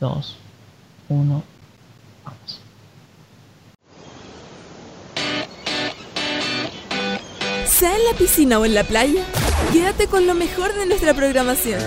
[0.00, 0.36] 2,
[1.10, 1.42] 1,
[2.24, 2.60] vamos.
[7.66, 9.24] Sea en la piscina o en la playa,
[9.72, 11.80] quédate con lo mejor de nuestra programación.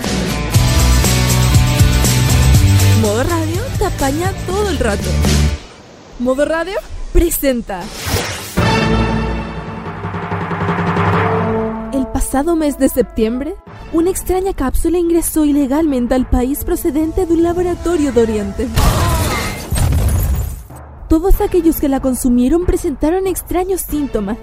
[3.01, 5.09] Modo Radio te apaña todo el rato.
[6.19, 6.79] Modo Radio
[7.11, 7.83] presenta.
[11.91, 13.55] El pasado mes de septiembre,
[13.93, 18.67] una extraña cápsula ingresó ilegalmente al país procedente de un laboratorio de Oriente.
[21.07, 24.39] Todos aquellos que la consumieron presentaron extraños síntomas,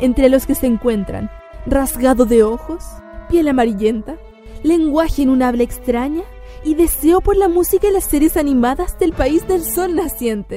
[0.00, 1.30] entre los que se encuentran
[1.66, 2.82] rasgado de ojos,
[3.28, 4.16] piel amarillenta,
[4.62, 6.22] lenguaje en un habla extraña
[6.64, 10.56] y deseo por la música y las series animadas del país del sol naciente.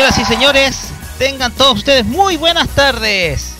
[0.00, 0.78] Señoras y señores,
[1.18, 3.52] tengan todos ustedes muy buenas tardes.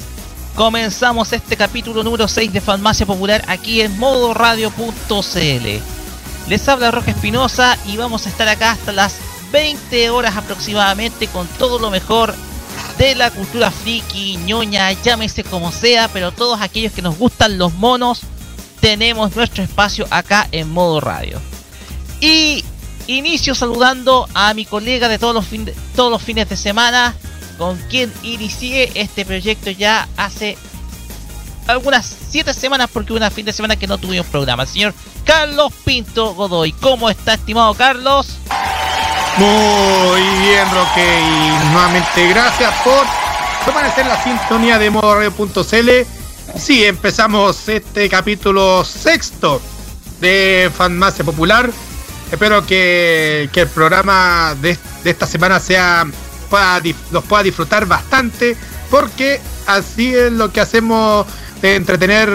[0.54, 4.78] Comenzamos este capítulo número 6 de Farmacia Popular aquí en modoradio.cl.
[6.48, 9.16] Les habla Roque Espinosa y vamos a estar acá hasta las
[9.52, 12.34] 20 horas aproximadamente con todo lo mejor
[12.96, 17.74] de la cultura friki, ñoña, llámese como sea, pero todos aquellos que nos gustan los
[17.74, 18.22] monos,
[18.80, 21.38] tenemos nuestro espacio acá en modo radio.
[22.22, 22.64] Y
[23.16, 27.14] inicio saludando a mi colega de todos los, fin todos los fines de semana,
[27.58, 30.56] con quien inicié este proyecto ya hace
[31.66, 34.64] algunas 7 semanas, porque una fin de semana que no tuvimos programa.
[34.64, 34.94] El señor
[35.24, 36.72] Carlos Pinto Godoy.
[36.72, 38.26] ¿Cómo está, estimado Carlos?
[39.38, 43.06] Muy bien, Roque, y nuevamente gracias por
[43.64, 45.90] permanecer la sintonía de modoradio.cl.
[46.58, 49.60] Sí, empezamos este capítulo sexto
[50.20, 51.70] de Fanmacia Popular.
[52.30, 56.06] Espero que, el programa de, esta semana sea
[56.48, 56.80] pueda,
[57.10, 58.56] los pueda disfrutar bastante,
[58.90, 61.26] porque así es lo que hacemos
[61.62, 62.28] de entretener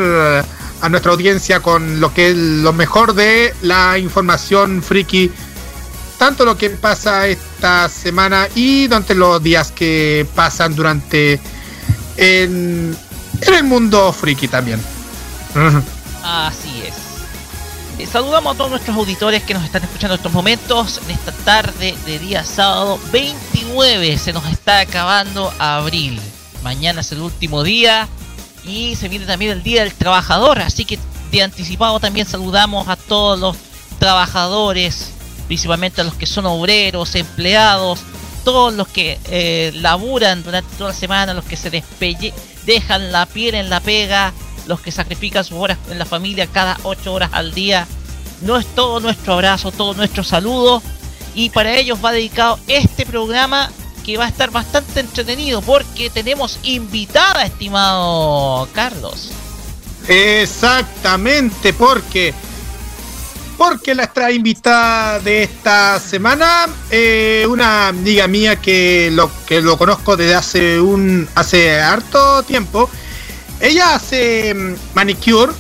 [0.82, 5.32] a nuestra audiencia con lo que es lo mejor de la información friki
[6.18, 11.40] tanto lo que pasa esta semana y durante los días que pasan durante
[12.18, 12.96] en
[13.42, 14.82] el mundo friki también.
[16.24, 17.05] Así es.
[17.98, 21.02] Eh, saludamos a todos nuestros auditores que nos están escuchando en estos momentos.
[21.06, 26.20] En esta tarde de día sábado 29 se nos está acabando abril.
[26.64, 28.08] Mañana es el último día
[28.66, 30.60] y se viene también el Día del Trabajador.
[30.60, 31.00] Así que
[31.32, 33.56] de anticipado también saludamos a todos los
[34.00, 35.12] trabajadores
[35.48, 38.02] principalmente a los que son obreros, empleados,
[38.44, 42.34] todos los que eh, laburan durante toda la semana, los que se despelle
[42.66, 44.34] dejan la piel en la pega,
[44.68, 47.88] los que sacrifican sus horas en la familia cada 8 horas al día.
[48.42, 50.82] No es todo nuestro abrazo, todo nuestro saludo.
[51.34, 53.72] Y para ellos va dedicado este programa
[54.06, 59.32] que va a estar bastante entretenido porque tenemos invitada, estimado Carlos.
[60.08, 62.34] Exactamente, porque
[63.58, 69.78] porque la extra invitada de esta semana, eh, una amiga mía que lo, que lo
[69.78, 72.90] conozco desde hace un hace harto tiempo.
[73.60, 74.56] Ella hace
[74.94, 75.54] manicure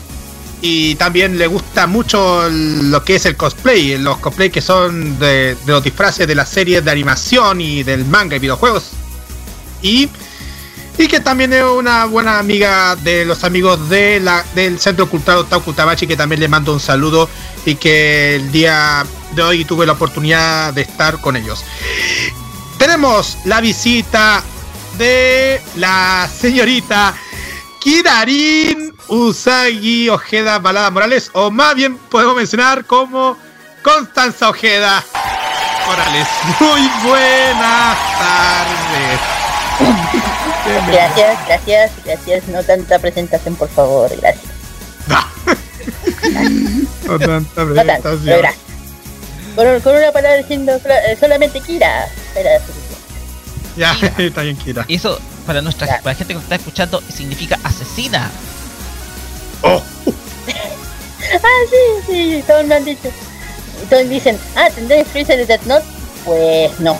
[0.61, 5.55] y también le gusta mucho lo que es el cosplay, los cosplay que son de,
[5.55, 8.91] de los disfraces de las series de animación y del manga y videojuegos.
[9.81, 10.09] Y
[10.97, 15.39] y que también es una buena amiga de los amigos de la, del Centro Cultural
[15.39, 17.29] Otaku Tabachi, que también le mando un saludo
[17.65, 21.65] y que el día de hoy tuve la oportunidad de estar con ellos.
[22.77, 24.41] Tenemos la visita
[24.97, 27.13] de la señorita
[27.85, 33.37] Kirarin Usagi Ojeda Balada Morales, o más bien podemos mencionar como
[33.83, 35.05] Constanza Ojeda
[35.85, 36.27] Morales.
[36.59, 39.19] Muy buenas tardes.
[40.87, 42.47] Gracias, gracias, gracias.
[42.47, 44.51] No tanta presentación, por favor, gracias.
[47.05, 48.63] no tanta No tanto, pero gracias.
[49.55, 52.07] Con, con, una palabra diciendo eh, solamente Kira.
[52.35, 52.59] Era
[53.77, 54.85] ya, está bien, Kira.
[54.87, 58.29] Y eso, para nuestra para la gente que está escuchando, significa asesina.
[59.61, 59.81] Oh.
[61.33, 63.09] ah, sí, sí, todos me han dicho.
[63.83, 65.85] Y todos dicen, ah, ¿tendrá influencia de Death Note?
[66.23, 66.97] Pues no.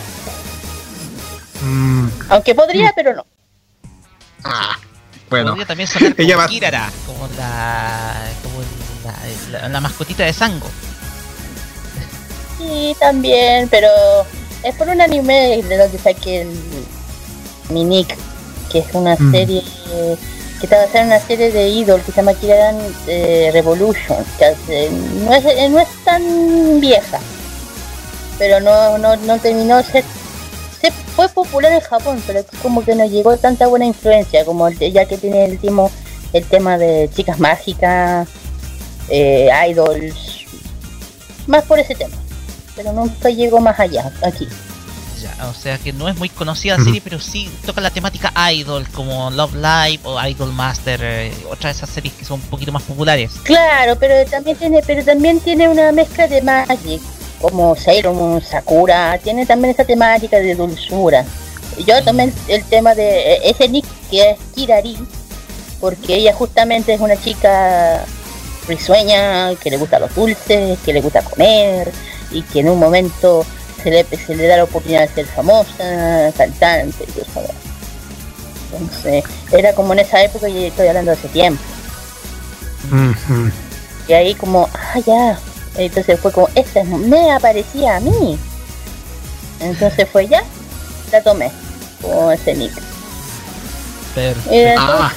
[1.62, 2.08] Mm.
[2.30, 3.26] Aunque podría, pero no.
[4.44, 4.78] Ah.
[5.30, 8.14] Bueno, Podría también sonar como ella va- Kirara, como la,
[8.44, 8.60] como
[9.52, 10.68] la, la- la mascotita de Sango.
[12.60, 13.88] Sí, también, pero
[14.64, 16.50] es por un anime de donde saqué el
[17.70, 18.16] mi nick,
[18.72, 19.32] que es una Mm.
[19.32, 19.64] serie
[20.60, 22.78] que está basada en una serie de Idol que se llama Kiraran
[23.08, 27.20] eh, Revolution, que hace- no, es, eh, no es tan vieja,
[28.40, 30.04] pero no, no, no terminó se
[31.16, 35.06] fue popular en Japón, pero aquí como que no llegó tanta buena influencia, como ya
[35.06, 35.90] que tiene el, timo-
[36.34, 38.28] el tema de chicas mágicas,
[39.10, 40.46] eh, idols,
[41.48, 42.16] más por ese tema.
[42.76, 44.48] Pero nunca llegó más allá, aquí.
[45.44, 48.88] O sea que no es muy conocida la serie, pero sí toca la temática idol,
[48.94, 52.72] como Love Live o Idol Master, eh, otras de esas series que son un poquito
[52.72, 53.32] más populares.
[53.44, 57.02] Claro, pero también tiene, pero también tiene una mezcla de Magic,
[57.42, 61.26] como Sailor Moon, Sakura, tiene también esa temática de dulzura.
[61.86, 64.98] Yo tomé el, el tema de eh, ese nick que es Kirari,
[65.82, 68.06] porque ella justamente es una chica
[68.68, 71.92] risueña, que le gusta los dulces, que le gusta comer,
[72.32, 73.46] y que en un momento
[73.86, 77.54] se le, se le da la oportunidad de ser famosa, cantante, y todo eso.
[78.74, 81.62] Entonces, era como en esa época y estoy hablando de hace tiempo.
[84.08, 85.38] Y ahí como, ah, ya.
[85.78, 88.40] Entonces fue como, esta es- me aparecía a mí.
[89.60, 90.42] Entonces fue ya,
[91.12, 91.52] la tomé.
[92.02, 92.74] Como ese nick.
[94.16, 94.82] Perfecto.
[94.82, 95.12] Ah,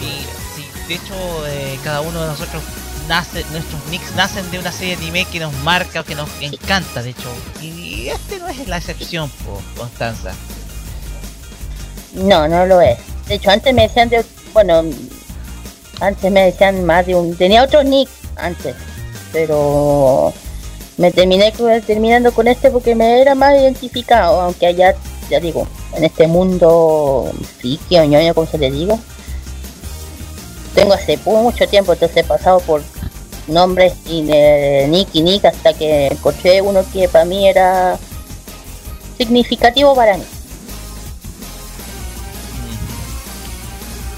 [0.00, 0.26] Sí,
[0.56, 2.62] sí, de hecho, eh, cada uno de nosotros
[3.08, 6.28] nace, nuestros nicks nacen de una serie de anime que nos marca o que nos
[6.40, 7.28] encanta, de hecho.
[7.60, 10.32] Y este no es la excepción, po, Constanza.
[12.14, 12.98] no, no lo es.
[13.28, 14.82] De hecho, antes me decían de, bueno,
[16.00, 18.74] antes me decían más de un, tenía otro nick antes,
[19.32, 20.32] pero
[20.96, 21.52] me terminé
[21.86, 24.94] terminando con este porque me era más identificado, aunque allá,
[25.30, 28.96] ya digo, en este mundo friki o ñoño, como se le diga,
[30.74, 32.82] tengo hace mucho tiempo, entonces he pasado por
[33.48, 37.98] nombres y de nick y nick hasta que encontré uno que para mí era
[39.18, 40.24] significativo para mí.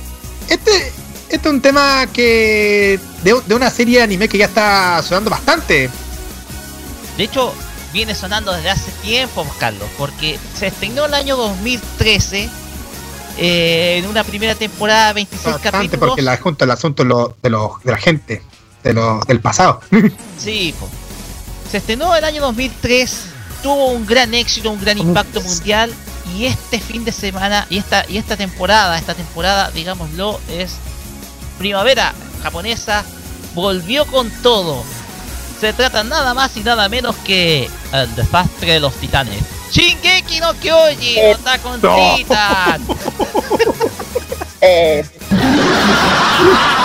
[0.49, 0.91] este,
[1.35, 5.29] este es un tema que de, de una serie de anime que ya está sonando
[5.29, 5.89] bastante.
[7.17, 7.53] De hecho,
[7.91, 12.49] viene sonando desde hace tiempo, Carlos, porque se estrenó el año 2013
[13.37, 16.07] eh, en una primera temporada, 26 Bastante, capítulos.
[16.09, 18.41] porque la junta el asunto de, lo- de, lo- de la gente,
[18.83, 19.81] de lo, del pasado.
[20.37, 20.89] Sí, po.
[21.71, 23.15] se estrenó el año 2003,
[23.63, 25.93] tuvo un gran éxito, un gran impacto mundial
[26.37, 30.71] y este fin de semana y esta y esta temporada, esta temporada, digámoslo, es
[31.67, 33.05] primavera japonesa,
[33.55, 34.83] volvió con todo.
[35.61, 39.41] Se trata nada más y nada menos que el desastre de los titanes.
[39.71, 41.79] Shingeki no Kyoji, Eh, no está con.
[41.79, 42.81] Titan.
[44.65, 45.03] Eh,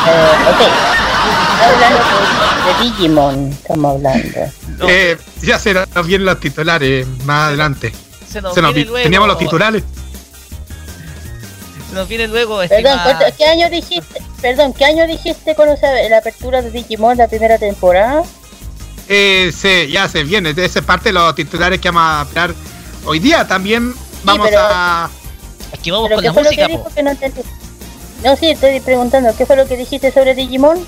[0.09, 0.61] eh, ok.
[1.63, 4.39] Hablando de, de Digimon, estamos hablando.
[4.79, 7.93] No, Eh, ya se nos vienen los titulares más adelante.
[8.29, 9.85] se nos Se nos viene vi- luego, teníamos los titulares.
[11.99, 13.01] Nos viene luego, Perdón,
[13.37, 14.23] ¿qué año dijiste?
[14.41, 18.23] Perdón, ¿qué año dijiste se la apertura de Digimon la primera temporada?
[19.09, 20.51] Eh, se, ya se viene.
[20.51, 22.55] Esa es parte de los titulares que vamos a hablar
[23.05, 23.49] hoy día.
[23.49, 25.11] También vamos pero- a.
[25.73, 26.79] Es que vamos ¿Pero con la música, que po.
[26.79, 27.41] dijo que no entendí?
[28.23, 30.79] No, sí, estoy preguntando, ¿qué fue lo que dijiste sobre Digimon?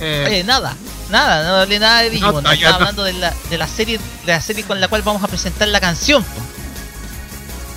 [0.00, 0.76] eh, Oye, nada,
[1.08, 2.34] nada, no hablé nada de Digimon.
[2.44, 2.74] No, estaba ya no.
[2.74, 5.66] hablando de la, de la serie, de la serie con la cual vamos a presentar
[5.68, 6.22] la canción.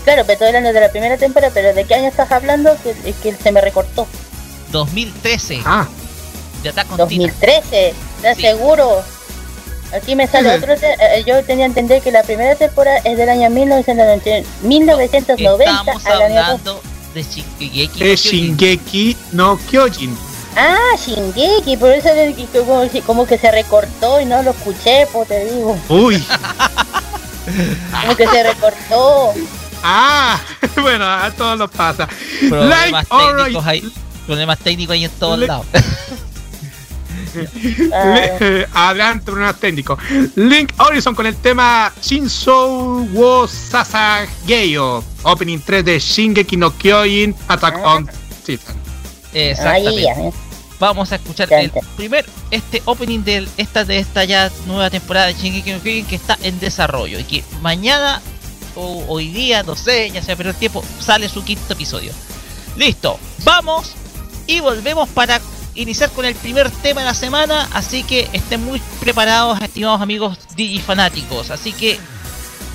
[0.03, 2.75] Claro, pero estoy hablando de la primera temporada, pero ¿de qué año estás hablando?
[2.84, 4.08] Que, que se me recortó.
[4.72, 5.88] 2013, ah,
[6.63, 7.08] de Attack on Titan.
[7.10, 8.41] 2013, ¿estás Sí.
[8.43, 9.03] seguro?
[9.93, 10.74] Aquí me sale otro.
[10.74, 16.05] eh, yo tenía que entender que la primera temporada es del año 1990, 1990 Estamos
[16.05, 16.81] al año dos- hablando
[17.13, 18.15] de Shingeki no.
[18.15, 20.17] Shingeki no Kyojin.
[20.55, 22.10] Ah, Shingeki, por eso
[22.65, 25.77] como, que- como que se recortó y no lo escuché, pues te digo.
[25.89, 26.25] Uy.
[28.01, 29.34] Como que se recortó.
[29.83, 30.39] Ah,
[30.81, 32.07] bueno, a todos nos pasa.
[32.50, 33.93] Problemas Like técnicos hay.
[34.25, 35.65] Problemas técnicos hay en todos Le- lados.
[37.93, 38.27] Ah,
[38.89, 39.97] adelante, problemas técnicos.
[40.35, 45.03] Link Horizon con el tema Shinso wo Sasageyo.
[45.23, 47.95] Opening 3 de Shingeki no Kyojin Attack Ah.
[47.95, 48.09] on
[48.45, 48.75] Titan.
[49.33, 50.01] Exactamente.
[50.01, 50.11] ya.
[50.13, 50.33] ¿eh?
[50.79, 55.33] Vamos a escuchar el primer este opening de esta de esta ya nueva temporada de
[55.35, 58.21] Shingeki no Kyojin que está en desarrollo y que mañana
[58.75, 62.11] o hoy día, no sé, ya se ha perdido el tiempo, sale su quinto episodio.
[62.75, 63.93] Listo, vamos
[64.47, 65.41] y volvemos para
[65.75, 70.37] iniciar con el primer tema de la semana, así que estén muy preparados, estimados amigos
[70.55, 71.49] digifanáticos.
[71.49, 71.99] Así que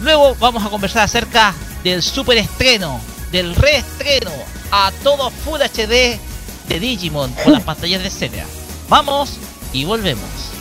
[0.01, 3.01] luego vamos a conversar acerca del super estreno,
[3.33, 4.31] del reestreno
[4.71, 6.19] a todo Full HD
[6.69, 8.45] de Digimon con las pantallas de escena.
[8.89, 9.39] Vamos
[9.73, 10.56] y volvemos.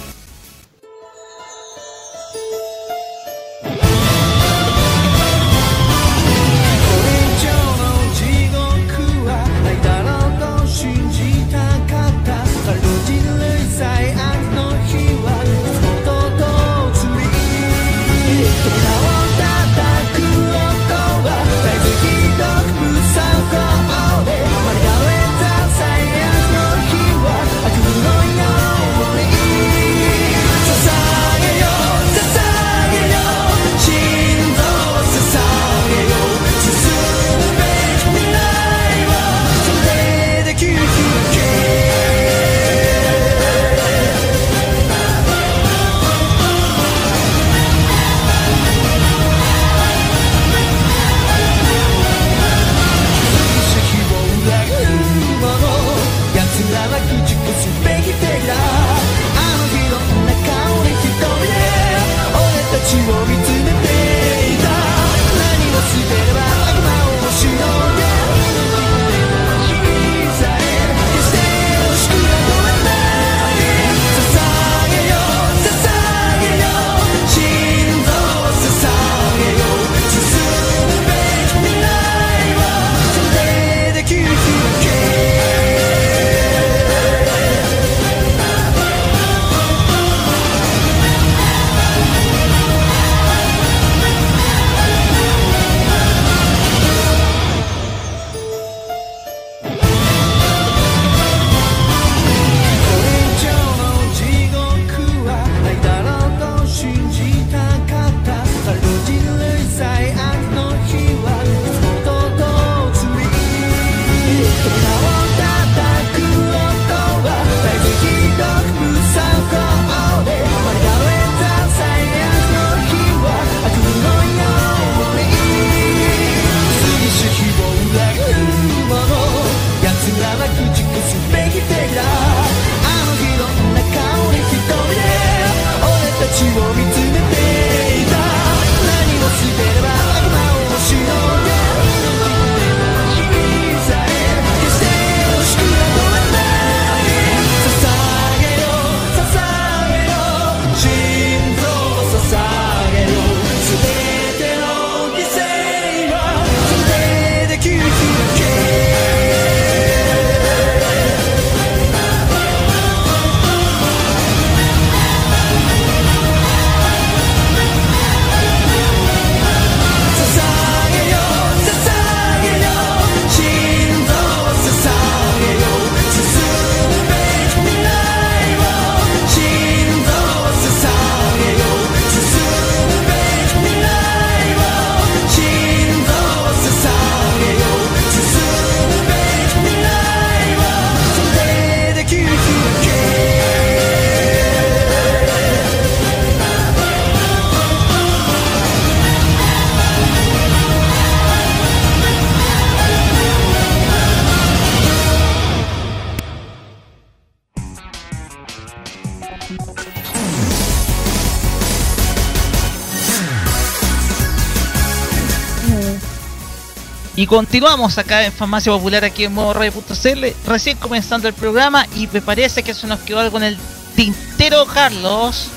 [217.27, 222.21] Continuamos acá en Farmacia Popular, aquí en modo radio.cl, recién comenzando el programa y me
[222.21, 223.57] parece que se nos quedó algo en el
[223.95, 225.49] tintero, Carlos.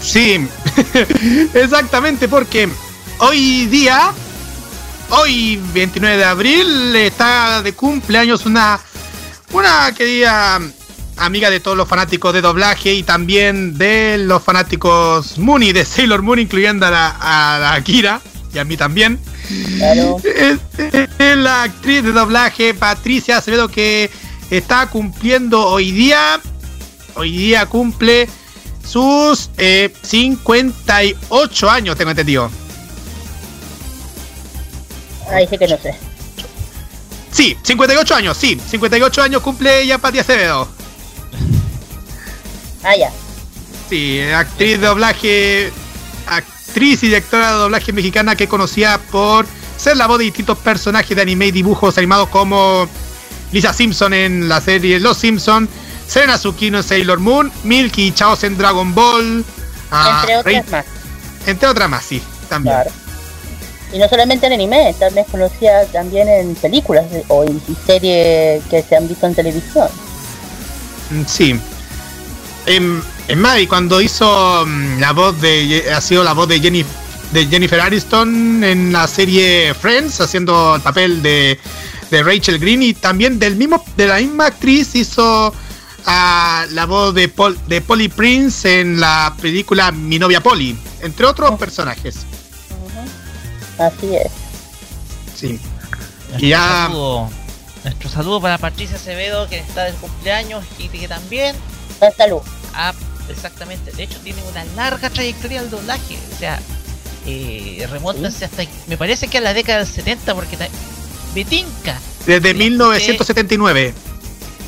[0.00, 0.46] Sí,
[1.54, 2.68] exactamente, porque
[3.18, 4.12] hoy día,
[5.10, 8.78] hoy 29 de abril, está de cumpleaños una,
[9.52, 10.60] una querida
[11.16, 16.22] amiga de todos los fanáticos de doblaje y también de los fanáticos Mooney, de Sailor
[16.22, 18.20] Moon, incluyendo a la, a la Akira
[18.54, 19.18] y a mí también.
[19.78, 20.16] Claro.
[20.24, 20.58] Es,
[21.18, 24.10] es la actriz de doblaje Patricia Acevedo que
[24.50, 26.40] está cumpliendo hoy día.
[27.14, 28.28] Hoy día cumple
[28.86, 32.50] sus eh, 58 años, tengo entendido.
[35.30, 35.94] Ahí sí que no sé.
[37.30, 38.58] Sí, 58 años, sí.
[38.68, 40.68] 58 años cumple ella Patricia Acevedo.
[42.82, 43.12] Ah, ya.
[43.88, 45.72] Sí, actriz de doblaje,
[46.26, 49.46] actriz y directora de doblaje mexicana que conocía por
[49.78, 52.86] ser la voz de distintos personajes de anime y dibujos animados como
[53.52, 55.66] Lisa Simpson en la serie Los Simpson,
[56.06, 59.44] Serena Tsukino en Sailor Moon, Milky y Chaos en Dragon Ball,
[59.90, 60.84] ah, Entre otras Rey- más.
[61.46, 62.74] entre otras más, sí, también.
[62.74, 62.90] Claro.
[63.92, 68.82] Y no solamente en anime, también es conocida también en películas o en series que
[68.86, 69.88] se han visto en televisión.
[71.10, 71.58] Mm, Sí.
[72.66, 75.90] En, en Mavi, cuando hizo mm, la voz de.
[75.94, 76.84] Ha sido la voz de, Jenny,
[77.32, 81.58] de Jennifer Aniston en la serie Friends, haciendo el papel de,
[82.10, 85.52] de Rachel Green y también del mismo de la misma actriz hizo
[86.06, 91.26] a la voz de, Paul, de Polly Prince en la película Mi novia Polly, entre
[91.26, 92.16] otros personajes.
[93.78, 94.32] Así es.
[95.36, 95.60] Sí.
[96.30, 97.30] Nuestro, Y ya- saludo,
[97.84, 101.54] nuestro saludo para Patricia Acevedo, que está de cumpleaños y que también
[102.00, 102.40] Ah, Salud.
[102.74, 102.92] ha,
[103.28, 106.18] exactamente, de hecho tiene una larga trayectoria del doblaje.
[106.34, 106.60] O sea,
[107.30, 110.56] eh, remóntense hasta, me parece que a la década del 70, porque
[111.34, 113.94] me tinca, Desde Sí, 1979.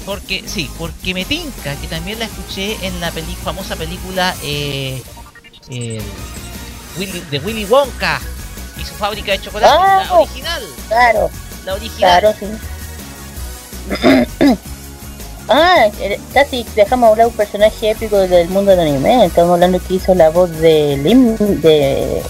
[0.07, 5.03] porque sí, porque me tinca, que también la escuché en la peli, famosa película eh,
[6.99, 8.21] Willy- de Willy Wonka
[8.81, 11.31] y su fábrica de chocolate, Ah, la original, Claro,
[11.65, 12.21] la original.
[12.21, 12.47] claro, sí.
[15.49, 19.27] ah, eh, casi dejamos hablar un personaje épico del mundo del anime.
[19.27, 22.23] Estamos hablando que hizo la voz de Lim, de,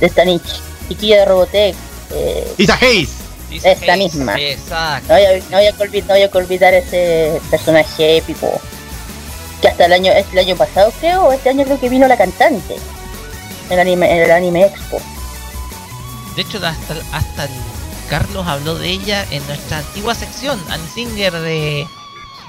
[0.00, 0.40] de esta ni-
[0.88, 1.74] chiquilla de Robotech.
[2.12, 3.10] Eh, Isa Hayes.
[3.50, 4.34] Esta Hayes, misma.
[4.40, 5.08] Exacto.
[5.08, 8.60] no, había, no, había que olvidar, no había que olvidar ese personaje épico.
[9.62, 12.16] Que hasta el año, el año pasado creo, o este año creo que vino la
[12.16, 12.76] cantante.
[13.68, 15.00] En el anime, en el anime expo.
[16.36, 17.50] De hecho, hasta, hasta el
[18.10, 21.86] Carlos habló de ella en nuestra antigua sección, Annie Singer de,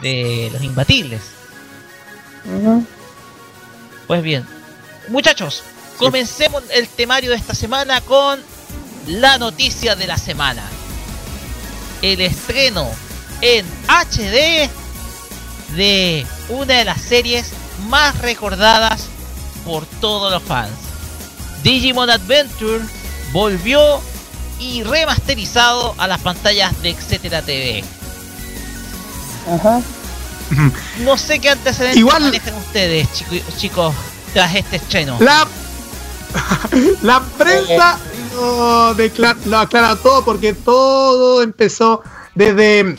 [0.04, 1.22] de Los Imbatibles.
[4.08, 4.46] Pues bien,
[5.10, 5.64] muchachos,
[5.98, 8.40] comencemos el temario de esta semana con
[9.08, 10.64] la noticia de la semana.
[12.02, 12.90] El estreno
[13.42, 14.70] en HD
[15.76, 17.48] de una de las series
[17.90, 19.06] más recordadas
[19.66, 20.72] por todos los fans.
[21.64, 22.84] Digimon Adventure
[23.32, 24.02] volvió
[24.60, 27.84] y remasterizado a las pantallas de Etcétera TV.
[29.52, 29.82] Ajá.
[31.00, 33.96] No sé qué antecedentes Igual- manejan ustedes, chico- chicos,
[34.34, 35.18] tras este estreno.
[35.20, 35.46] La,
[37.02, 37.98] la prensa
[38.36, 42.02] lo, declara- lo aclara todo porque todo empezó
[42.36, 42.98] desde.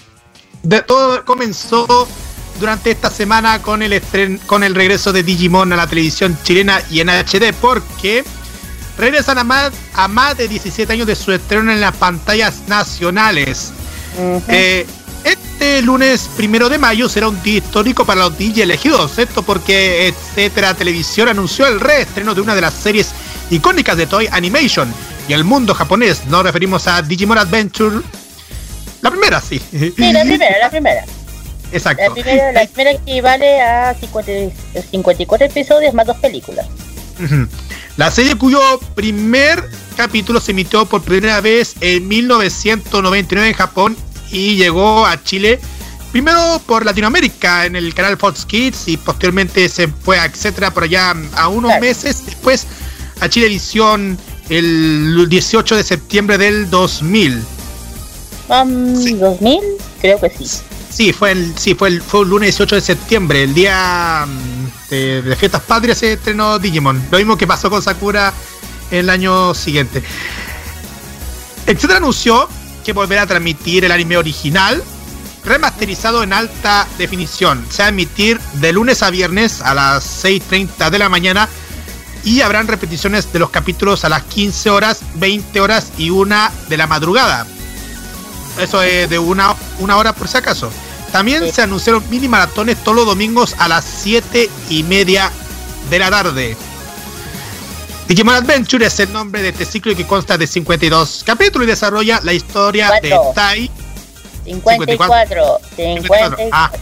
[0.62, 2.08] de- todo comenzó
[2.58, 6.80] durante esta semana con el estren, con el regreso de Digimon a la televisión chilena
[6.90, 8.24] y en HD porque
[8.96, 13.72] regresan a más, a más de 17 años de su estreno en las pantallas nacionales.
[14.48, 14.86] Eh,
[15.58, 20.06] este lunes primero de mayo será un día histórico para los DJ elegidos, esto porque
[20.06, 23.10] Etcétera Televisión anunció el reestreno de una de las series
[23.50, 24.94] icónicas de Toy Animation
[25.28, 26.26] y el mundo japonés.
[26.26, 28.02] Nos referimos a Digimon Adventure.
[29.02, 29.60] La primera, sí.
[29.72, 31.04] Sí, la primera, la primera.
[31.72, 32.14] La Exacto.
[32.14, 34.32] primera, la primera equivale a 50
[34.92, 36.66] 54 episodios más dos películas.
[37.96, 38.60] La serie cuyo
[38.94, 43.96] primer capítulo se emitió por primera vez en 1999 en Japón
[44.30, 45.58] y llegó a Chile
[46.12, 50.84] primero por Latinoamérica en el canal Fox Kids y posteriormente se fue a etcétera por
[50.84, 51.80] allá a unos Claro.
[51.82, 52.66] meses después
[53.20, 57.42] a Chilevisión el 18 de septiembre del 2000.
[58.48, 59.14] Um, Sí.
[59.14, 59.60] ¿2000?
[60.00, 60.60] Creo que sí.
[60.90, 64.90] Sí, fue el, sí, fue el, fue el lunes 18 de septiembre, el día mm,
[64.90, 67.00] de, de fiestas patrias se estrenó Digimon.
[67.10, 68.32] Lo mismo que pasó con Sakura
[68.90, 70.02] el año siguiente.
[71.66, 72.48] Etcétera anunció
[72.88, 74.82] que volverá a transmitir el anime original
[75.44, 77.66] remasterizado en alta definición.
[77.68, 81.50] Se va a emitir de lunes a viernes a las 6.30 de la mañana
[82.24, 86.78] y habrán repeticiones de los capítulos a las 15 horas, 20 horas y una de
[86.78, 87.46] la madrugada.
[88.58, 90.70] Eso es de una, una hora por si acaso.
[91.12, 95.30] También se anunciaron mini maratones todos los domingos a las 7 y media
[95.90, 96.56] de la tarde.
[98.08, 102.20] Digimon Adventure es el nombre de este ciclo que consta de 52 capítulos y desarrolla
[102.24, 103.14] la historia de.
[103.34, 103.70] Tai.
[104.44, 105.60] 54.
[105.76, 106.48] 54.
[106.50, 106.72] Ah.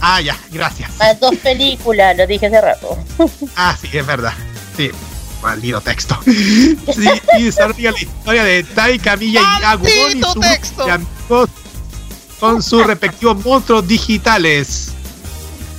[0.00, 0.90] Ah, ya, gracias.
[0.98, 2.98] Más dos películas, lo dije hace rato.
[3.56, 4.34] Ah, sí, es verdad.
[4.76, 4.90] Sí,
[5.42, 6.18] maldito texto.
[6.26, 7.08] Sí,
[7.38, 10.82] y desarrolla la historia de Tai, Camilla y Agumon y ¡Maldito su grupo texto!
[10.82, 11.50] amigos
[12.38, 14.90] con sus respectivos monstruos digitales.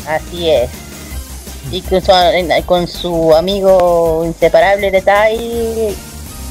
[0.07, 0.86] Así es.
[1.71, 2.11] Y con su,
[2.65, 5.95] con su amigo inseparable de Tai,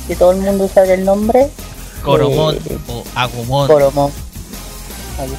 [0.08, 1.48] que todo el mundo sabe el nombre,
[2.02, 4.12] Coromon Eh, o Agumon Coromon.
[5.18, 5.38] Agumon,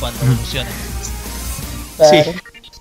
[0.00, 0.70] cuando evoluciona.
[2.10, 2.30] Sí.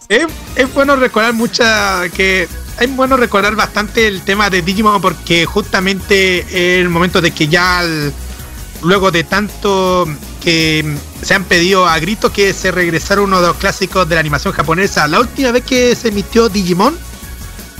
[0.10, 2.48] Es, es bueno recordar mucha que
[2.80, 6.42] es bueno recordar bastante el tema de Digimon porque justamente
[6.76, 8.14] en el momento de que ya al-
[8.82, 10.06] luego de tanto
[10.44, 10.86] que
[11.22, 14.54] se han pedido a gritos que se regresara uno de los clásicos de la animación
[14.54, 15.08] japonesa.
[15.08, 16.98] La última vez que se emitió Digimon,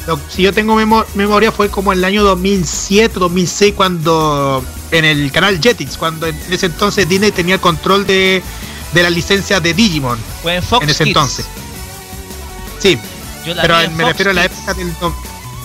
[0.08, 5.06] lo- si yo tengo memo- memoria, fue como en el año 2007, 2006, cuando en
[5.06, 8.42] el canal Jetix, cuando en ese entonces Disney tenía el control de,
[8.94, 10.18] de la licencia de Digimon.
[10.42, 11.16] Fue en Fox En ese Kids.
[11.16, 11.46] entonces.
[12.80, 12.98] Sí,
[13.46, 14.94] Yo la pero en me Fox refiero a la época del.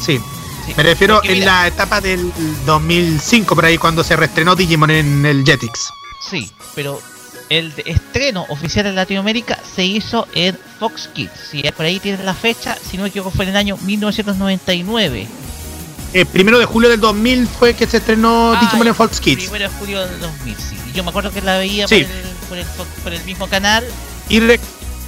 [0.04, 0.20] Sí,
[0.66, 2.30] Sí, me refiero porque en mira, la etapa del
[2.66, 5.88] 2005, por ahí, cuando se reestrenó Digimon en el Jetix.
[6.28, 7.02] Sí, pero
[7.50, 11.32] el estreno oficial en Latinoamérica se hizo en Fox Kids.
[11.50, 15.26] Si por ahí tienen la fecha, si no me equivoco, fue en el año 1999.
[16.12, 19.42] El primero de julio del 2000 fue que se estrenó Ah, Digimon en Fox Kids.
[19.42, 20.76] Primero de julio del 2000, sí.
[20.94, 22.04] Yo me acuerdo que la veía Sí.
[22.04, 23.84] por, el, por, el, Fox- por el mismo canal.
[24.28, 24.60] Y re-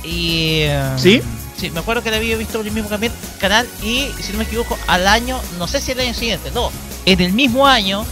[0.02, 0.62] Y.
[0.62, 1.22] eh, ¿Sí?
[1.56, 2.88] Sí, me acuerdo que la había visto por el mismo
[3.38, 3.68] canal.
[3.84, 6.72] Y si no me equivoco, al año, no sé si el año siguiente, no.
[7.06, 8.04] En el mismo año,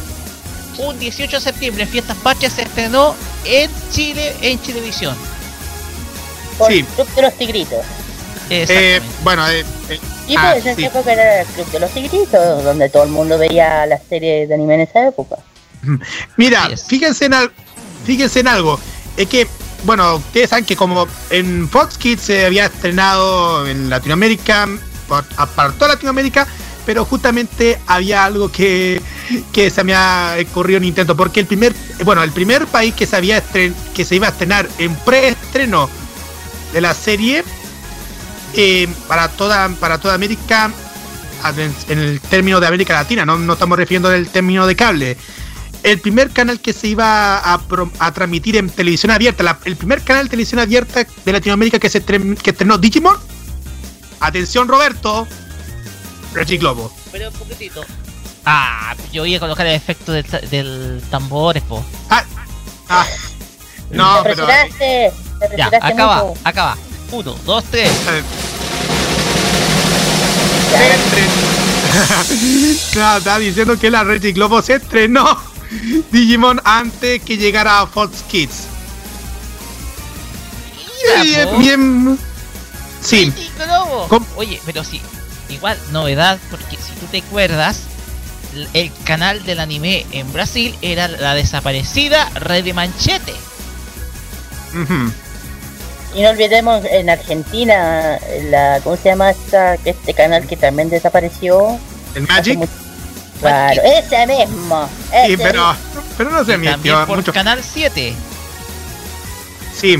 [0.79, 3.15] un 18 de septiembre, en Fiestas Patrias, se estrenó
[3.45, 5.17] en Chile, en Chilevisión.
[6.59, 6.83] Por Sí.
[6.97, 7.79] Club de los Tigritos.
[8.51, 10.85] eh, bueno, eh, eh, Y Ah, pues en sí.
[10.85, 14.49] esa época era el Club de los Tigritos, donde todo el mundo veía las series
[14.49, 15.37] de anime en esa época.
[16.37, 17.53] mira, fíjense en, al-
[18.05, 18.79] fíjense en algo.
[19.17, 19.47] Es que,
[19.85, 24.69] bueno, ustedes saben que como en Fox Kids se había estrenado en Latinoamérica,
[25.09, 26.47] por- a- para toda Latinoamérica,
[26.85, 29.01] pero justamente había algo que,
[29.53, 33.07] que se me ha ocurrido en intento, porque el primer, bueno, el primer país que
[33.07, 35.89] se iba a estrenar en preestreno
[36.73, 37.45] de la serie
[38.55, 40.71] eh, para toda para toda América
[41.89, 45.17] en, el término de América Latina, no, no estamos refiriendo del término de cable.
[45.83, 50.31] El primer canal que se iba a, transmitir en televisión abierta, el primer canal de
[50.31, 53.17] televisión abierta de Latinoamérica que se que estrenó Digimon.
[54.21, 55.29] Atención Roberto,
[56.35, 56.93] Reggie Globo.
[57.13, 57.85] Un poquitito.
[58.45, 61.85] Ah, yo iba a colocar el efecto del, ta- del tambores, po.
[62.09, 62.25] Ah,
[62.89, 63.07] ah,
[63.91, 65.13] no, te pero retiraste,
[65.51, 66.41] te Ya, acaba, mucho.
[66.45, 66.77] acaba.
[67.11, 67.91] Uno, dos, tres.
[67.91, 68.23] eh,
[70.95, 71.33] estrenó.
[72.97, 75.41] no, estaba diciendo que la Reggie Globo se estrenó
[76.11, 78.65] Digimon antes que llegara a Fox Kids.
[81.03, 81.59] Mira, Sí, po.
[81.59, 82.19] bien.
[83.03, 83.33] Sí.
[84.37, 85.01] Oye, pero sí,
[85.49, 87.81] igual novedad, porque si tú te acuerdas,
[88.73, 93.35] el canal del anime en Brasil era la desaparecida Red de Manchete.
[96.15, 98.19] Y no olvidemos en Argentina,
[98.51, 101.79] la, ¿cómo se llama esta, este canal que también desapareció?
[102.15, 102.57] el Magic.
[102.59, 102.73] mucho-
[103.41, 104.89] Claro, ese mismo.
[105.27, 106.03] Sí, pero, mismo.
[106.17, 107.33] pero no se también emitió por mucho.
[107.33, 108.13] Canal 7
[109.79, 109.97] Sí,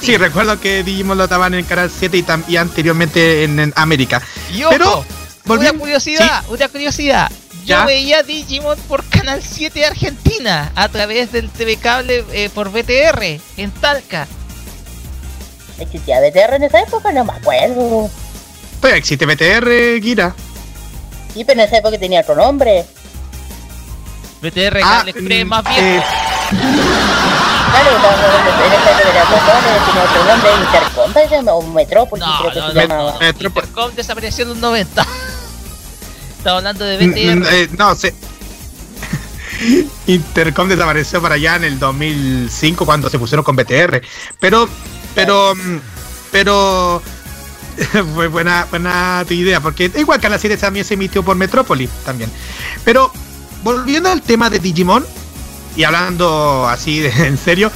[0.00, 2.16] sí, recuerdo que Digimon lo daban en Canal 7
[2.48, 4.22] y, y anteriormente en, en América.
[4.50, 5.04] Y ojo, Pero, una
[5.44, 7.30] volviendo- curiosidad, una curiosidad.
[7.70, 12.70] Yo veía Digimon por Canal 7 de Argentina a través del TV cable eh, por
[12.70, 14.26] BTR en Talca.
[15.78, 17.12] ¿Existía BTR en esa época?
[17.12, 18.10] No me acuerdo.
[18.80, 20.34] Pues existe BTR, Gira.
[21.32, 22.84] Sí, pero en esa época tenía otro nombre.
[24.42, 25.80] BTR Ah, Cable Express mm, más viejo.
[25.80, 26.02] eh,
[27.70, 29.22] Claro, en esa época tenía
[30.02, 33.26] otro nombre, o Metrópolis, No, creo que no, se no, llamaba.
[33.26, 35.06] Intercom desapareció en los 90.
[36.40, 37.54] Estaba hablando de mm, mm, BTR.
[37.54, 38.14] eh, no sé.
[40.06, 44.00] Intercom desapareció para allá en el 2005 cuando se pusieron con BTR.
[44.38, 44.66] Pero,
[45.14, 45.78] pero, mm,
[46.32, 47.02] pero
[48.14, 51.36] fue buena, buena tu idea, porque igual que a la serie también se emitió por
[51.36, 52.30] Metrópolis también.
[52.86, 53.12] Pero
[53.62, 55.04] volviendo al tema de Digimon
[55.76, 57.70] y hablando así de, en serio,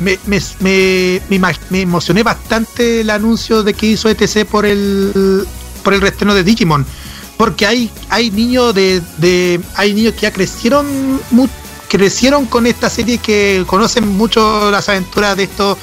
[0.00, 5.46] me, me, me, emocioné bastante el anuncio de que hizo ETC por el
[5.82, 6.86] por el reestreno de Digimon.
[7.36, 9.60] Porque hay, hay niños de, de.
[9.74, 11.48] hay niños que ya crecieron mu-
[11.88, 15.76] crecieron con esta serie que conocen mucho las aventuras de estos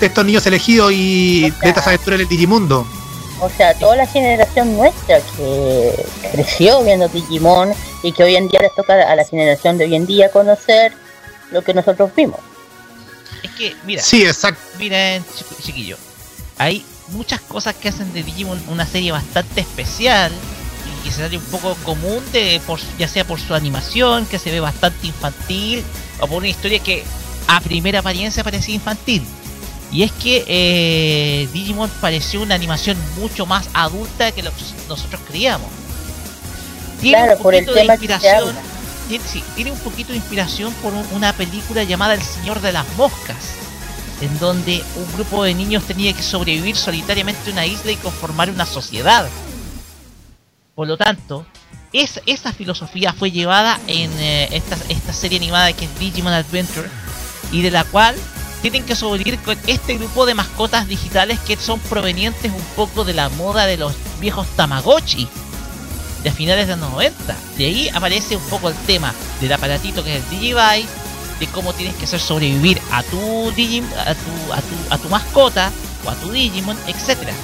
[0.00, 2.86] de estos niños elegidos y de estas aventuras del Digimundo.
[3.40, 8.60] O sea, toda la generación nuestra que creció viendo Digimon y que hoy en día
[8.60, 10.92] les toca a la generación de hoy en día conocer
[11.50, 12.40] lo que nosotros vimos.
[13.42, 14.60] Es que, mira, Sí, exacto.
[14.78, 15.96] miren, chiqui- chiquillo,
[16.58, 20.32] hay muchas cosas que hacen de Digimon una serie bastante especial
[21.10, 25.06] sale un poco común de por, ya sea por su animación que se ve bastante
[25.06, 25.82] infantil
[26.20, 27.04] o por una historia que
[27.48, 29.22] a primera apariencia parecía infantil.
[29.92, 35.20] Y es que eh, Digimon pareció una animación mucho más adulta que lo que nosotros
[35.28, 35.68] creíamos.
[37.00, 38.54] Tiene Claro, un por el poquito de tema inspiración
[39.08, 42.72] tiene, sí, tiene un poquito de inspiración por un- una película llamada El Señor de
[42.72, 43.36] las Moscas,
[44.20, 48.48] en donde un grupo de niños tenía que sobrevivir solitariamente en una isla y conformar
[48.50, 49.28] una sociedad.
[50.74, 51.46] Por lo tanto,
[51.92, 56.88] es, esa filosofía fue llevada en eh, esta, esta serie animada que es Digimon Adventure,
[57.52, 58.16] y de la cual
[58.62, 63.12] tienen que sobrevivir con este grupo de mascotas digitales que son provenientes un poco de
[63.12, 65.28] la moda de los viejos Tamagotchi
[66.24, 67.36] de finales de los 90.
[67.58, 70.88] De ahí aparece un poco el tema del aparatito que es el Digivice,
[71.38, 75.08] de cómo tienes que hacer sobrevivir a tu, Digim, a tu, a tu, a tu
[75.10, 75.70] mascota
[76.04, 77.34] o a tu Digimon, etcétera.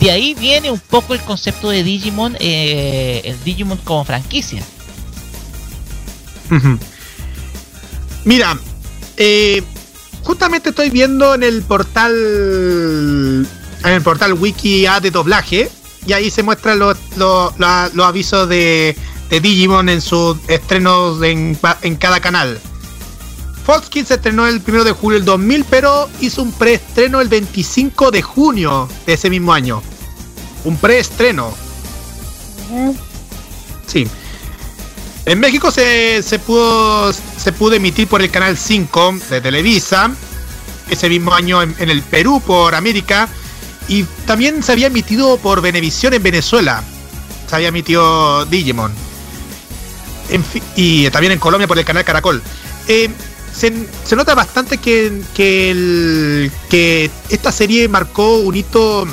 [0.00, 4.62] De ahí viene un poco el concepto de Digimon, eh, el Digimon como franquicia.
[8.24, 8.58] Mira,
[9.16, 9.62] eh,
[10.22, 12.14] justamente estoy viendo en el portal
[13.84, 15.70] en el portal Wikia de doblaje
[16.06, 16.96] y ahí se muestran los,
[18.02, 18.96] avisos de,
[19.30, 22.60] de Digimon en sus estrenos en, en cada canal.
[23.68, 27.28] Fox Kids se estrenó el 1 de julio del 2000, pero hizo un preestreno el
[27.28, 29.82] 25 de junio de ese mismo año.
[30.64, 31.52] Un preestreno.
[33.86, 34.08] Sí.
[35.26, 40.12] En México se, se pudo se pudo emitir por el canal 5 de Televisa.
[40.88, 43.28] Ese mismo año en, en el Perú por América.
[43.86, 46.82] Y también se había emitido por Venevisión en Venezuela.
[47.46, 48.94] Se había emitido Digimon.
[50.30, 50.42] En
[50.74, 52.42] y también en Colombia por el canal Caracol.
[52.86, 53.10] Eh,
[53.58, 59.06] se, nota bastante que, que, esta serie marcó un hito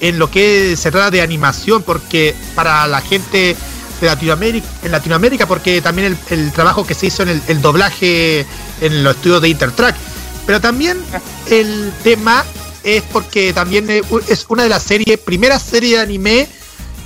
[0.00, 3.56] en lo que se trata de animación, porque para la gente
[4.00, 8.46] de Latinoamérica, en Latinoamérica, porque también el, trabajo que se hizo en el, doblaje
[8.80, 9.96] en los estudios de Intertrack,
[10.46, 10.98] pero también
[11.50, 12.44] el tema
[12.84, 16.48] es porque también es una de las series, primeras series de anime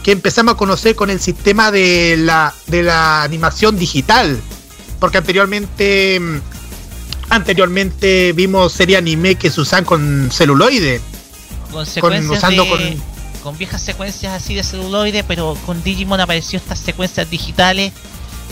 [0.03, 4.39] que empezamos a conocer con el sistema de la, de la animación digital,
[5.01, 6.62] porque anteriormente mm,
[7.29, 11.01] anteriormente vimos serie anime que se usan con celuloide.
[11.71, 16.59] Con secuencias usando de- con- con viejas secuencias así de celuloide, pero con Digimon apareció
[16.59, 17.93] estas secuencias digitales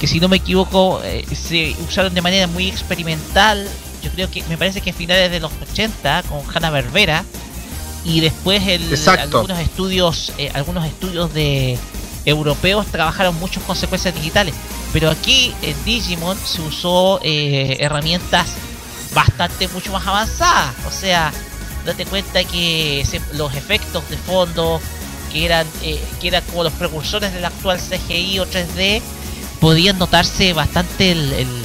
[0.01, 3.69] que si no me equivoco eh, se usaron de manera muy experimental.
[4.03, 7.25] Yo creo que me parece que a finales de los 80 con Hanna Berbera
[8.05, 8.89] y después el,
[9.41, 11.79] algunos estudios eh, algunos estudios de
[12.25, 14.55] europeos trabajaron mucho con secuencias digitales,
[14.93, 18.49] pero aquí en Digimon se usó eh, herramientas
[19.15, 21.33] bastante mucho más avanzadas, o sea,
[21.85, 23.05] date cuenta que
[23.35, 24.81] los efectos de fondo
[25.33, 29.01] que eran eh, que eran como los precursores del actual CGI o 3D
[29.61, 31.63] podían notarse bastante el, el-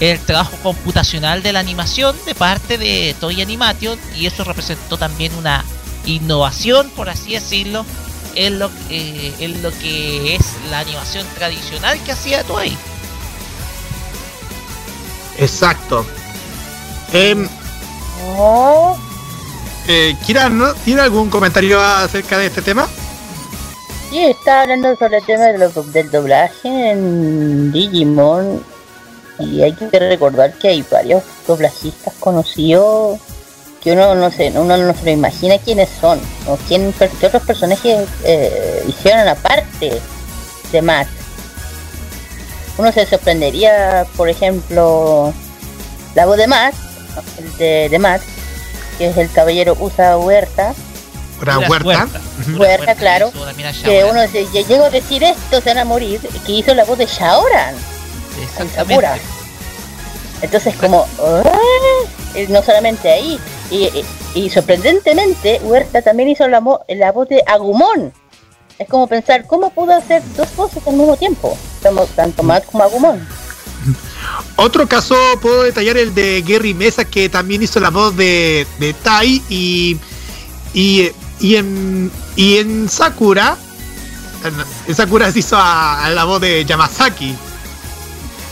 [0.00, 5.34] el trabajo computacional de la animación de parte de Toy Animation y eso representó también
[5.34, 5.64] una
[6.06, 7.84] innovación por así decirlo
[8.38, 12.76] en lo, eh, en lo que es la animación tradicional que hacía Toei
[15.38, 16.04] Exacto.
[17.12, 17.48] Em,
[18.40, 18.96] Oh,
[19.86, 20.74] eh, Kira, ¿no?
[20.74, 22.88] ¿tiene algún comentario acerca de este tema?
[24.10, 28.62] sí, está hablando sobre el tema de lo- del doblaje en Digimon.
[29.38, 33.18] Y hay que recordar que hay varios doblajistas conocidos
[33.82, 37.42] que uno no se, uno no se lo imagina quiénes son o quién, qué otros
[37.42, 40.00] personajes eh, hicieron aparte
[40.72, 41.08] de Matt.
[42.76, 45.32] Uno se sorprendería, por ejemplo,
[46.14, 46.74] la voz de Matt,
[47.38, 48.22] el de, de Matt,
[48.98, 50.74] que es el caballero Usa Huerta,
[51.68, 51.86] Huerta.
[51.86, 52.20] Huerta.
[52.58, 53.32] Huerta, claro,
[53.84, 56.84] que uno dice, "Ya llego a decir esto, se van a morir, que hizo la
[56.84, 57.74] voz de Shaoran.
[58.42, 59.06] Exactamente.
[60.42, 61.42] Entonces como, "Ah",
[62.48, 63.38] no solamente ahí,
[63.70, 64.04] y, y-
[64.34, 68.12] y sorprendentemente Huerta también hizo la, la voz de Agumon.
[68.78, 71.56] Es como pensar, ¿cómo pudo hacer dos voces al mismo tiempo?
[72.14, 73.26] Tanto Matt como Agumon.
[74.56, 78.92] Otro caso puedo detallar el de Gary Mesa, que también hizo la voz de, de
[78.94, 79.96] Tai y,
[80.74, 83.56] y, y en, y en Sakura,
[84.86, 87.34] en, Sakura se hizo a, a la voz de Yamazaki.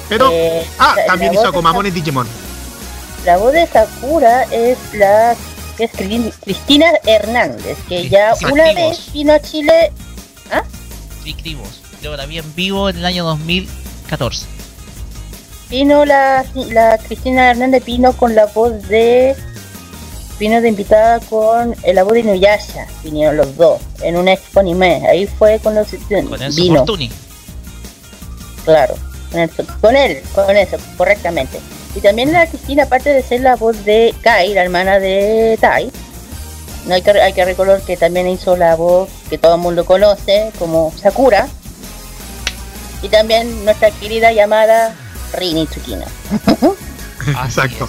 [0.08, 1.52] Pero, Eh, ah, también hizo a
[1.86, 2.26] en Digimon.
[3.26, 5.34] La voz de Sakura es la
[5.76, 9.92] que es Cri- Cristina Hernández, que Sí, ya sí, una vez vino a Chile.
[11.22, 11.82] Sí, Cribos.
[12.02, 14.46] Yo la vi en vivo en el año 2014.
[15.68, 19.34] Vino la, la Cristina Hernández vino con la voz de
[20.38, 24.60] vino de invitada con eh, la voz de Inuyasha vinieron los dos en una expo
[24.60, 27.10] anime ahí fue con los Con vino Fortuny.
[28.66, 28.94] claro
[29.36, 29.50] con él,
[29.82, 31.60] con él con eso correctamente.
[31.94, 35.90] Y también la Cristina aparte de ser la voz de Kai la hermana de Tai
[36.86, 39.84] no hay que hay que recordar que también hizo la voz que todo el mundo
[39.84, 41.48] conoce como Sakura.
[43.02, 44.94] Y también nuestra querida llamada
[45.32, 46.04] Rini Tsukino.
[47.44, 47.88] Exacto.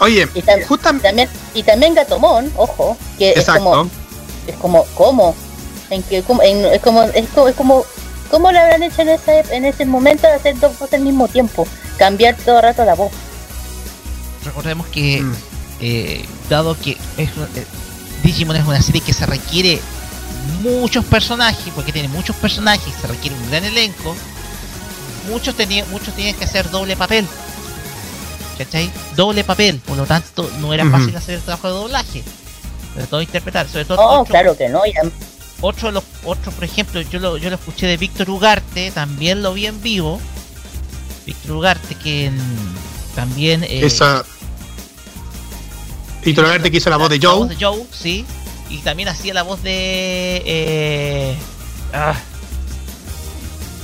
[0.00, 1.06] Oye, Y tam- justamente.
[1.08, 3.88] también y también Gatomón ojo que es como
[4.46, 5.34] es como cómo
[5.90, 7.84] en que cómo- en- es como es como es como
[8.34, 11.28] cómo lo habrán hecho en ese en ese momento de hacer dos voces al mismo
[11.28, 13.12] tiempo cambiar todo el rato la voz
[14.44, 15.34] Recordemos que, Mm.
[15.80, 17.66] eh, dado que es, eh,
[18.24, 19.80] Digimon es una serie que se requiere
[20.62, 24.14] muchos personajes, porque tiene muchos personajes, se requiere un gran elenco,
[25.30, 27.26] muchos tenían, muchos tienen que hacer doble papel.
[28.58, 28.90] ¿Cachai?
[29.16, 32.22] Doble papel, por lo tanto no era fácil hacer el trabajo de doblaje.
[32.92, 35.00] Sobre todo interpretar, sobre todo oh claro que no ya
[35.60, 39.42] otro, de los, otro por ejemplo, yo lo, yo lo escuché de Víctor Ugarte, también
[39.42, 40.20] lo vi en vivo.
[41.26, 42.30] Víctor Ugarte que
[43.14, 43.64] también...
[43.64, 44.24] eh, Esa.
[46.24, 47.48] Y Verde que hizo la voz de Joe.
[47.48, 48.24] de Joe, sí.
[48.70, 50.42] Y también hacía la voz de.
[50.46, 51.36] Eh,
[51.92, 52.14] ah,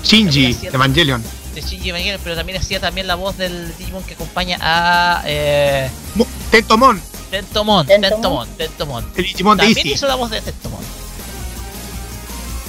[0.03, 1.23] Shinji, Evangelion.
[1.55, 5.23] de Shinji Evangelion, pero también hacía también la voz del Digimon que acompaña a.
[5.27, 8.11] Eh, Mu- Tentomon, Tentomon, Tentomon.
[8.11, 9.05] Tentomon, Tentomon.
[9.17, 9.95] el Digimon de También Easy.
[9.97, 10.81] hizo la voz de Tentomon.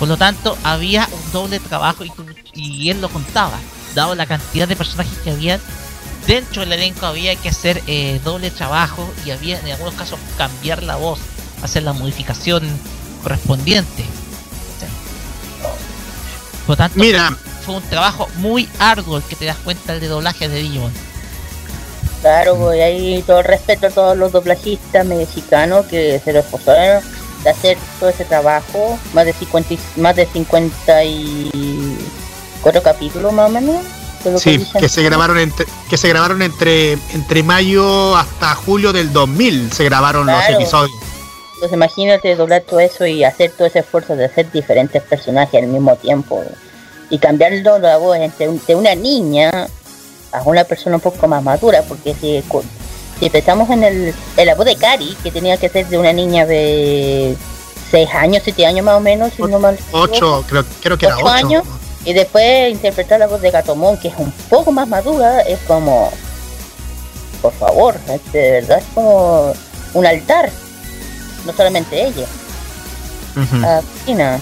[0.02, 3.60] Por lo tanto, había un doble trabajo y, tú- y él lo contaba.
[3.94, 5.60] Dado la cantidad de personajes que había,
[6.26, 10.82] dentro del elenco había que hacer eh, doble trabajo y había en algunos casos cambiar
[10.82, 11.20] la voz,
[11.62, 12.64] hacer la modificación
[13.22, 14.06] correspondiente.
[16.66, 17.30] Por lo tanto, Mira,
[17.66, 20.92] fue un trabajo muy arduo el que te das cuenta el de doblaje de Digimon.
[22.22, 27.04] claro pues ahí todo el respeto a todos los doblajistas mexicanos que se lo esforzaron
[27.44, 33.54] de hacer todo ese trabajo más de 50 y- más de 54 capítulos más o
[33.54, 33.84] menos
[34.38, 39.72] sí, que se grabaron entre, que se grabaron entre, entre mayo hasta julio del 2000.
[39.74, 40.52] Se grabaron Claro.
[40.52, 40.96] los episodios.
[41.56, 45.68] Entonces imagínate doblar todo eso y hacer todo ese esfuerzo de hacer diferentes personajes al
[45.70, 46.44] mismo tiempo
[47.10, 49.68] y cambiarlo la voz entre un- de una niña
[50.32, 52.44] a una persona un poco más madura, porque si,
[53.22, 56.48] si pensamos en, el, la voz de Cari, que tenía que ser de una niña
[56.48, 57.38] de
[57.92, 61.06] 6 años, 7 años más o menos, si no mal equivoco, 8, creo, creo que
[61.06, 61.34] era Ocho 8.
[61.34, 61.64] años.
[62.04, 66.12] y después interpretar la voz de Gatomón, que es un poco más madura, es como,
[67.44, 69.54] por favor, este, de verdad es como
[69.94, 70.50] un altar,
[71.46, 72.26] no solamente ella.
[73.64, 74.40] Ah, Cristina.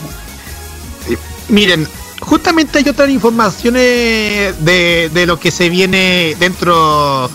[1.49, 1.85] Miren,
[2.21, 7.29] justamente hay otras informaciones de, de lo que se viene dentro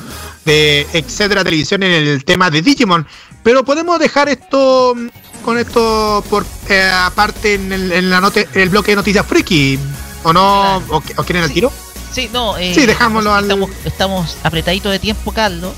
[0.44, 3.06] de etcétera televisión en el tema de Digimon,
[3.42, 5.08] pero podemos dejar esto mm,
[5.44, 9.26] con esto por eh, aparte en el, en la nota, en el bloque de noticias
[9.26, 9.78] friki,
[10.22, 10.82] ¿o no?
[10.86, 11.02] Claro.
[11.16, 11.54] ¿O, o quieren el Sí.
[11.54, 11.72] tiro?
[12.12, 15.72] Sí, no, eh, Sí, dejámoslo al- estamos, estamos apretaditos de tiempo, Carlos.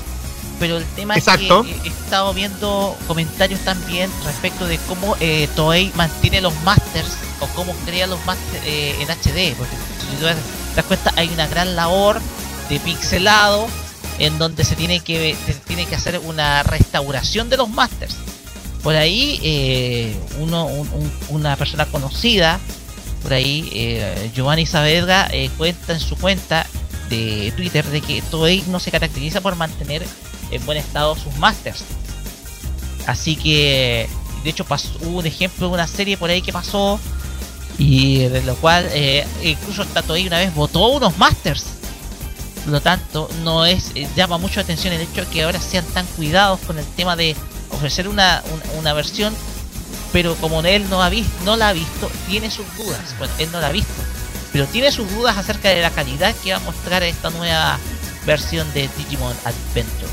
[0.59, 1.63] Pero el tema Exacto.
[1.69, 7.09] es que he estado viendo comentarios también respecto de cómo eh, Toei mantiene los masters
[7.41, 9.55] o cómo crea los masters eh, en HD.
[9.55, 10.35] Porque si tú te
[10.75, 12.19] das cuenta, hay una gran labor
[12.69, 13.67] de pixelado
[14.19, 18.15] en donde se tiene que se tiene que hacer una restauración de los masters.
[18.83, 22.59] Por ahí, eh, uno, un- un- una persona conocida
[23.23, 26.65] por ahí, eh, Giovanni Saavedra eh, cuenta en su cuenta
[27.09, 30.05] de Twitter de que Toei no se caracteriza por mantener
[30.51, 31.83] en buen estado sus masters.
[33.05, 34.07] Así que,
[34.43, 34.65] de hecho,
[35.01, 36.99] hubo un ejemplo de una serie por ahí que pasó
[37.77, 41.65] y de lo cual eh, incluso Toei una vez votó unos masters.
[42.67, 45.85] Por lo tanto, no es eh, llama mucho atención el hecho de que ahora sean
[45.85, 47.33] tan cuidados con el tema de
[47.69, 48.43] ofrecer una,
[48.77, 49.33] una, versión
[50.11, 52.99] pero como él no ha visto, no la ha visto, tiene sus dudas.
[53.19, 53.93] Bueno, él no la ha visto,
[54.51, 57.79] pero tiene sus dudas acerca de la calidad que va a mostrar esta nueva
[58.25, 60.11] versión de Digimon Adventure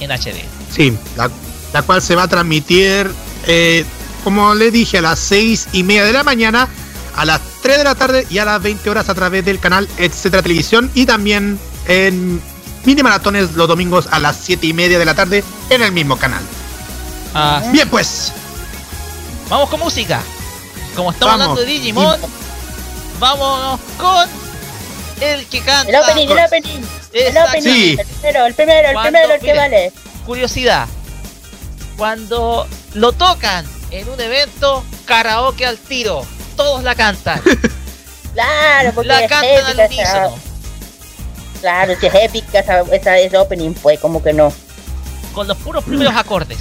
[0.00, 0.44] en HD.
[0.74, 1.30] Sí, la,
[1.72, 3.12] la cual se va a transmitir,
[3.46, 3.84] eh,
[4.24, 6.66] como le dije, a las 6 y media de la mañana,
[7.14, 9.88] a las 3 de la tarde y a las 20 horas a través del canal
[9.98, 12.40] Etcétera Televisión y también en
[12.84, 16.16] mini maratones los domingos a las 7 y media de la tarde en el mismo
[16.16, 16.42] canal.
[17.34, 18.32] Ah, Bien, pues,
[19.48, 20.20] vamos con música.
[20.96, 21.58] Como estamos Vamos.
[21.58, 22.16] hablando de Digimon,
[23.18, 24.28] vámonos con
[25.20, 25.88] el que canta.
[25.90, 26.80] El opening, el opening.
[27.12, 27.62] El opening.
[27.62, 27.96] Sí.
[27.98, 29.92] El primero, el primero, el Cuando- primero, el que vale.
[30.26, 30.86] Curiosidad.
[31.96, 36.24] cuando lo tocan en un evento, karaoke al tiro.
[36.56, 37.40] Todos la cantan.
[38.34, 40.34] Claro, porque la es cantan al unísono.
[41.62, 44.52] Claro, si es épica esa, esa, ese opening, pues como que no.
[45.32, 46.58] Con los puros primeros acordes.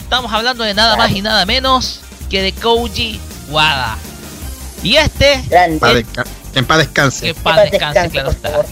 [0.00, 2.00] Estamos hablando de nada más y nada menos
[2.30, 3.98] que de Koji Wada.
[4.82, 6.06] Y este, Grande.
[6.52, 7.20] Que en paz descanse.
[7.20, 8.64] que Que paz descanse, descanse, claro está.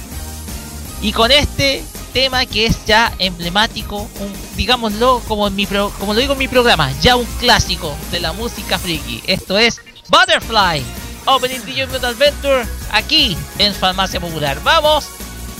[1.03, 6.15] Y con este tema que es ya emblemático, un- digámoslo como, en mi pro- como
[6.15, 9.23] lo digo en mi programa, ya un clásico de la música friki.
[9.27, 10.83] Esto es Butterfly,
[11.27, 14.61] Opening DJ Metal Adventure, aquí en Farmacia Popular.
[14.63, 15.07] Vamos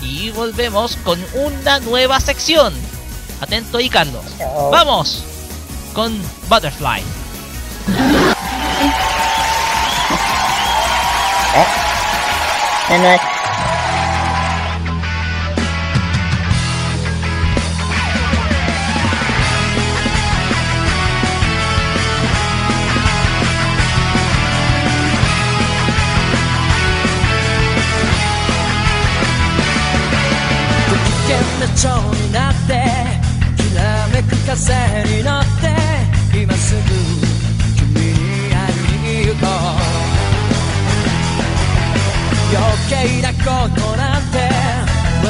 [0.03, 2.73] y volvemos con una nueva sección.
[3.41, 4.23] Atento ahí, Carlos.
[4.71, 5.23] Vamos
[5.93, 7.01] con Butterfly.
[11.55, 13.21] Es-
[31.75, 32.83] 蝶になって
[33.57, 34.53] きらめく風
[35.09, 35.75] に乗って
[36.37, 36.81] 今すぐ
[37.75, 39.49] 君に会いに行こう
[42.55, 44.37] 余計なことなんて
[45.23, 45.27] 忘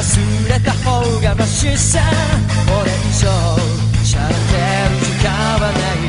[0.50, 2.00] れた方がマシさ。
[2.66, 3.28] これ以上
[4.04, 6.00] しゃれてる時間はない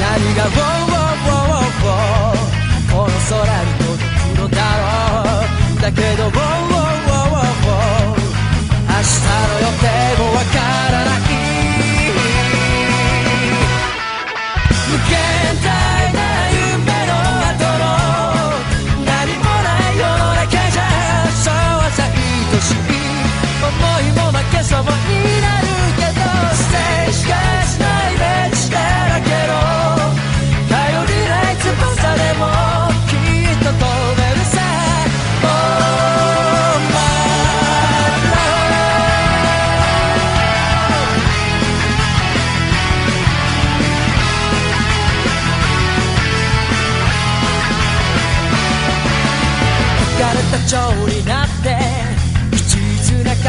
[0.00, 2.42] 何が「ウォーウォーウォーウォー
[2.92, 4.82] この空に届くのだろ
[5.76, 7.03] う」だけど「ウォーウォーウォー
[9.04, 11.44] 日の予定もわからない」「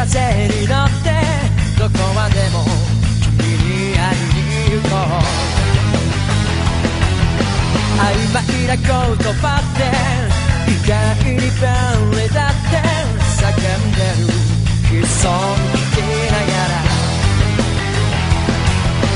[0.08, 1.10] 風に乗って
[1.80, 2.64] どこまでも
[3.22, 5.24] 君に会いに行こう
[8.00, 8.04] 曖
[8.34, 8.38] 昧
[8.68, 8.86] な言
[9.34, 9.82] 葉って
[10.72, 10.94] 意外
[11.24, 12.78] に便利だって
[13.42, 14.30] 叫んでる
[15.00, 16.00] 悲壮に聞き
[16.32, 16.74] ながら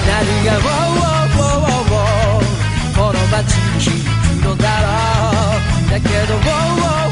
[0.08, 2.44] 何が「ウォーウォーウォーウォー
[2.98, 3.94] この街に響
[4.42, 4.86] くのだろ
[5.88, 7.09] う」だけど「ウォーウォー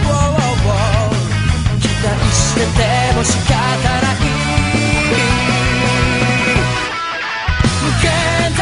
[2.38, 2.68] してて
[3.16, 4.16] も仕方ない」
[7.82, 8.06] 無限
[8.56, 8.60] 大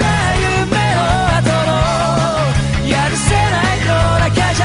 [0.00, 0.04] な
[0.38, 1.00] 夢の
[1.38, 1.70] 後の
[2.88, 4.64] やるせない世の中じゃ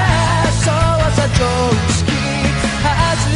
[0.64, 0.74] そう
[1.16, 1.42] さ常
[1.98, 2.00] 識
[2.84, 2.88] 外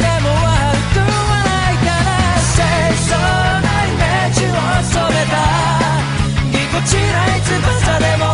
[0.02, 2.08] れも悪くはないから
[2.54, 2.56] 清
[3.08, 4.48] 楚なイメージを
[4.92, 5.34] 染めた。
[6.52, 8.24] ぎこちない翼でも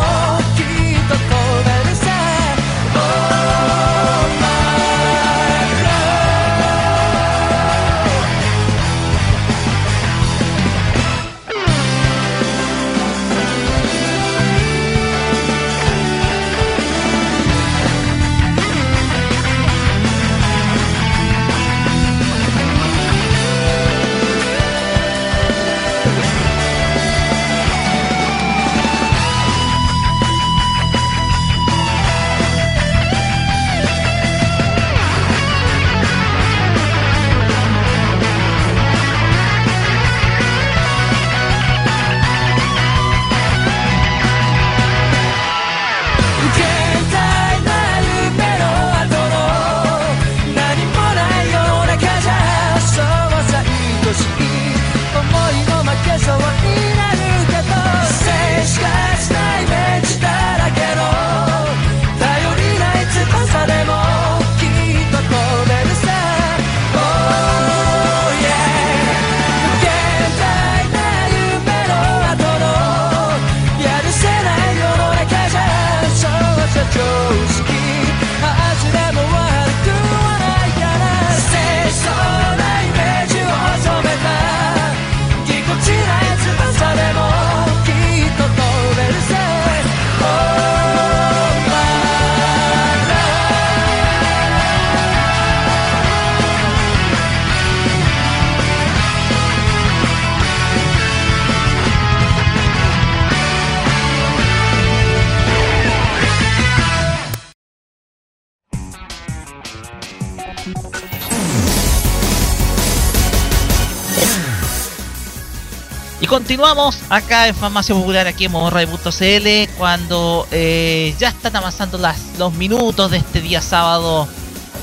[116.53, 122.53] continuamos acá en Farmacia Popular, aquí en Momorray.cl, cuando eh, ya están avanzando las, los
[122.53, 124.27] minutos de este día sábado,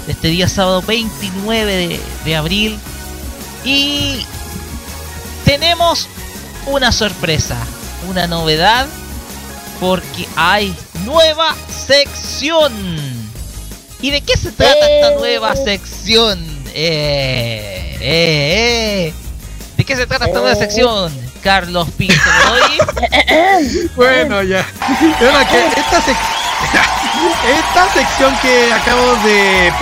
[0.05, 2.77] de este día sábado 29 de, de abril.
[3.63, 4.27] Y
[5.45, 6.09] tenemos
[6.67, 7.57] una sorpresa,
[8.09, 8.89] una novedad,
[9.79, 12.73] porque hay nueva sección.
[14.03, 15.17] ¿Y de qué se trata esta Eh.
[15.21, 16.45] nueva sección?
[16.75, 17.95] Eh.
[19.77, 21.20] ¿De qué se trata esta nueva sección?
[21.43, 22.15] Carlos Pinto.
[23.97, 24.61] Bueno, ya.
[24.61, 26.17] Esta, sec-
[27.59, 29.73] esta sección que acabo de,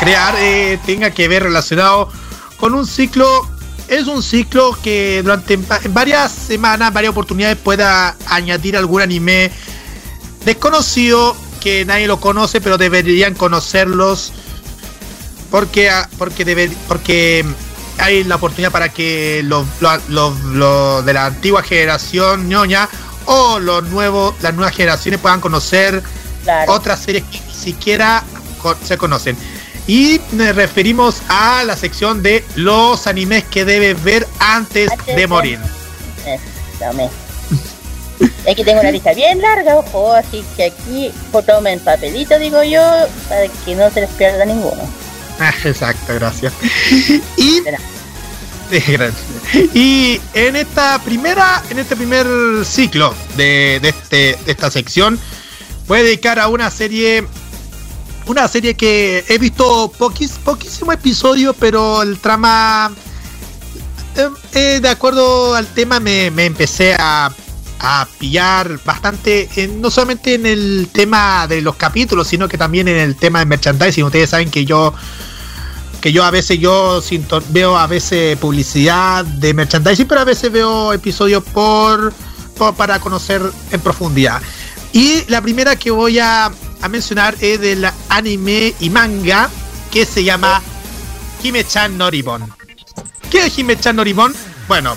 [0.00, 2.10] crear eh, tenga que ver relacionado
[2.58, 3.48] con un ciclo.
[3.88, 9.50] Es un ciclo que durante va- varias semanas, varias oportunidades pueda añadir algún anime
[10.44, 14.32] desconocido que nadie lo conoce, pero deberían conocerlos
[15.50, 17.44] porque ah, porque debe, porque
[17.98, 22.88] hay la oportunidad para que los los- los- los de la antigua generación ñoña
[23.26, 26.02] o los nuevos las nuevas generaciones puedan conocer
[26.44, 26.72] Claro.
[26.72, 28.22] otras series que ni siquiera
[28.84, 29.36] se conocen.
[29.88, 35.26] Y nos referimos a la sección de los animes que debes ver antes Antes de
[35.26, 35.58] morir.
[36.80, 37.08] Dame.
[38.46, 41.12] Es que tengo una lista bien larga, ojo, así que aquí
[41.46, 42.80] tomen papelito, digo yo,
[43.28, 44.82] para que no se les pierda ninguno.
[45.64, 46.52] Exacto, gracias.
[47.36, 47.62] Y,
[49.74, 52.26] y en esta primera, en este primer
[52.64, 55.20] ciclo de, de este, de esta sección,
[55.86, 57.26] voy a dedicar a una serie.
[58.26, 62.92] Una serie que he visto poquís, poquísimo episodio, pero el trama.
[64.16, 67.30] eh, eh, de acuerdo al tema, me, me empecé a,
[67.78, 72.88] a pillar bastante, en- no solamente en el tema de los capítulos, sino que también
[72.88, 74.04] en el tema de merchandising.
[74.04, 74.94] Ustedes saben que yo
[76.00, 77.02] que yo a veces yo
[77.48, 82.12] veo a veces publicidad de merchandising, pero a veces veo episodios por,
[82.76, 84.40] para conocer en profundidad.
[84.92, 86.52] Y la primera que voy a,
[86.88, 89.50] mencionar es del anime y manga
[89.90, 90.62] que se llama
[91.42, 92.52] Hime-chan no Ribon.
[93.28, 94.32] ¿Qué es Hime-chan no Ribon?
[94.68, 94.96] Bueno,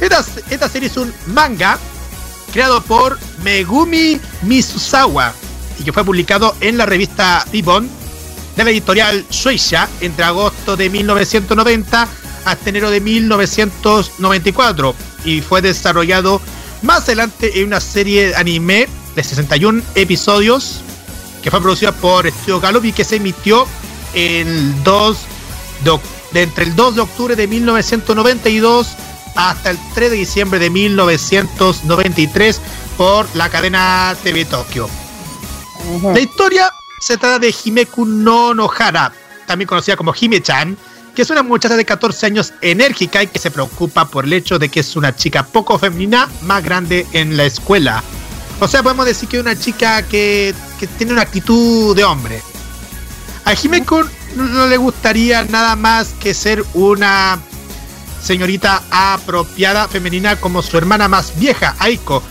[0.00, 1.78] esta, esta serie es un manga
[2.52, 5.32] creado por Megumi Misusawa
[5.78, 7.88] y que fue publicado en la revista Ribon
[8.56, 12.08] de la editorial Shueisha entre agosto de 1990
[12.44, 14.94] hasta enero de 1994
[15.24, 16.40] y fue desarrollado
[16.82, 20.80] más adelante en una serie de anime de 61 episodios
[21.42, 23.66] que fue producida por Studio Gallop y que se emitió
[24.14, 25.16] el 2
[25.84, 25.98] de,
[26.32, 28.88] de entre el 2 de octubre de 1992
[29.34, 32.60] hasta el 3 de diciembre de 1993
[32.96, 34.88] por la cadena TV Tokio.
[36.02, 36.70] La historia
[37.00, 39.12] se trata de Himeku no Nohara,
[39.46, 40.76] también conocida como Hime-chan,
[41.14, 44.58] que es una muchacha de 14 años enérgica y que se preocupa por el hecho
[44.58, 48.02] de que es una chica poco femenina más grande en la escuela.
[48.60, 52.40] O sea, podemos decir que es una chica que, que tiene una actitud de hombre.
[53.44, 54.04] A Himeku
[54.36, 57.40] no le gustaría nada más que ser una
[58.22, 62.22] señorita apropiada femenina como su hermana más vieja, Aiko.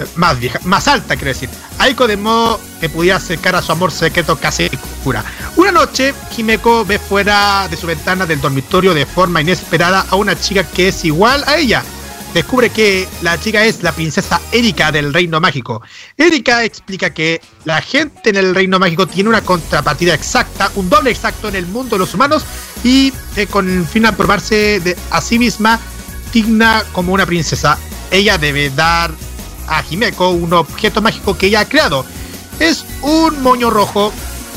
[0.00, 1.50] Eh, Más vieja, más alta, quiero decir.
[1.78, 4.70] Aiko de modo que pudiera acercar a su amor secreto casi
[5.04, 5.22] cura.
[5.56, 10.38] Una noche, Himeko ve fuera de su ventana del dormitorio de forma inesperada a una
[10.38, 11.82] chica que es igual a ella.
[12.34, 15.82] Descubre que la chica es la princesa Erika del Reino Mágico.
[16.16, 21.10] Erika explica que la gente en el Reino Mágico tiene una contrapartida exacta, un doble
[21.10, 22.44] exacto en el mundo de los humanos
[22.82, 25.78] y eh, con fin de probarse de a sí misma
[26.32, 27.78] digna como una princesa.
[28.10, 29.10] Ella debe dar
[29.68, 32.06] a Himeko un objeto mágico que ella ha creado.
[32.58, 34.10] Es un moño rojo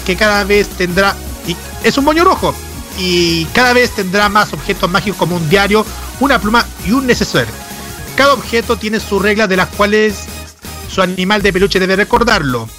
[0.05, 1.13] que cada vez tendrá.
[1.45, 2.55] Y es un moño rojo.
[2.97, 5.85] Y cada vez tendrá más objetos mágicos como un diario,
[6.21, 7.64] una pluma y un neceser.
[8.15, 10.15] Cada objeto tiene sus reglas de las cuales
[10.89, 12.69] su animal de peluche debe recordarlo.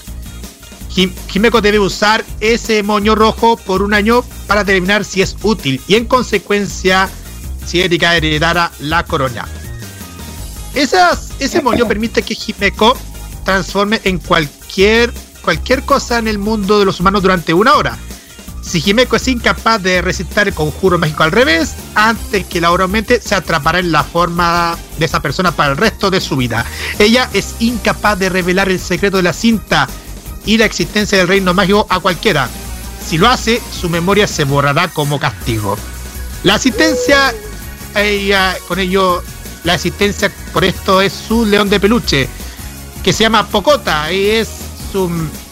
[0.91, 5.80] Jim- Himeko debe usar ese moño rojo por un año para determinar si es útil
[5.87, 7.11] y en consecuencia
[7.66, 9.47] si Erika heredara la corona.
[10.74, 12.97] Esas, ese moño permite que Himeko
[13.45, 15.12] transforme en cualquier,
[15.43, 17.99] cualquier cosa en el mundo de los humanos durante una hora.
[18.66, 22.84] Si Himeko es incapaz de recitar el conjuro mágico al revés, antes que la hora
[22.84, 26.66] aumente, se atrapará en la forma de esa persona para el resto de su vida.
[26.98, 29.86] Ella es incapaz de revelar el secreto de la cinta
[30.44, 32.48] y la existencia del reino mágico a cualquiera.
[33.08, 35.78] Si lo hace, su memoria se borrará como castigo.
[36.42, 37.32] La asistencia,
[37.94, 39.22] ella, con ello,
[39.62, 42.28] la asistencia por esto es su león de peluche,
[43.04, 44.48] que se llama Pocota y es
[44.90, 45.08] su,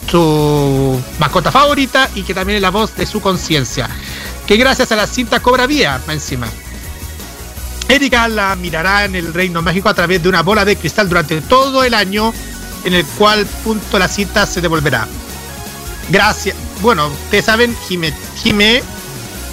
[0.09, 3.89] su mascota favorita y que también es la voz de su conciencia.
[4.45, 6.47] Que gracias a la cinta cobra vía encima.
[7.87, 11.41] Erika la mirará en el Reino Mágico a través de una bola de cristal durante
[11.41, 12.33] todo el año,
[12.83, 15.07] en el cual punto la cinta se devolverá.
[16.09, 16.55] Gracias.
[16.81, 18.83] Bueno, ustedes saben, Jime, Jime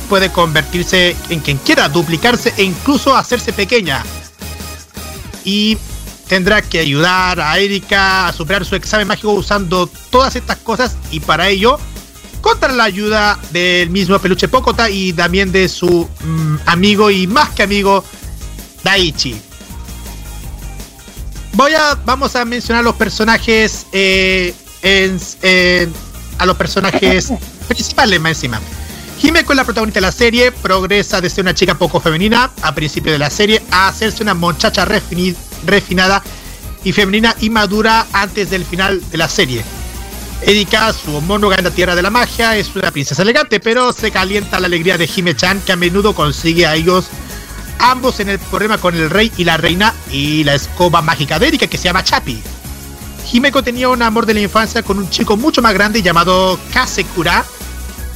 [0.09, 4.03] puede convertirse en quien quiera, duplicarse e incluso hacerse pequeña.
[5.45, 5.79] Y
[6.29, 11.21] tendrá que ayudar a Erika a superar su examen mágico usando todas estas cosas y
[11.21, 11.79] para ello
[12.41, 17.51] contra la ayuda del mismo peluche Pokota y también de su mm, amigo y más
[17.51, 18.03] que amigo
[18.83, 19.41] Daichi.
[21.55, 25.93] Voy a, vamos a mencionar los personajes eh, en- en-
[26.39, 27.31] a los personajes
[27.69, 28.61] principales más encima.
[29.23, 32.75] Himeko es la protagonista de la serie, progresa de ser una chica poco femenina a
[32.75, 36.23] principio de la serie a hacerse una muchacha refini- refinada
[36.85, 39.65] y femenina y madura antes del final de la serie.
[40.43, 44.11] Erika, su homóloga en la Tierra de la Magia, es una princesa elegante, pero se
[44.11, 47.07] calienta la alegría de Hime-chan, que a menudo consigue a ellos
[47.79, 51.49] ambos en el problema con el rey y la reina y la escoba mágica de
[51.49, 52.43] Erika, que se llama Chapi.
[53.33, 57.45] Himeko tenía un amor de la infancia con un chico mucho más grande llamado Kasekura,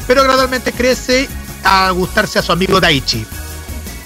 [0.06, 1.28] pero gradualmente crece
[1.64, 3.24] a gustarse a su amigo Daichi.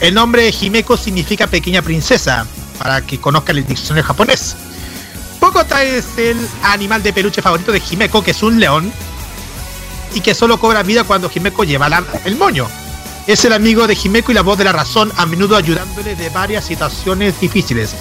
[0.00, 2.46] El nombre Himeko significa pequeña princesa,
[2.80, 4.56] para que conozcan el diccionario japonés.
[5.38, 8.90] Pokota es el animal de peluche favorito de Himeko, que es un león,
[10.14, 11.88] y que solo cobra vida cuando Himeko lleva
[12.24, 12.66] el moño.
[13.26, 16.30] Es el amigo de Himeko y la voz de la razón, a menudo ayudándole de
[16.30, 17.94] varias situaciones difíciles.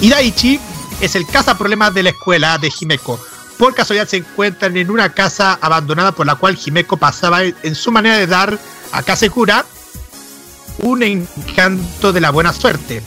[0.00, 0.60] Y Daichi
[1.00, 3.18] es el cazaproblemas de la escuela de Himeko.
[3.58, 7.90] Por casualidad se encuentran en una casa abandonada por la cual Himeko pasaba en su
[7.90, 8.56] manera de dar
[8.92, 9.66] a Kasekura
[10.78, 13.02] un encanto de la buena suerte.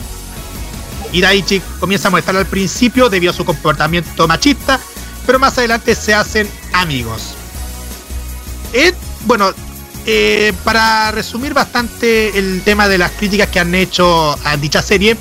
[1.16, 4.78] Y Daichi comienza a molestar al principio debido a su comportamiento machista,
[5.26, 7.36] pero más adelante se hacen amigos.
[8.74, 8.94] Eh,
[9.26, 9.54] bueno,
[10.06, 15.16] eh, para resumir bastante el tema de las críticas que han hecho a dicha serie,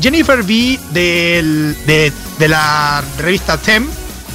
[0.00, 3.86] Jennifer del- de, de la revista Tem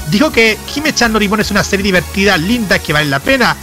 [0.09, 3.53] dijo que Hime-chan no es una serie divertida, linda, que vale la pena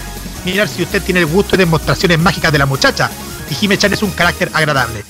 [0.45, 3.11] mirar si usted tiene el gusto de demostraciones mágicas de la muchacha.
[3.51, 5.03] Y Hime-chan es un carácter agradable.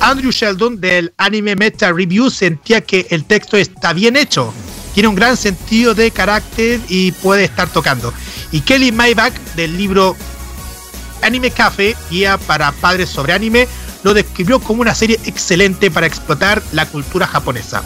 [0.00, 4.52] Andrew Sheldon del Anime Meta Review sentía que el texto está bien hecho,
[4.94, 8.12] tiene un gran sentido de carácter y puede estar tocando.
[8.52, 10.16] Y Kelly Maybach del libro
[11.22, 13.66] Anime Café, guía para padres sobre anime,
[14.04, 17.82] lo describió como una serie excelente para explotar la cultura japonesa.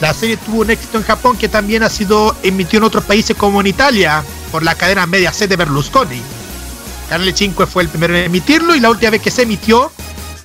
[0.00, 3.36] La serie tuvo un éxito en Japón que también ha sido emitido en otros países
[3.36, 6.20] como en Italia por la cadena Mediaset de Berlusconi.
[7.08, 9.90] Canal 5 fue el primero en emitirlo y la última vez que se emitió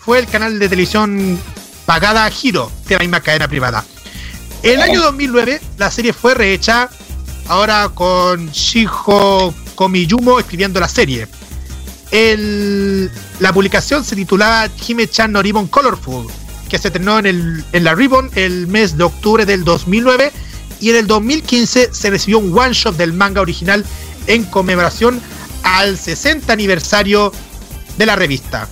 [0.09, 1.39] fue el canal de televisión
[1.85, 3.85] pagada Giro de la misma cadena privada.
[4.63, 6.89] El año 2009 la serie fue rehecha
[7.47, 11.27] ahora con Shiho Komiyumo escribiendo la serie.
[12.09, 16.25] El- la publicación se titulaba Hime-chan no Ribbon Colorful,
[16.67, 20.31] que se estrenó en, el- en la Ribbon el mes de octubre del 2009
[20.79, 23.85] y en el 2015 se recibió un one shot del manga original
[24.25, 25.21] en conmemoración
[25.61, 27.31] al 60 aniversario
[27.99, 28.67] de la revista.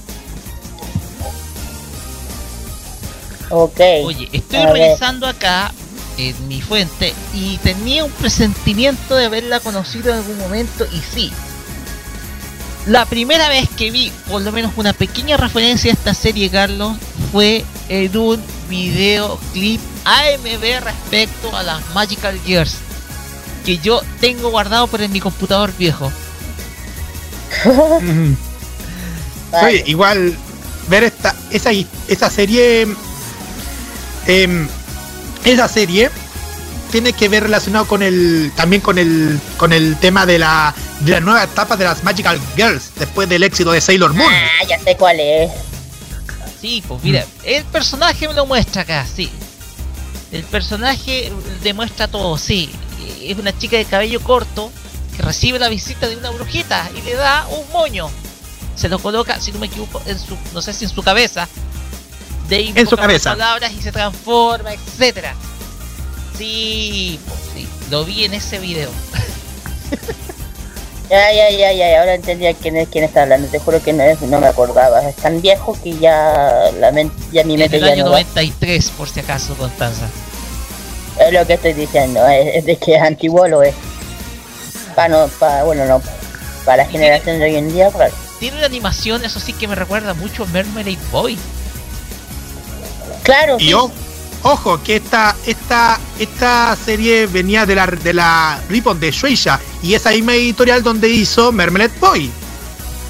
[3.49, 3.79] Ok.
[4.03, 4.73] Oye, estoy A ver.
[4.73, 5.73] revisando acá
[6.17, 11.31] en mi fuente y tenía un presentimiento de haberla conocido en algún momento y sí.
[12.85, 16.97] La primera vez que vi por lo menos una pequeña referencia a esta serie, Carlos,
[17.31, 22.75] fue en un videoclip AMV respecto a las Magical Gears
[23.65, 26.09] que yo tengo guardado por en mi computador viejo.
[29.51, 30.35] Oye, igual
[30.87, 31.71] ver esta esa
[32.07, 32.87] esa serie
[34.27, 34.67] em,
[35.45, 36.09] esa serie
[36.91, 41.11] tiene que ver relacionado con el también con el con el tema de la de
[41.13, 44.31] la nueva etapa de las Magical Girls después del éxito de Sailor Moon.
[44.31, 45.51] Ah, ya sé cuál es.
[46.59, 49.29] Sí, pues mira, el personaje me lo muestra acá, sí.
[50.31, 51.31] El personaje
[51.63, 52.71] demuestra todo, sí.
[53.21, 54.71] Es una chica de cabello corto
[55.15, 58.09] que recibe la visita de una brujita y le da un moño.
[58.75, 61.47] Se lo coloca, si no me equivoco, en su, no sé si en su cabeza.
[62.49, 63.31] De ahí En su cabeza.
[63.31, 65.33] palabras y se transforma, etcétera.
[66.37, 68.89] Sí, pues sí, lo vi en ese video.
[71.09, 73.47] Ya, ya, ya, ya, ahora entendía quién es quién está hablando.
[73.47, 75.01] Te juro que no, es- no me acordaba.
[75.07, 78.11] Es tan viejo que ya la men- ya mi En mente el ya año no
[78.11, 78.17] va.
[78.19, 80.05] 93, por si acaso, Constanza.
[81.17, 83.73] Es lo que estoy diciendo, es, es de que es antiguo lo es.
[84.97, 86.01] Para no, para, bueno, no,
[86.65, 88.13] para la generación de hoy en día, claro.
[88.41, 91.37] Tiene una animación, eso sí que me recuerda mucho a Mermaid Boy.
[93.27, 93.73] Claro, Y
[94.43, 99.93] Ojo, que esta, esta, esta serie venía de la, de la Ribbon de Shueisha y
[99.95, 102.31] esa misma editorial donde hizo Mermelette Boy.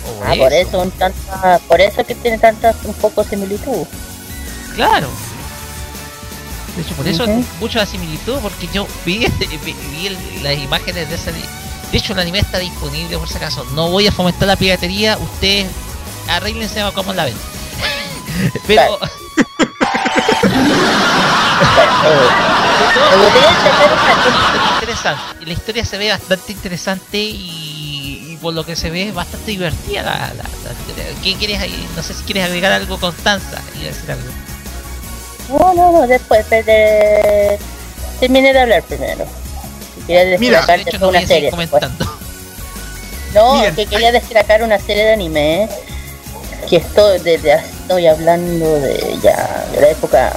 [0.08, 3.86] O Ah, por eso, un tanta, por eso que tiene tantas un poco similitud.
[4.76, 5.08] Claro.
[6.76, 7.44] De hecho, por eso Ujú.
[7.60, 9.28] mucho la similitud, porque yo vi,
[9.66, 11.32] vi- vi el- las imágenes de ese.
[11.34, 13.64] De hecho, el anime está disponible por si acaso.
[13.74, 15.68] No voy a fomentar la piratería, ustedes
[16.30, 17.36] arréglense a cómo la ven.
[18.66, 18.98] Pero.
[24.76, 25.22] interesante.
[25.42, 29.14] y La historia se ve bastante interesante y, y por lo que se ve es
[29.14, 31.22] bastante divertida la, la- la.
[31.24, 31.88] ¿Qué quieres ahí?
[31.96, 33.62] No sé si quieres agregar algo, Constanza.
[33.76, 34.24] Iba a decir algo.
[35.50, 37.58] No, no, no, después, pero de...
[38.20, 39.26] terminé de hablar primero.
[39.96, 41.50] Si quería Mira, De hecho, no una serie.
[41.52, 41.70] pues.
[41.70, 42.18] comentando.
[43.34, 45.70] No, Miren, que quería destacar una serie de anime
[46.70, 50.34] que estoy desde estoy hablando de ya de la época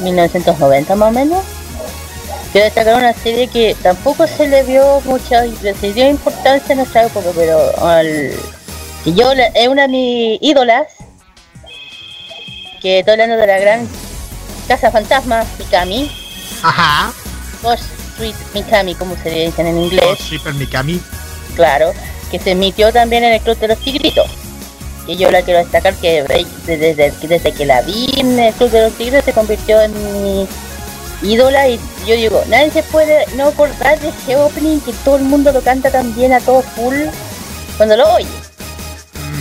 [0.00, 1.42] 1990 más o menos.
[2.52, 7.04] Quiero destacar una serie que tampoco se le vio mucha se dio importancia en nuestra
[7.04, 8.32] época, pero al
[9.04, 10.86] que yo es una de mis ídolas
[12.80, 13.88] que estoy hablando de la gran
[14.66, 16.10] casa fantasma Mikami,
[16.62, 17.12] Ajá.
[17.62, 20.18] Ghost Street Mikami como se le dicen en inglés.
[20.18, 21.00] Shipper Mikami.
[21.56, 21.92] claro,
[22.30, 24.28] que se emitió también en el Club de los Tigritos.
[25.08, 26.46] Y yo la quiero destacar que desde,
[26.78, 30.46] desde, desde que la vi en el Club de los Tigres se convirtió en mi
[31.22, 35.24] ídola y yo digo, nadie se puede no acordar de ese opening que todo el
[35.24, 36.94] mundo lo canta también a todo full
[37.78, 38.26] cuando lo oye.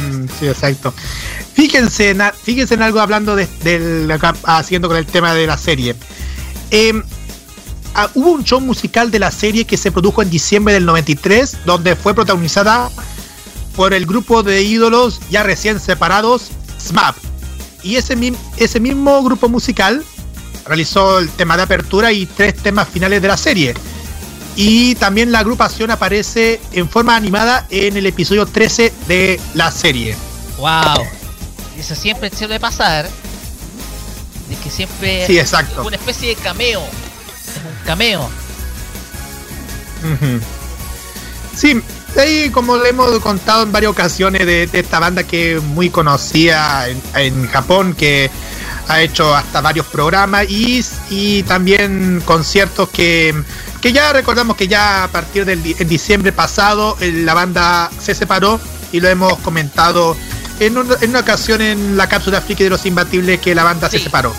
[0.09, 0.93] Mm, sí, exacto.
[1.53, 5.57] Fíjense en, fíjense en algo hablando de, del- acá, siguiendo con el tema de la
[5.57, 5.95] serie.
[6.71, 7.03] Em,
[7.93, 11.57] ah, hubo un show musical de la serie que se produjo en diciembre del 93,
[11.65, 12.89] donde fue protagonizada
[13.77, 16.49] por el grupo de ídolos ya recién separados,
[16.79, 17.15] SMAP.
[17.83, 20.03] Y ese, mi- ese mismo grupo musical
[20.65, 23.73] realizó el tema de apertura y tres temas finales de la serie.
[24.55, 30.15] Y también la agrupación aparece en forma animada en el episodio 13 de la serie.
[30.57, 31.05] Wow.
[31.77, 33.07] Eso siempre suele pasar.
[34.49, 35.83] De que siempre Sí, es exacto.
[35.85, 36.81] una especie de cameo.
[36.81, 38.21] Es un cameo.
[40.03, 40.39] Ujú.
[41.55, 41.81] Sí,
[42.15, 45.89] ahí como le hemos contado en varias ocasiones de, de esta banda que es muy
[45.89, 48.29] conocida en, en Japón, que
[48.87, 53.35] ha hecho hasta varios programas y, y también conciertos que,
[53.81, 58.59] que ya recordamos que ya a partir del diciembre pasado eh, la banda se separó
[58.93, 60.15] y lo hemos comentado
[60.61, 63.89] en, un- en una ocasión en la cápsula friki de los imbatibles que la banda
[63.89, 64.05] se Sí.
[64.05, 64.33] separó.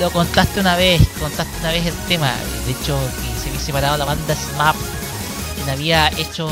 [0.00, 2.32] Lo contaste una vez, contaste una vez el tema.
[2.66, 4.74] De hecho, que se había separado la banda SMAP.
[5.54, 6.48] Quien había hecho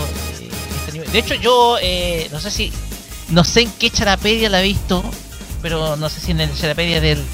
[0.91, 1.07] anime.
[1.07, 2.72] De hecho, yo eh, no sé si.
[3.30, 5.03] No sé en qué charapedia la he visto.
[5.62, 7.24] Pero no sé si en el charapedia del.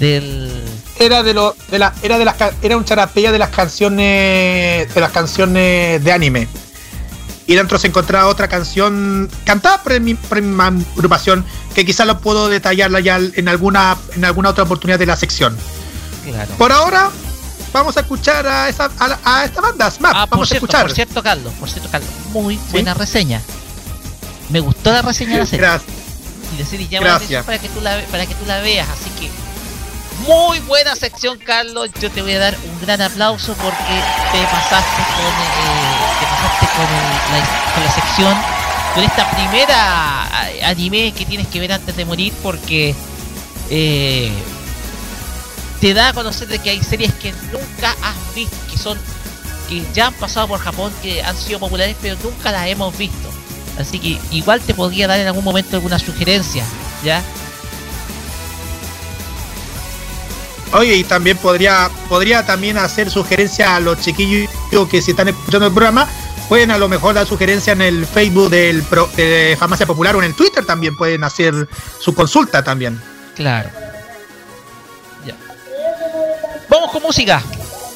[0.00, 0.50] Del.
[0.98, 5.00] era de lo de la era de las era un charapeya de las canciones de
[5.00, 6.48] las canciones de anime
[7.46, 12.20] y dentro se encontraba otra canción cantada por, mi- por mi agrupación que quizás lo
[12.20, 15.56] puedo detallarla ya en alguna en alguna otra oportunidad de la sección
[16.24, 16.52] Claro.
[16.58, 17.10] por ahora
[17.72, 20.82] vamos a escuchar a esa a, la- a esta banda Smap Ah, vamos a escuchar
[20.82, 23.40] por cierto, Carlos, por cierto, Carlos, muy buena reseña.
[24.48, 25.66] Me gustó la reseña de la serie.
[25.66, 25.92] Gracias.
[26.54, 27.44] Y decir y llama la Gracias.
[27.44, 29.28] para que tú la para que tú la veas, así que
[30.26, 31.90] muy buena sección, Carlos.
[32.00, 34.02] Yo te voy a dar un gran aplauso porque
[34.32, 38.36] te pasaste con eh, te pasaste con, el- la, con la sección
[38.94, 42.94] con esta primera a- anime que tienes que ver antes de morir porque
[43.68, 44.32] eh,
[45.80, 48.98] te da a conocer de que hay series que nunca has visto, que son
[49.68, 53.28] que ya han pasado por Japón, que han sido populares, pero nunca las hemos visto.
[53.78, 56.64] Así que igual te podría dar en algún momento alguna sugerencia,
[57.04, 57.22] ¿ya?
[60.72, 64.48] Oye, y también podría, podría también hacer sugerencia a los chiquillos
[64.90, 66.08] que si están escuchando el programa,
[66.48, 70.18] pueden a lo mejor dar sugerencia en el Facebook del pro- de Farmacia Popular o
[70.20, 71.68] en el Twitter también pueden hacer
[72.00, 73.00] su consulta también.
[73.34, 73.70] Claro.
[76.68, 77.42] Vamos con música.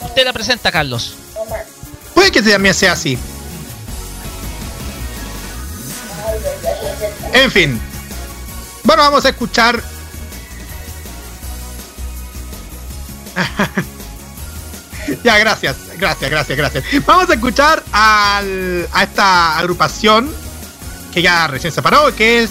[0.02, 1.14] Usted la presenta, Carlos.
[2.14, 3.18] Puede que también sea así.
[7.32, 7.80] En fin.
[8.84, 9.82] Bueno, vamos a escuchar.
[15.24, 16.84] ya, gracias, gracias, gracias, gracias.
[17.06, 20.30] Vamos a escuchar al- a esta agrupación
[21.12, 22.50] que ya recién se paró, que es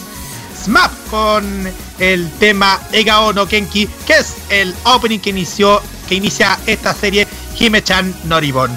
[0.64, 6.60] SMAP con el tema Egao no Kenki, que es el opening que inició, que inicia
[6.66, 8.76] esta serie Hime-chan Noribon.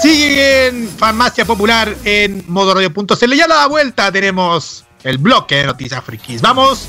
[0.00, 3.34] Sigue en Farmacia Popular en modoradio.cl.
[3.34, 6.40] Ya a la vuelta tenemos el bloque de noticias frikis.
[6.40, 6.86] Vamos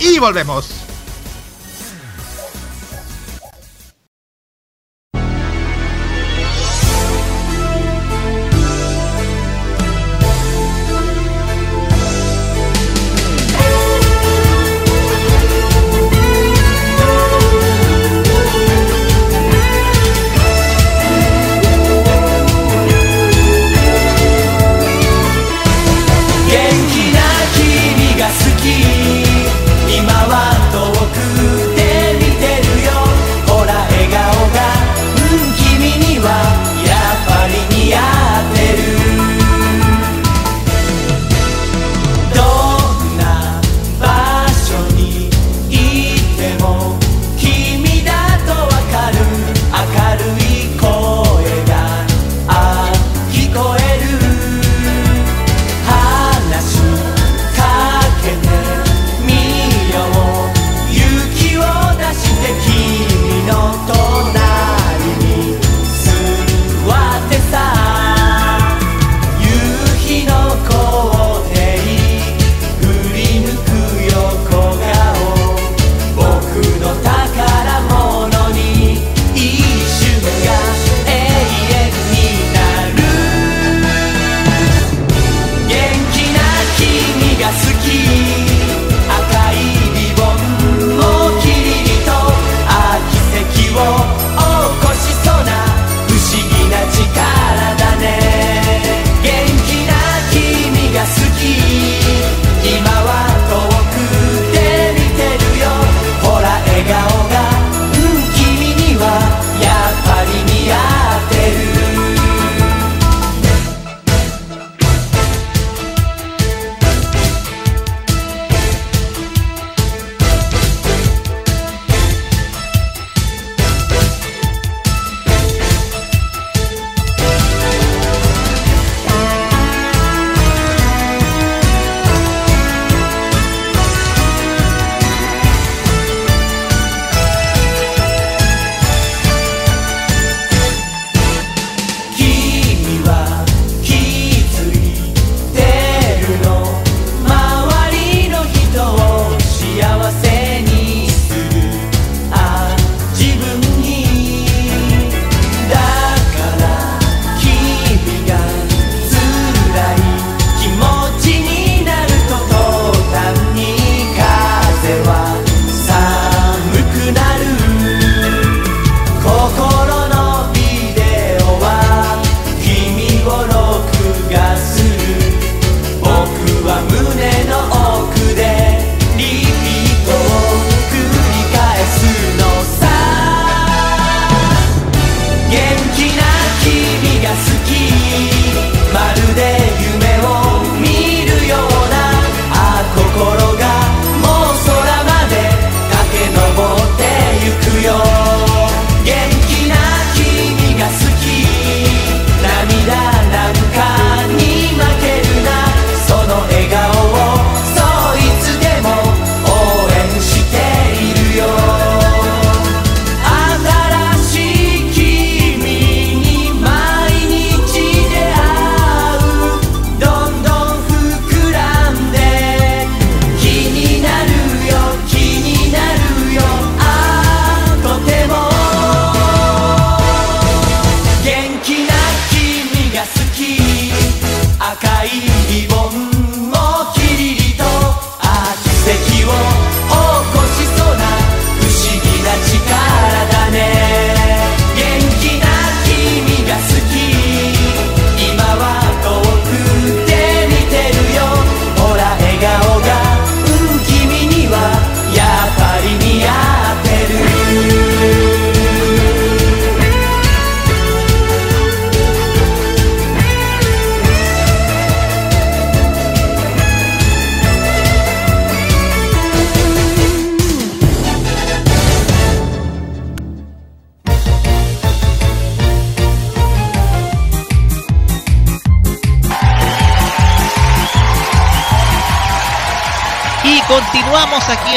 [0.00, 0.87] y volvemos.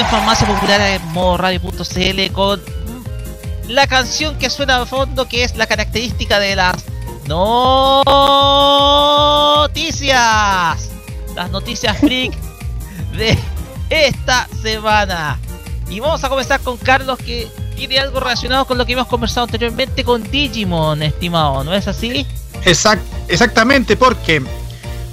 [0.02, 2.60] En Farmacia Popular en modo radio.cl con
[3.68, 6.84] la canción que suena de fondo, que es la característica de las
[7.28, 8.50] noticias.
[11.36, 12.34] Las noticias freak
[13.16, 13.38] de
[13.92, 15.38] esta semana.
[15.88, 19.46] Y vamos a comenzar con Carlos, que tiene algo relacionado con lo que hemos conversado
[19.46, 22.26] anteriormente con Digimon, estimado, ¿no es así?
[22.66, 24.42] Exact, exactamente, porque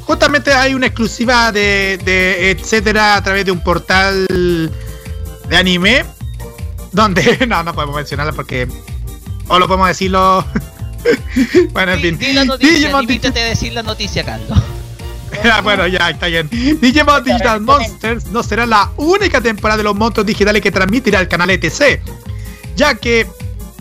[0.09, 6.07] justamente hay una exclusiva de, de etcétera a través de un portal de anime
[6.93, 8.67] donde no no podemos mencionarla porque
[9.49, 10.47] o lo podemos decirlo
[11.73, 14.59] bueno en Di- fin di la noticia, Digimon decir la noticia, Carlos.
[15.45, 16.49] Ah, bueno, ya está bien.
[16.81, 21.29] Digimon Digital Monsters no será la única temporada de los monstruos digitales que transmitirá el
[21.29, 22.01] canal ETC,
[22.75, 23.27] ya que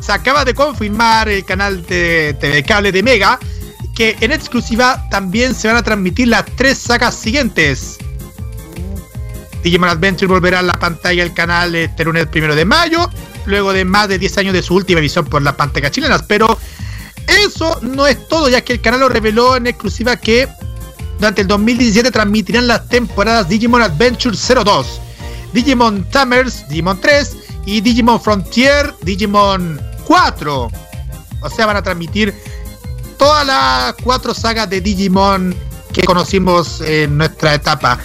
[0.01, 3.39] se acaba de confirmar el canal de, de cable de Mega
[3.97, 7.97] que en exclusiva también se van a transmitir las tres sagas siguientes.
[9.63, 13.09] Digimon Adventure volverá a la pantalla del canal este lunes primero de mayo,
[13.47, 16.59] luego de más de 10 años de su última emisión por las pantallas chilenas, pero
[17.43, 20.47] eso no es todo, ya que el canal lo reveló en exclusiva que
[21.17, 25.01] durante el 2017 transmitirán las temporadas Digimon Adventure 02,
[25.53, 27.35] Digimon Tamers, Digimon 3
[27.65, 30.71] y Digimon Frontier, Digimon 4.
[31.41, 32.33] O sea, van a transmitir
[33.17, 35.55] todas las cuatro sagas de Digimon
[35.93, 37.99] que conocimos en nuestra etapa.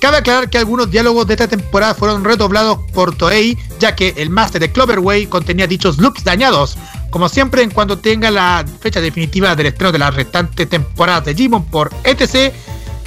[0.00, 4.30] Cabe aclarar que algunos diálogos de esta temporada fueron redoblados por Toei, ya que el
[4.30, 6.76] máster de Cloverway contenía dichos loops dañados.
[7.10, 11.34] Como siempre, en cuanto tenga la fecha definitiva del estreno de las restantes temporadas de
[11.34, 12.52] Digimon por ETC,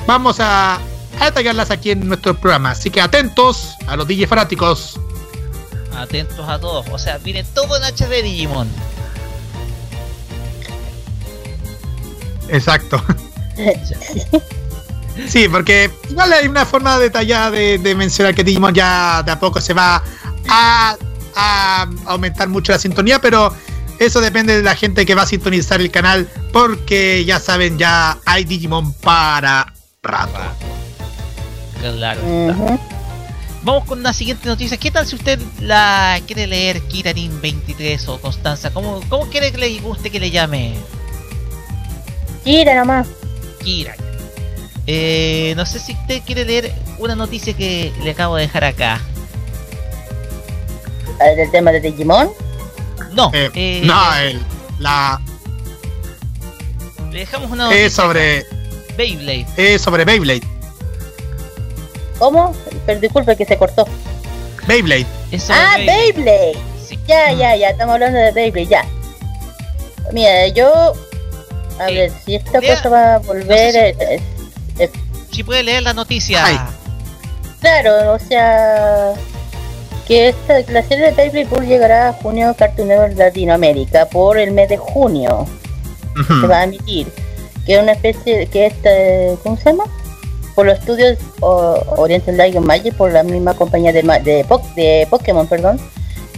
[0.07, 0.79] vamos a,
[1.23, 2.71] detallarlas aquí en nuestro programa.
[2.71, 4.99] Así que atentos a los DJ fanáticos.
[5.95, 6.87] Atentos a todos.
[6.91, 8.67] O sea, viene todo en HD Digimon.
[12.49, 13.03] Exacto.
[15.27, 19.39] Sí, porque igual hay una forma detallada de, de mencionar que Digimon ya de a
[19.39, 20.01] poco se va
[20.47, 20.95] a,
[21.35, 23.53] a aumentar mucho la sintonía, pero
[23.99, 28.17] eso depende de la gente que va a sintonizar el canal, porque ya saben, ya
[28.25, 30.39] hay Digimon para rato.
[31.81, 32.21] Claro.
[33.63, 34.77] Vamos con la siguiente noticia.
[34.77, 38.71] ¿Qué tal si usted la quiere leer Kiranin 23 o Constanza?
[38.71, 40.75] ¿Cómo, cómo quiere que le guste que le llame?
[42.43, 43.07] Gira nomás.
[43.63, 43.95] Kira.
[44.87, 48.99] Eh, no sé si usted quiere leer una noticia que le acabo de dejar acá.
[51.35, 52.31] Del tema de Digimon.
[53.13, 54.41] No, Eh, eh, no, el-
[54.79, 55.19] la,
[57.11, 58.47] le dejamos una noticia es sobre, acá.
[58.97, 59.45] Beyblade.
[59.57, 60.43] es sobre Beyblade.
[62.17, 62.53] ¿Cómo?
[62.85, 63.85] Pero disculpe que se cortó.
[64.67, 65.05] Beyblade.
[65.31, 66.57] Es Ah, Beyblade.
[66.87, 66.97] Sí.
[67.07, 67.69] Ya, ya, ya.
[67.71, 68.85] Estamos hablando de Beyblade, ya.
[70.13, 70.93] Mira, yo.
[71.79, 71.95] A Sí.
[71.95, 72.75] ver, si esta Lea.
[72.75, 73.45] cosa va a volver.
[73.47, 74.21] No sé si- eh,
[74.79, 74.89] eh,
[75.31, 76.43] Si puede leer la noticia.
[76.45, 76.57] Ay.
[77.61, 79.13] Claro, o sea.
[80.07, 84.67] Que esta, la serie de Bull llegará a junio Cartoon Network Latinoamérica por el mes
[84.69, 85.45] de junio.
[86.41, 87.07] Se va a emitir.
[87.65, 88.47] Que es una especie de.
[88.47, 89.37] que este.
[89.43, 89.83] ¿Cómo se llama?
[90.55, 94.43] Por los estudios o- Oriental Light and Magic, por la misma compañía de, ma- de,
[94.45, 95.79] Po- de Pokémon, perdón.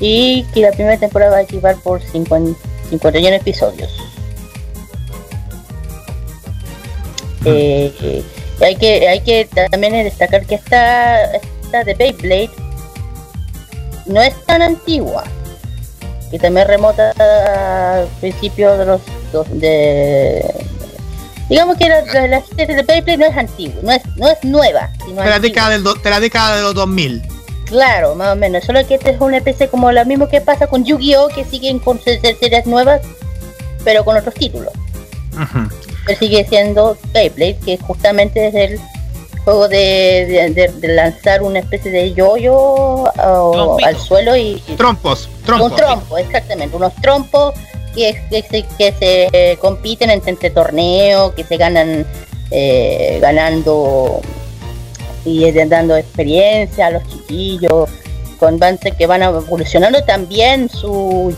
[0.01, 3.89] Y que la primera temporada va a llevar por 50, 51 episodios.
[7.45, 8.23] Eh,
[8.61, 12.49] hay que hay que también destacar que esta, esta de Beyblade
[14.05, 15.23] no es tan antigua
[16.31, 17.11] y también remota
[17.99, 20.43] al principio de los dos- de
[21.49, 24.37] digamos que la, la, la serie de Beyblade no es antigua no es no es
[24.43, 27.21] nueva sino De la, década del do- de la década de los 2000.
[27.65, 30.67] claro más o menos solo que este es una especie como lo mismo que pasa
[30.67, 33.01] con Yu-Gi-Oh que siguen con se- se- series nuevas
[33.83, 34.71] pero con otros títulos.
[36.05, 38.79] Pero sigue siendo Beyblade, que justamente es el
[39.43, 43.87] juego de, de- lanzar una especie de yoyo o- Trompito.
[43.87, 45.71] al suelo y, Trompos, trompos.
[45.71, 47.53] un trompo, exactamente, unos trompos
[47.95, 52.05] que, que se, que se eh, compiten entre, entre torneos, que se ganan
[52.51, 54.21] eh, ganando
[55.25, 57.89] y eh, dando experiencia a los chiquillos,
[58.39, 61.35] con van- que van evolucionando también su,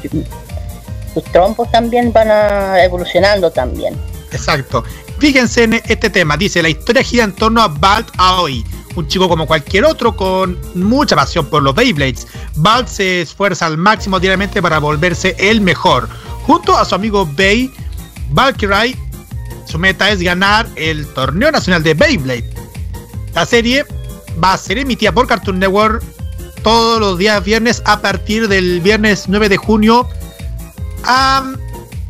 [1.14, 3.96] sus trompos también van a evolucionando también.
[4.34, 4.84] Exacto.
[5.20, 6.36] Fíjense en este tema.
[6.36, 8.66] Dice, la historia gira en torno a Balt Aoi,
[8.96, 12.28] un chico como cualquier otro con mucha pasión por los Beyblades.
[12.56, 16.10] Balt se esfuerza al máximo diariamente para volverse el mejor.
[16.46, 17.72] Junto a su amigo Bay,
[18.32, 18.98] Valkyrie,
[19.66, 22.54] su meta es ganar el torneo nacional de Beyblade.
[23.34, 23.86] La serie
[24.44, 26.04] va a ser emitida por Cartoon Network
[26.64, 30.08] todos los días viernes a partir del viernes 9 de junio
[31.04, 31.44] a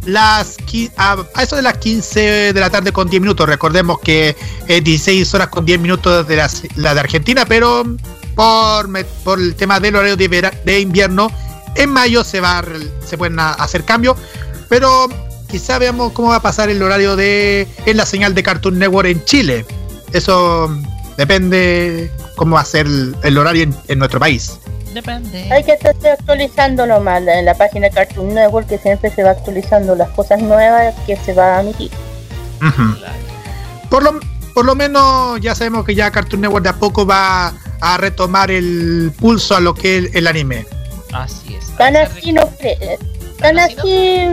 [0.05, 0.57] las
[0.97, 3.47] a, eso de las 15 de la tarde con 10 minutos.
[3.47, 4.35] Recordemos que
[4.67, 7.83] es 16 horas con 10 minutos de la, la de Argentina, pero
[8.35, 8.89] por,
[9.23, 11.31] por el tema del horario de, invierno,
[11.75, 12.63] en mayo se va
[13.05, 14.17] se pueden hacer cambios,
[14.69, 15.07] pero
[15.49, 19.07] quizá veamos cómo va a pasar el horario de en la señal de Cartoon Network
[19.07, 19.65] en Chile.
[20.11, 20.69] Eso
[21.17, 24.59] depende cómo va a ser el, el horario en, en nuestro país.
[24.93, 25.51] Depende.
[25.51, 29.31] Hay que estarse actualizando nomás en la página de Cartoon Network que siempre se va
[29.31, 31.91] actualizando las cosas nuevas que se va a emitir.
[33.89, 34.19] Por lo,
[34.53, 38.51] por lo menos ya sabemos que ya Cartoon Network de a poco va a retomar
[38.51, 40.65] el pulso a lo que es el anime.
[41.11, 41.75] Así es.
[41.75, 42.77] Tan así no creo.
[43.39, 44.27] Tan ¿Tan así así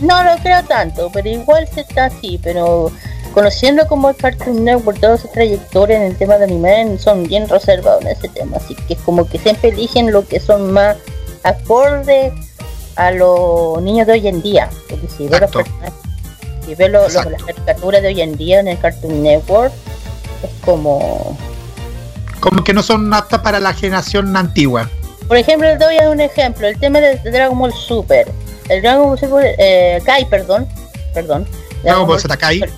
[0.00, 2.90] no lo creo tanto, pero igual se está así, pero
[3.32, 7.48] conociendo como el Cartoon Network, toda su trayectoria en el tema de anime, son bien
[7.48, 10.96] reservados en ese tema, así que es como que siempre eligen lo que son más
[11.42, 12.32] acorde
[12.96, 15.50] a los niños de hoy en día, porque si ves los
[16.66, 17.30] si ves lo- lo- Exacto.
[17.30, 19.72] las caricaturas de hoy en día en el Cartoon Network,
[20.42, 21.36] es como
[22.40, 24.88] Como que no son aptas para la generación antigua.
[25.28, 28.30] Por ejemplo, les doy un ejemplo, el tema de Dragon Ball Super.
[28.68, 30.68] El Dragon Ball Super, eh, Kai, perdón,
[31.14, 31.46] perdón.
[31.82, 32.58] Dragon Ball Z Kai.
[32.60, 32.72] Super.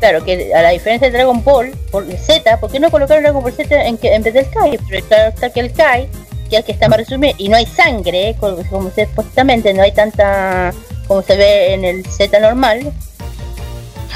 [0.00, 3.42] Claro, que a la diferencia de Dragon Ball, por Z, ¿por qué no colocaron Dragon
[3.42, 4.78] Ball Z en, que, en vez del Kai?
[4.88, 6.08] Pero claro está que el Kai,
[6.48, 9.72] que es el que está más resumido, y no hay sangre, como, como se supuestamente
[9.74, 10.72] no hay tanta
[11.06, 12.92] como se ve en el Z normal,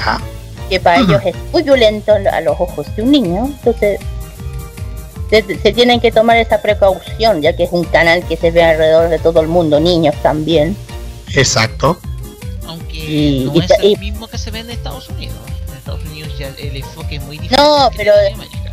[0.03, 0.19] Ya.
[0.69, 3.99] que para ellos es muy violento a los ojos de un niño, entonces
[5.29, 8.63] se, se tienen que tomar esa precaución, ya que es un canal que se ve
[8.63, 10.75] alrededor de todo el mundo, niños también.
[11.35, 11.97] Exacto.
[12.67, 15.35] Aunque Y- no y es el y- mismo que se ve en Estados Unidos.
[15.85, 17.63] Estados Unidos ya el enfoque es muy diferente.
[17.63, 18.71] No, pero- Latinoamérica.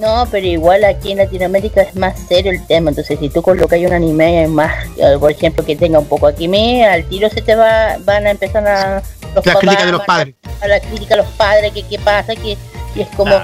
[0.00, 3.78] No, pero igual aquí en Latinoamérica es más serio el tema, entonces si tú colocas
[3.78, 7.40] un anime más, eh, por ejemplo, que tenga un poco aquí me al tiro se
[7.40, 9.02] te va, van a empezar a...
[9.34, 10.34] Los La crítica de los a- padres.
[10.60, 12.56] A la crítica a los padres, que qué pasa, que
[12.96, 13.36] es como...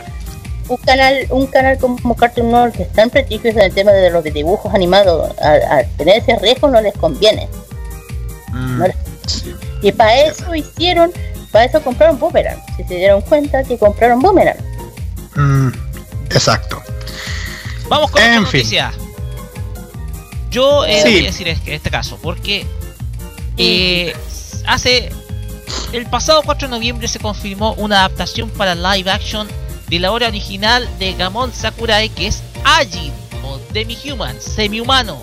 [0.69, 4.23] Un canal un canal como Cartoon Network que están prestigiosos en el tema de los
[4.25, 7.49] dibujos animados a, a tener ese riesgo no les conviene
[8.53, 9.55] Mm, No les- sí.
[9.83, 11.13] y para eso hicieron
[11.53, 14.57] para eso compraron Boomerang si se dieron cuenta que compraron Boomerang
[15.37, 15.69] Mm,
[16.31, 16.83] exacto.
[17.89, 18.43] Vamos con fin.
[18.43, 18.93] noticia.
[20.51, 21.11] Yo eh, Sí.
[21.13, 22.67] voy a decir es que en este caso, porque
[23.57, 24.15] eh,
[24.67, 25.11] hace
[25.93, 29.47] el pasado 4 de noviembre se confirmó una adaptación para live action
[29.89, 33.13] de la obra original de Gamon Sakurai que es Ajin
[33.45, 35.21] o Demi-Human, semi-humano.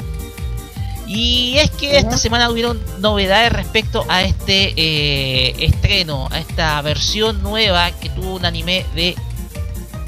[1.07, 7.41] Y es que esta semana hubieron novedades respecto a este eh, estreno, a esta versión
[7.41, 9.15] nueva que tuvo un anime de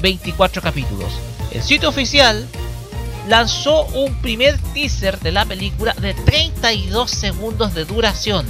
[0.00, 1.10] 24 capítulos.
[1.52, 2.46] El sitio oficial
[3.28, 8.46] lanzó un primer teaser de la película de 32 segundos de duración.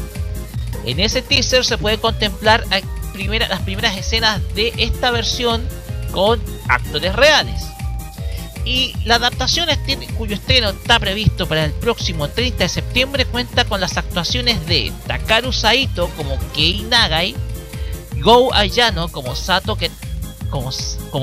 [0.84, 2.80] En ese teaser se puede contemplar a
[3.12, 5.62] primera- las primeras escenas de esta versión
[6.10, 7.62] con actores reales.
[8.64, 9.68] Y la adaptación,
[10.18, 14.92] cuyo estreno está previsto para el próximo 30 de septiembre, cuenta con las actuaciones de
[15.06, 17.34] Takaru Saito como Kei Nagai,
[18.20, 19.90] Go Ayano como Sato, que,
[20.50, 20.70] como,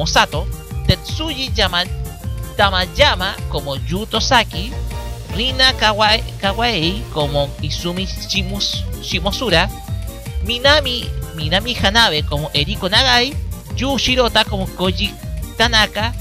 [0.07, 0.47] Sato,
[0.87, 1.85] Tetsuji Yama-
[2.55, 4.71] Tamayama como Yuto Saki,
[5.35, 9.69] Rina Kawai, Kawaii como Izumi Shimus- Shimosura,
[10.43, 13.35] Minami, Minami Hanabe como Eriko Nagai,
[13.75, 15.13] Yu Shirota como Koji
[15.55, 16.15] Tanaka,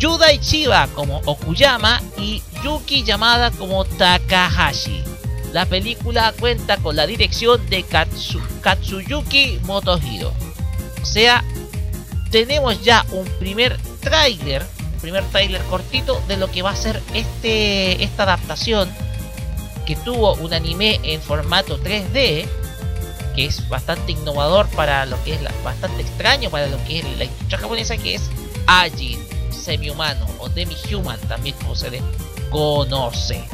[0.00, 5.04] Yudai Chiba como Okuyama y Yuki Yamada como Takahashi.
[5.52, 10.32] La película cuenta con la dirección de Katsu- Katsuyuki Motohiro.
[11.02, 11.44] O sea,
[12.30, 14.64] tenemos ya un primer tráiler,
[14.94, 18.90] un primer tráiler cortito de lo que va a ser este esta adaptación
[19.86, 22.46] que tuvo un anime en formato 3D
[23.34, 27.04] que es bastante innovador para lo que es la, bastante extraño para lo que es
[27.18, 28.30] la industria japonesa que es
[28.66, 29.18] Ajin,
[29.60, 32.02] semi-humano o demi-human también como se le
[32.50, 33.44] conoce.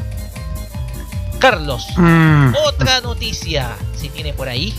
[1.38, 4.74] Carlos, Mm, otra noticia si tiene por ahí.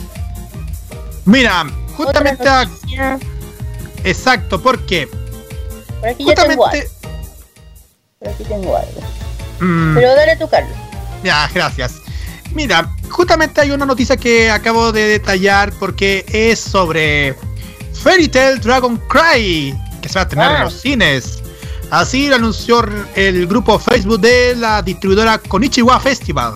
[1.25, 2.67] Mira, justamente, a-
[4.03, 5.07] exacto, porque
[5.99, 6.65] por aquí yo tengo algo.
[6.65, 6.89] Justamente,
[8.19, 9.01] por aquí tengo algo.
[9.59, 10.75] Mm, pero dale tú Carlos.
[11.23, 11.95] Ya, gracias.
[12.53, 17.35] Mira, justamente hay una noticia que acabo de detallar porque es sobre
[17.93, 20.63] Fairy Tail Dragon Cry, que se va a estrenar en Ah.
[20.65, 21.39] los cines.
[21.89, 22.83] Así lo anunció
[23.15, 26.55] el grupo Facebook de la distribuidora Konichiwa Festival.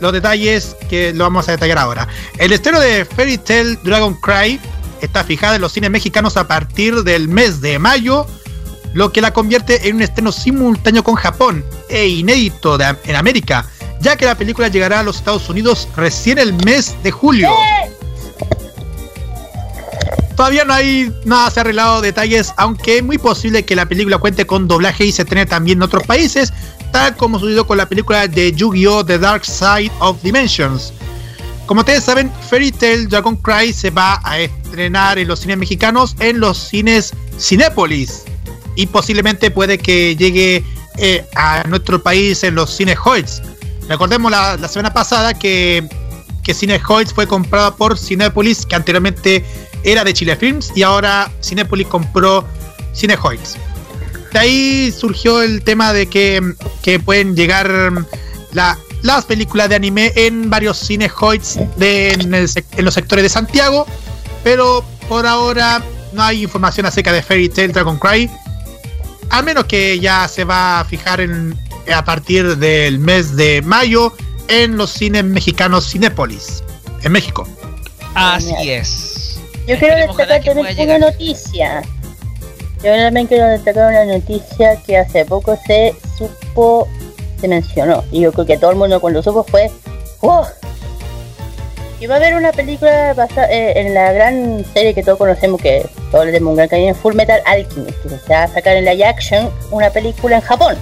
[0.00, 2.08] Los detalles que lo vamos a detallar ahora.
[2.38, 4.60] El estreno de Fairy Tail Dragon Cry
[5.00, 8.26] está fijada en los cines mexicanos a partir del mes de mayo,
[8.94, 13.66] lo que la convierte en un estreno simultáneo con Japón e inédito de- en América,
[14.00, 17.48] ya que la película llegará a los Estados Unidos recién el mes de julio.
[20.38, 24.18] Todavía no hay nada se ha arreglado detalles, aunque es muy posible que la película
[24.18, 26.52] cuente con doblaje y se estrene también en otros países,
[26.92, 29.04] tal como sucedió con la película de Yu-Gi-Oh!
[29.04, 30.92] The Dark Side of Dimensions.
[31.66, 36.14] Como ustedes saben, Fairy Tail Dragon Cry se va a estrenar en los cines mexicanos
[36.20, 38.22] en los cines Cinépolis
[38.76, 40.62] y posiblemente puede que llegue
[40.98, 43.42] eh, a nuestro país en los cines Hoyts.
[43.88, 45.88] Recordemos la, semana pasada que,
[46.44, 49.44] que Cine Hoyts fue comprado por Cinépolis, que anteriormente
[49.84, 52.44] era de Chile Films y ahora Cinépolis compró
[52.92, 53.56] Cine Hoyts.
[54.32, 56.42] De ahí surgió el tema de que,
[56.82, 57.70] que pueden llegar
[58.52, 62.94] la- las películas de anime en varios cines Hoyts de, en, el sec- en los
[62.94, 63.86] sectores de Santiago,
[64.44, 65.82] pero por ahora
[66.12, 68.28] no hay información acerca de Fairy Tail Dragon Cry,
[69.30, 71.56] a menos que ya se va a fijar en,
[71.94, 74.12] a partir del mes de mayo
[74.48, 76.62] en los cines mexicanos Cinépolis,
[77.02, 77.46] en México.
[78.14, 79.07] Así es.
[79.68, 81.82] Yo quiero destacar también una noticia.
[82.82, 86.88] Yo también quiero destacar una noticia que hace poco se supo,
[87.38, 88.02] se mencionó.
[88.10, 89.70] Y yo creo que todo el mundo cuando supo fue,
[90.22, 90.46] ¡oh!
[92.00, 95.60] Y va a haber una película basada eh, en la gran serie que todos conocemos,
[95.60, 98.74] que todos le tenemos un gran cariño, Full Metal Alchemist, que se va a sacar
[98.74, 100.78] en la action una película en Japón.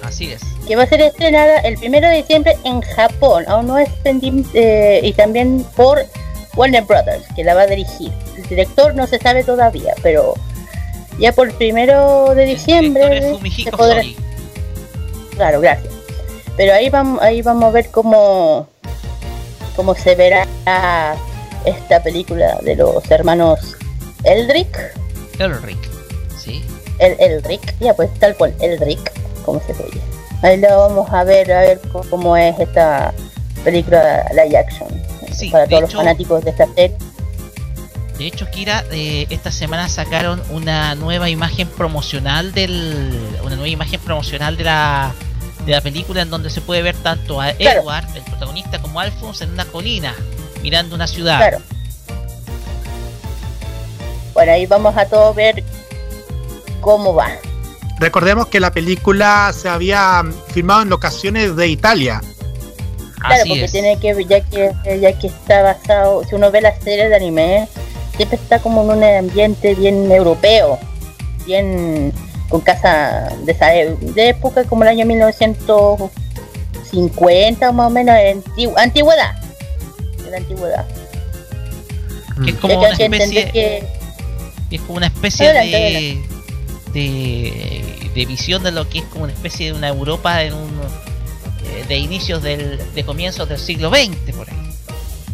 [0.00, 0.40] Así es.
[0.66, 4.48] que va a ser estrenada el primero de diciembre en Japón, aún no es pendiente,
[4.54, 6.06] eh, y también por
[6.58, 8.12] Warner Brothers, que la va a dirigir.
[8.36, 10.34] El director no se sabe todavía, pero
[11.18, 14.02] ya por el primero de diciembre se podrá-.
[15.36, 15.94] Claro, gracias.
[16.56, 18.66] Pero ahí vamos, ahí vamos a ver cómo,
[19.76, 20.44] cómo se verá
[21.64, 23.76] esta película de los hermanos
[24.24, 24.76] Eldrick,
[25.38, 25.78] Elric.
[26.36, 26.64] Sí.
[26.98, 29.12] el Eldrick, ya pues tal cual, Eldrick,
[29.44, 30.00] como se oye.
[30.42, 31.80] Ahí lo vamos a ver, a ver
[32.10, 33.14] cómo es esta
[33.62, 34.88] película live action.
[35.38, 36.96] Sí, para todos hecho- los fanáticos de esta serie.
[38.18, 43.16] De hecho, Kira, eh, esta semana sacaron una nueva imagen promocional del.
[43.44, 45.12] Una nueva imagen promocional de la.
[45.64, 47.80] De la película en donde se puede ver tanto a Claro.
[47.82, 50.14] Edward, el protagonista, como a Alphonse en una colina,
[50.62, 51.38] mirando una ciudad.
[51.38, 51.58] Claro.
[54.34, 55.62] Bueno, ahí vamos a todos ver
[56.80, 57.28] cómo va.
[57.98, 62.20] Recordemos que la película se había filmado en locaciones de Italia.
[63.20, 63.72] Claro, Así porque es.
[63.72, 64.70] tiene que ya que
[65.00, 67.66] ya que está basado, si uno ve las series de anime,
[68.16, 70.78] siempre está como en un ambiente bien europeo,
[71.46, 72.12] bien
[72.48, 78.82] con casa de esa e- de época como el año 1950 más o menos, antigua,
[78.82, 79.34] antigüedad,
[80.24, 80.86] de la antigüedad.
[82.44, 82.60] Que es Mm.
[82.60, 83.50] como Ya una que especie.
[83.50, 83.84] que
[84.70, 86.20] Es como una especie Adelante,
[86.92, 90.52] de, de de visión de lo que es como una especie de una Europa en
[90.54, 90.70] un
[91.86, 94.56] de inicios del de comienzos del siglo XX por ahí.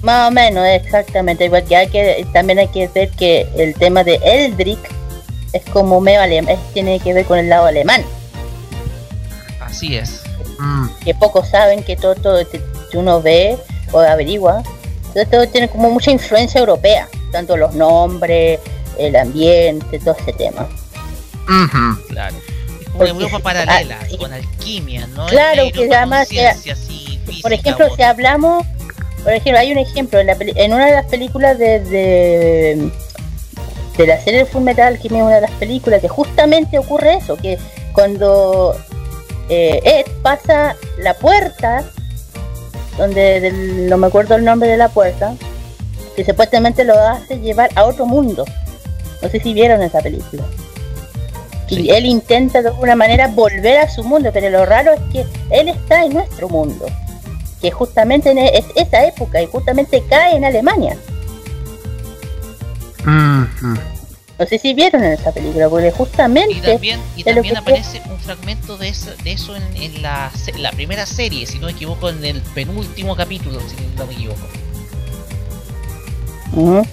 [0.02, 1.46] Más o menos, exactamente.
[1.46, 4.78] Igual que hay que también hay que ver que el tema de Eldrick
[5.52, 8.04] es como medio alemán, tiene que ver con el lado alemán.
[9.60, 10.22] Así es.
[10.58, 10.86] Mm.
[11.04, 13.56] Que pocos saben que todo, todo este- que uno ve
[13.92, 14.62] o averigua,
[15.14, 18.60] todo, todo tiene como mucha influencia europea, tanto los nombres,
[18.98, 20.68] el ambiente, todo ese tema.
[22.08, 22.36] Claro.
[22.94, 25.26] Una Europa paralela, ah, con alquimia, ¿no?
[25.26, 26.28] Claro, que además
[27.42, 28.66] Por ejemplo, si hablamos,
[29.22, 32.90] por ejemplo, hay un ejemplo en, la peli- en una de las películas de, de,
[33.96, 37.14] de la serie de Full Metal, que es una de las películas que justamente ocurre
[37.14, 37.58] eso, que
[37.92, 38.76] cuando
[39.48, 41.84] eh, Ed pasa la puerta,
[42.98, 45.34] donde del- no me acuerdo el nombre de la puerta,
[46.14, 48.44] que supuestamente lo hace llevar a otro mundo.
[49.20, 50.44] No sé si vieron esa película.
[51.68, 51.90] Que Sí.
[51.90, 55.68] él intenta de alguna manera volver a su mundo, pero lo raro es que él
[55.68, 56.86] está en nuestro mundo
[57.60, 60.98] que justamente en e- es esa época y justamente cae en Alemania.
[63.06, 68.02] No sé si vieron en esa película, porque Y justamente también, y también que aparece
[68.10, 71.66] un fragmento de eso, de eso en, en la, se- la primera serie, si no
[71.66, 74.40] me equivoco, en el penúltimo capítulo, si no me equivoco.
[76.52, 76.86] Ujú.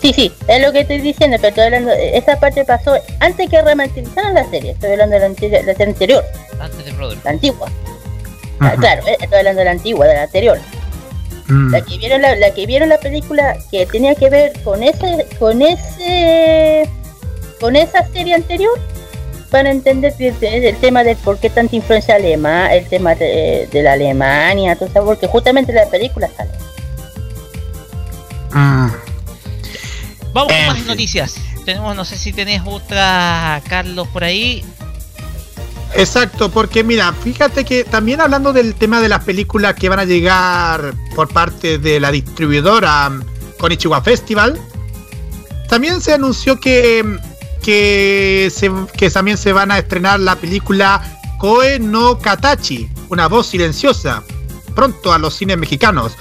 [0.00, 3.60] Sí, sí, es lo que estoy diciendo, pero estoy hablando, esa parte pasó antes que
[3.60, 6.24] remasterizaran la serie, estoy hablando de la, anterior, la serie anterior,
[6.58, 7.18] Antes de Brother.
[7.22, 7.68] la antigua.
[8.60, 8.74] Ah.
[8.78, 10.58] Claro, eh, estoy hablando de la antigua, de la anterior.
[11.48, 11.72] Mm.
[11.72, 15.26] La que vieron la, la que vieron la película que tenía que ver con ese,
[15.38, 16.88] con ese,
[17.60, 18.78] con esa serie anterior,
[19.50, 23.68] van a entender el, el tema de por qué tanta influencia alemana, el tema de,
[23.70, 26.50] de la Alemania, todo eso, porque justamente la película sale.
[28.52, 29.09] Mm.
[30.32, 30.86] Vamos con En más fin.
[30.86, 31.34] noticias.
[31.64, 34.64] Tenemos, no sé si tenés otra, Carlos, por ahí.
[35.94, 40.04] Exacto, porque mira, fíjate que también hablando del tema de las películas que van a
[40.04, 43.10] llegar por parte de la distribuidora
[43.58, 44.58] Konichiwa Festival.
[45.68, 47.18] También se anunció que,
[47.62, 51.02] que, se- que también se van a estrenar la película
[51.38, 54.22] Koe no Katachi, una voz silenciosa,
[54.74, 56.12] pronto a los cines mexicanos.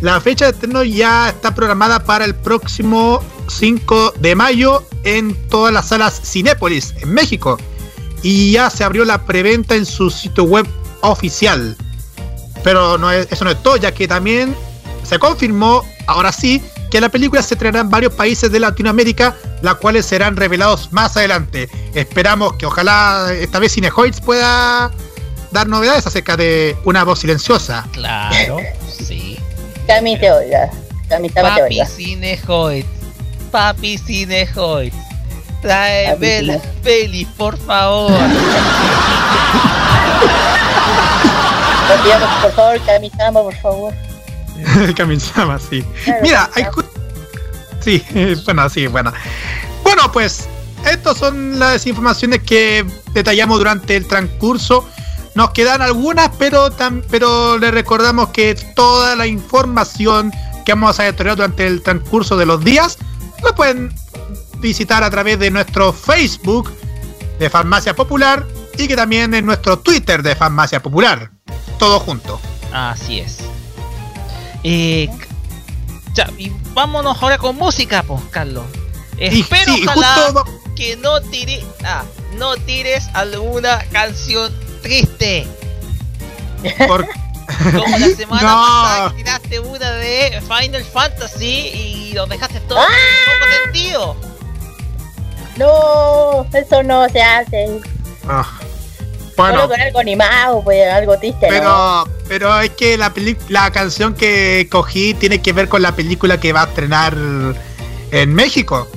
[0.00, 5.72] La fecha de estreno ya está programada para el próximo 5 de mayo en todas
[5.72, 7.58] las salas Cinépolis en México.
[8.22, 10.66] Y ya se abrió la preventa en su sitio web
[11.02, 11.76] oficial.
[12.64, 14.54] Pero no es- eso no es todo, ya que también
[15.04, 16.60] se confirmó, ahora sí,
[16.90, 21.16] que la película se estrenará en varios países de Latinoamérica, las cuales serán revelados más
[21.16, 21.68] adelante.
[21.94, 24.90] Esperamos que ojalá esta vez Cinehoids pueda
[25.52, 27.86] dar novedades acerca de una voz silenciosa.
[27.92, 28.58] Claro,
[28.88, 29.38] sí.
[29.86, 30.70] Cami te oiga.
[31.08, 31.86] Cami te Papi oiga.
[31.86, 32.84] Cinehoid.
[33.56, 34.92] Papi Cinehoid.
[35.62, 38.12] Trae Papi velas, Cine- pelis, por favor.
[42.42, 43.94] Por favor, Cami Sama, por favor.
[44.96, 45.82] Kamisama, sí.
[46.22, 46.88] Mira, hay Kamisama.
[47.80, 48.04] Sí,
[48.44, 49.10] bueno, sí, bueno.
[49.82, 50.46] Bueno, pues,
[50.84, 52.84] estas son las informaciones que
[53.14, 54.86] detallamos durante el transcurso.
[55.34, 60.30] Nos quedan algunas, pero, tam- pero les recordamos que toda la información
[60.66, 62.98] que vamos a detallar durante el transcurso de los días
[63.42, 63.92] lo pueden
[64.58, 66.72] visitar a través de nuestro Facebook
[67.38, 68.46] de Farmacia Popular
[68.78, 71.30] y que también en nuestro Twitter de Farmacia Popular.
[71.78, 72.40] Todo junto.
[72.72, 73.38] Así es.
[74.64, 75.08] Eh,
[76.14, 78.64] ya, y vámonos ahora con música, pues, Carlos.
[79.18, 80.44] Espero sí, ojalá justo
[80.74, 82.04] que no tire, ah,
[82.36, 84.52] no tires alguna canción
[84.82, 85.46] triste.
[86.86, 87.06] por-
[87.46, 88.48] Como la semana No.
[88.48, 94.16] pasada que tiraste una de Final Fantasy y nos dejaste todo un poco tendido.
[95.56, 97.80] No, eso no se hace.
[98.28, 98.44] Ah,
[99.36, 101.50] Solo bueno, con algo animado, pues algo triste, ¿no?
[101.50, 105.92] pero, pero es que la, peli- la canción que cogí tiene que ver con la
[105.92, 107.14] película que va a estrenar
[108.10, 108.88] en México.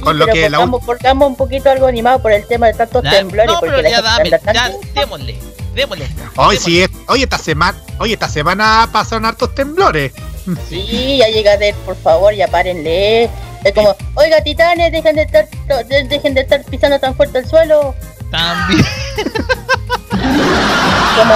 [0.00, 3.04] Con lo que la pongamos, pongamos un poquito algo animado por el tema de tantos
[3.04, 5.38] Ya, temblores, no, porque pero la ya gente dame, ya démosle,
[5.74, 6.08] démosle.
[6.36, 10.12] Hoy sí, es- hoy esta semana, hoy esta semana pasaron hartos temblores.
[10.68, 13.30] Sí, ya llega de, por favor, ya párenle.
[13.62, 15.46] Es como, oiga, titanes, dejen de estar,
[16.08, 17.94] dejen de estar pisando tan fuerte el suelo.
[18.32, 18.84] También.
[21.16, 21.34] Como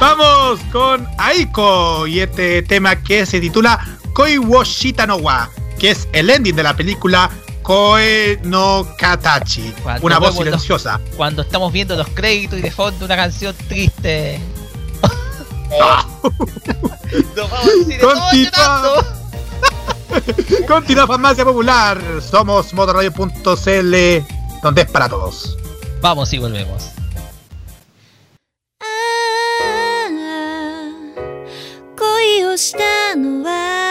[0.00, 3.78] Vamos con Aiko y este tema que se titula
[4.12, 5.48] Koi wo Shita no wa,
[5.78, 7.30] que es el ending de la película
[7.66, 11.00] Koe no Katachi, Cuando una voz los- silenciosa.
[11.16, 14.38] Cuando estamos viendo los créditos y de fondo una canción triste.
[17.34, 19.04] Nos vamos a decir todo
[20.68, 21.06] Continúa.
[21.08, 23.96] Farmacia Popular, somos motorradio.cl,
[24.62, 25.58] donde es para todos.
[26.00, 26.90] Vamos y volvemos.
[33.08, 33.12] あ
[33.48, 33.85] あ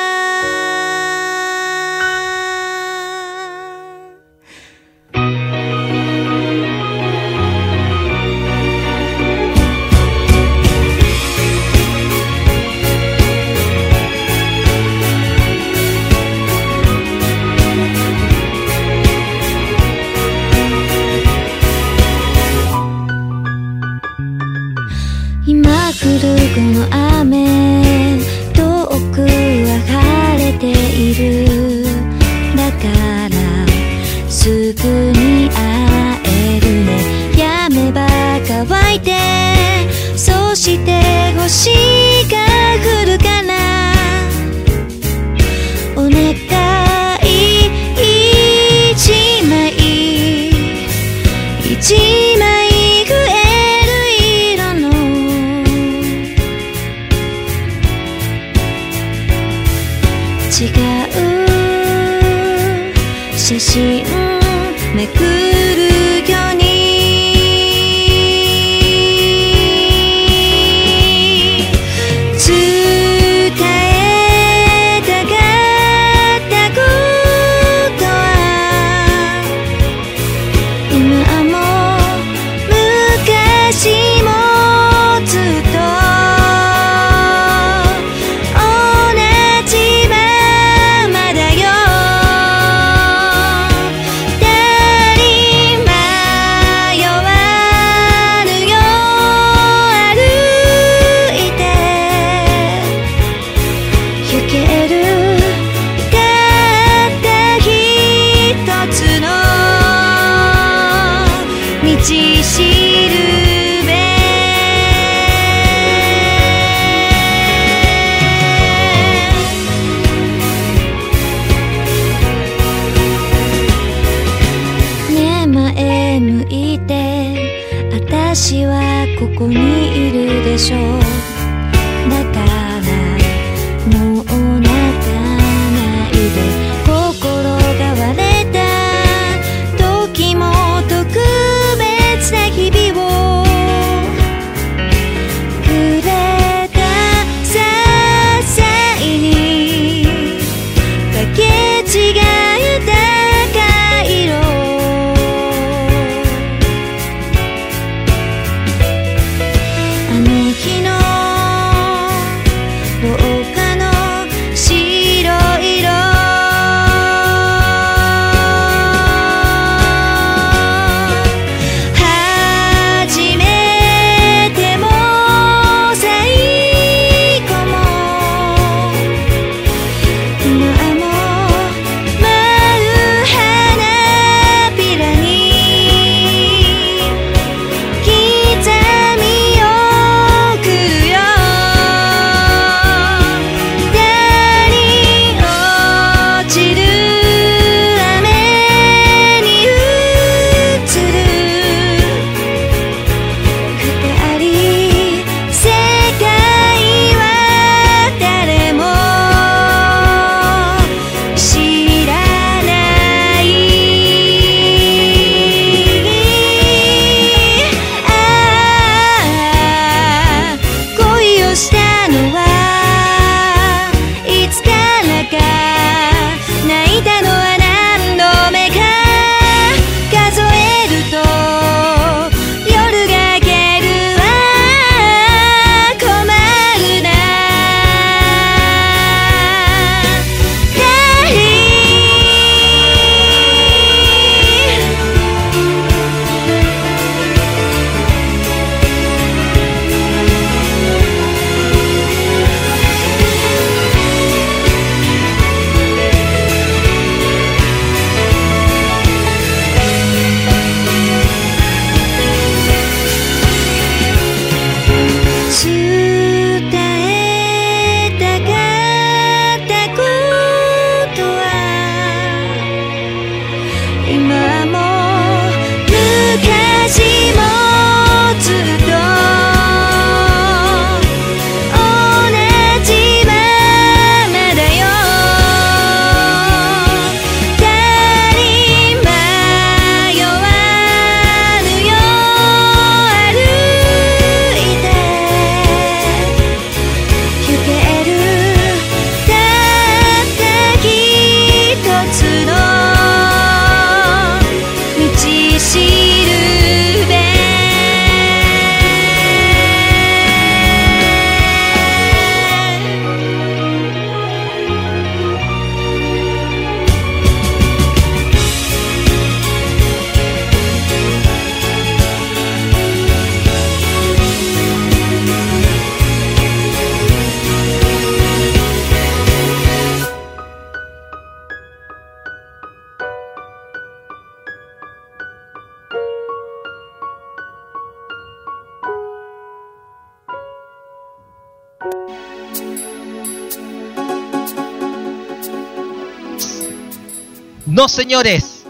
[347.95, 348.63] señores,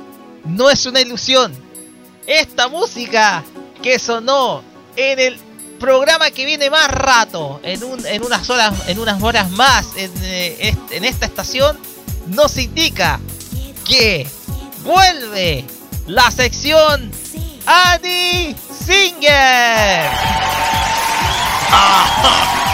[0.45, 1.53] no es una ilusión.
[2.27, 3.43] Esta música
[3.81, 4.64] que sonó
[4.95, 5.38] en el
[5.80, 10.11] programa que viene más rato, en, un- en unas horas, en unas horas más, en,
[10.23, 11.77] eh, en esta estación,
[12.27, 13.19] nos indica
[13.88, 14.26] que
[14.84, 15.65] vuelve
[16.07, 17.11] la sección
[17.65, 20.10] Annie Singer.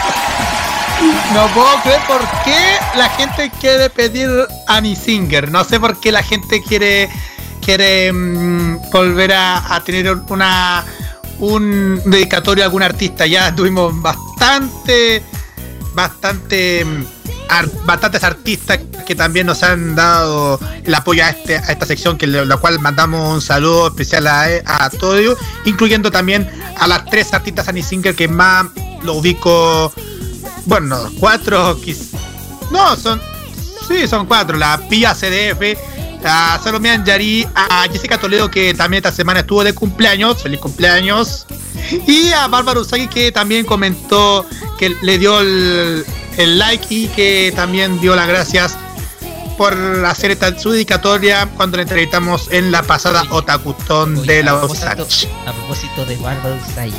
[1.33, 2.59] No puedo creer por qué
[2.95, 4.29] la gente quiere pedir
[4.67, 5.51] Annie Singer.
[5.51, 7.09] No sé por qué la gente quiere
[7.61, 10.83] quiere mm, volver a, a tener una
[11.39, 13.25] un dedicatorio a algún artista.
[13.25, 15.23] Ya tuvimos bastante
[15.93, 17.05] bastante mm,
[17.85, 22.27] bastantes artistas que también nos han dado el apoyo a, este, a esta sección, que
[22.27, 27.67] lo cual mandamos un saludo especial a, a todos incluyendo también a las tres artistas
[27.67, 28.67] Annie Singer que más
[29.03, 29.91] lo ubico
[30.65, 31.79] bueno, cuatro,
[32.71, 33.21] no, son,
[33.87, 35.77] sí, son cuatro, la Pia CDF,
[36.23, 41.45] a Salomé Anjari, a Jessica Toledo que también esta semana estuvo de cumpleaños, feliz cumpleaños,
[42.07, 44.45] y a Bárbara Usagi que también comentó
[44.77, 46.05] que le dio el,
[46.37, 48.77] el like y que también dio las gracias
[49.57, 49.73] por
[50.05, 55.29] hacer esta su dedicatoria cuando le entrevistamos en la pasada Otakutón de la Osage.
[55.45, 56.93] a propósito de Bárbara Usagi,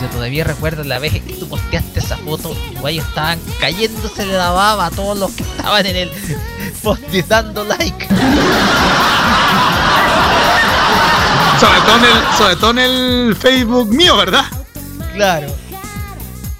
[0.00, 4.50] Yo todavía recuerdo la vez que tú posteaste esa foto, igual estaban cayéndose de la
[4.50, 6.10] baba a todos los que estaban en el
[6.82, 8.06] post dando like.
[11.58, 14.44] Sobre todo, en el, sobre todo en el Facebook mío, ¿verdad?
[15.12, 15.48] Claro.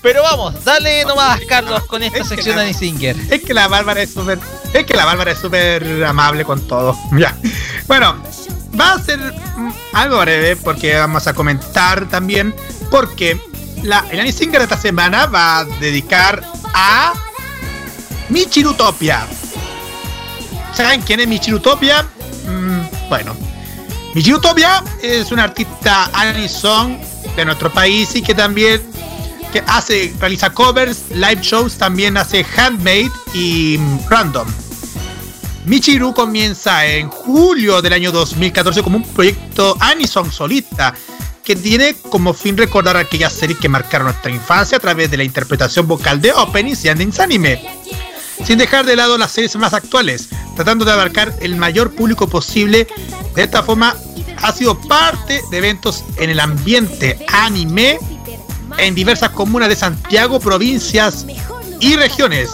[0.03, 3.17] Pero vamos, dale nomás, Carlos, con esta Es sección de Singer.
[3.31, 4.39] Es que la Bárbara es súper.
[4.73, 6.97] Es que la Bárbara es súper amable con todo.
[7.19, 7.37] Ya.
[7.87, 8.17] Bueno,
[8.79, 9.19] va a ser
[9.93, 12.55] algo breve porque vamos a comentar también.
[12.91, 13.41] Porque
[13.83, 16.43] la, el Annie Singer de esta semana va a dedicar
[16.75, 17.15] a
[18.29, 19.27] Michirutopia.
[20.75, 22.07] ¿Saben quién es Michirutopia?
[22.47, 23.37] Mm, bueno,
[24.15, 26.99] Michirutopia es una artista Anison
[27.37, 28.83] de nuestro país y que también
[29.53, 33.79] que hace, realiza covers, live shows, también hace handmade y
[34.09, 34.47] random.
[35.65, 40.95] Michiru comienza en julio del año 2014 como un proyecto Anison solista
[41.49, 45.25] que tiene como fin recordar aquellas series que marcaron nuestra infancia a través de la
[45.25, 47.59] interpretación vocal de openings y endings anime,
[48.45, 52.87] sin dejar de lado las series más actuales, tratando de abarcar el mayor público posible.
[53.35, 53.97] De esta forma,
[54.43, 57.99] ha sido parte de eventos en el ambiente anime
[58.77, 61.25] en diversas comunas de Santiago, provincias
[61.81, 62.51] y regiones.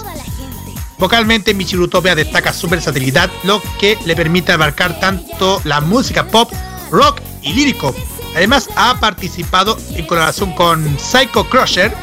[1.01, 6.53] Vocalmente Michirutopia destaca su versatilidad, lo que le permite abarcar tanto la música pop,
[6.93, 7.93] rock y lírico.
[8.35, 11.95] Además ha participado en colaboración con Psycho Crusher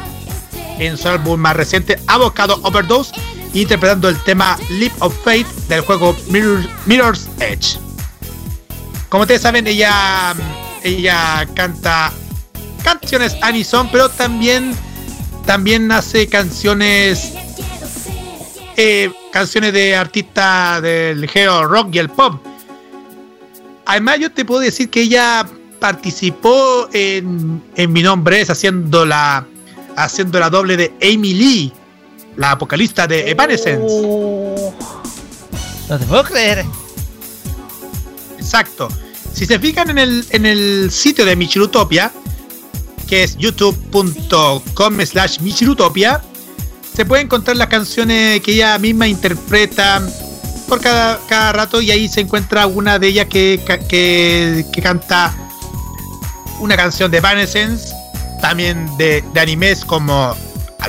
[0.78, 3.12] en su álbum más reciente Avocado Overdose,
[3.52, 7.78] interpretando el tema Leap of Faith del juego Mirror- Mirror's Edge.
[9.10, 10.34] Como ustedes saben, ella,
[10.82, 12.10] ella canta
[12.82, 14.74] canciones Anison, pero también,
[15.44, 17.32] también hace canciones
[18.78, 22.42] eh, canciones de artistas del género rock y el pop.
[23.84, 25.46] Además, yo te puedo decir que ella
[25.82, 29.44] participó en, en Mi Nombre es haciendo la,
[29.96, 31.72] haciendo la doble de Amy Lee,
[32.36, 33.84] la vocalista de Evanescence.
[33.84, 34.72] Oh.
[35.88, 36.64] No te puedo creer.
[38.38, 38.88] Exacto.
[39.34, 42.12] Si se fijan en el, en el sitio de Michirutopia,
[43.08, 46.22] que es youtube.com slash Michirutopia,
[46.94, 50.00] se pueden encontrar las canciones que ella misma interpreta
[50.68, 55.41] por cada, cada rato y ahí se encuentra una de ellas que, que, que canta
[56.62, 57.92] una canción de Evanescence,
[58.40, 60.34] también de, de animes como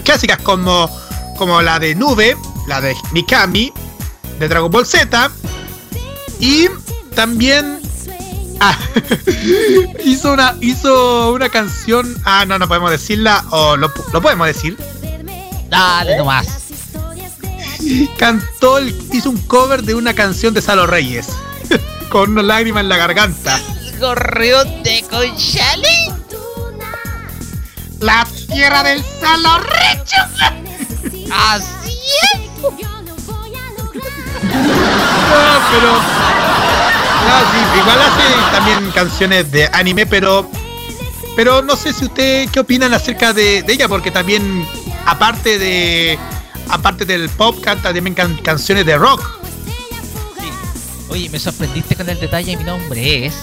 [0.03, 0.89] clásicas como,
[1.37, 2.37] como la de Nube,
[2.67, 3.73] la de Mikami,
[4.39, 5.31] de Dragon Ball Z,
[6.39, 6.67] y
[7.15, 7.79] también
[8.59, 8.77] ah,
[10.05, 12.15] hizo una hizo una canción.
[12.25, 13.43] Ah, no, no podemos decirla.
[13.51, 14.77] O lo, lo podemos decir.
[15.69, 16.47] Dale nomás.
[18.17, 21.27] Cantó, hizo un cover de una canción de Salo Reyes.
[22.09, 23.59] Con una lágrima en la garganta.
[24.03, 25.87] Gorrión de Conchale.
[28.01, 30.11] La tierra del Reyes.
[31.31, 31.97] Así
[32.33, 32.41] es.
[32.61, 32.69] No,
[35.71, 35.93] pero.
[37.23, 40.51] No, sí, igual hace también canciones de anime, pero.
[41.37, 44.67] Pero no sé si ustedes qué opinan acerca de, de ella, porque también,
[45.05, 46.19] aparte de.
[46.67, 49.21] Aparte del pop, canta también can- canciones de rock.
[51.07, 53.33] Oye, me sorprendiste con el detalle, mi nombre es.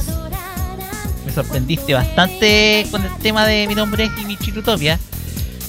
[1.30, 4.98] Me sorprendiste bastante con el tema de mi nombre es y mi Chirutopia.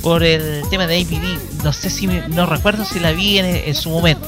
[0.02, 1.64] Por el tema de APD.
[1.64, 4.28] No sé si me- no recuerdo si la vi en, en su momento.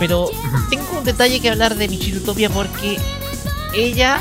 [0.00, 0.28] Pero
[0.68, 2.98] tengo un detalle que hablar de mi Chirutopia porque
[3.72, 4.20] ella,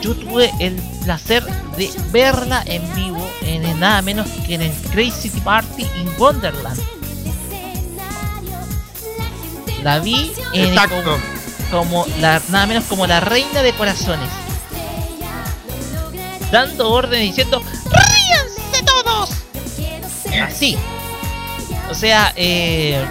[0.00, 1.42] yo tuve el placer
[1.76, 6.80] de verla en vivo en el nada menos que en el Crazy Party in Wonderland.
[9.82, 11.18] La vi en Exacto.
[11.72, 14.28] como la nada menos como la reina de corazones.
[16.52, 19.30] Dando órdenes diciendo ¡Ríanse todos!
[20.40, 20.76] Así.
[21.90, 23.02] O sea, eh,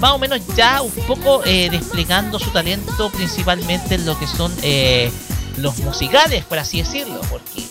[0.00, 4.52] más o menos ya un poco eh, desplegando su talento principalmente en lo que son
[4.62, 5.12] eh,
[5.56, 7.62] los musicales, por así decirlo, porque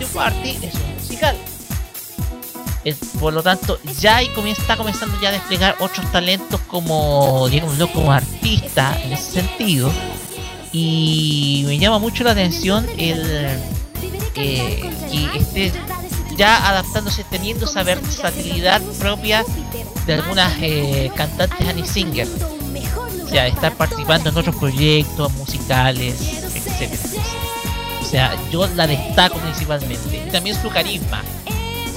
[0.00, 1.36] el Party es un musical.
[3.20, 8.98] Por lo tanto, ya está comenzando ya a desplegar otros talentos como, digámoslo, como artista
[9.04, 9.92] en ese sentido.
[10.72, 13.60] Y me llama mucho la atención el
[14.34, 15.72] eh, que esté
[16.36, 19.44] ya adaptándose, teniendo esa versatilidad propia
[20.06, 22.28] de algunas eh, cantantes Annie Singer.
[23.24, 26.16] O sea, estar participando en otros proyectos musicales,
[26.54, 27.02] etcétera.
[28.00, 30.28] O sea, yo la destaco principalmente.
[30.32, 31.22] También su carisma.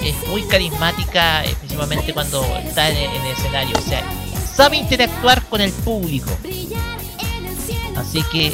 [0.03, 3.77] Es muy carismática, eh, principalmente cuando está en, en el escenario.
[3.77, 4.03] O sea,
[4.53, 6.29] sabe interactuar con el público.
[7.95, 8.53] Así que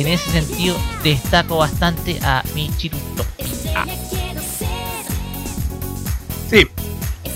[0.00, 3.86] en ese sentido destaco bastante a Michiru Topia.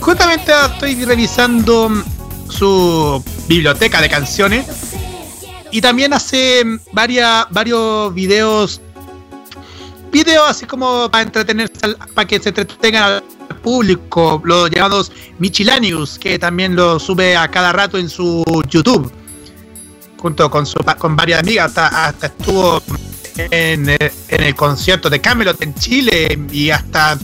[0.00, 1.90] justamente estoy revisando
[2.50, 4.66] su biblioteca de canciones
[5.70, 6.62] y también hace
[6.92, 8.80] varios videos
[10.12, 11.72] videos así como para entretenerse
[12.14, 13.22] para que se entretengan al
[13.62, 19.10] público los llamados Michilanius que también lo sube a cada rato en su YouTube
[20.24, 22.82] junto con su con varias amigas hasta, hasta estuvo
[23.36, 23.98] en, eh,
[24.28, 27.18] en el concierto de Camelot en Chile y hasta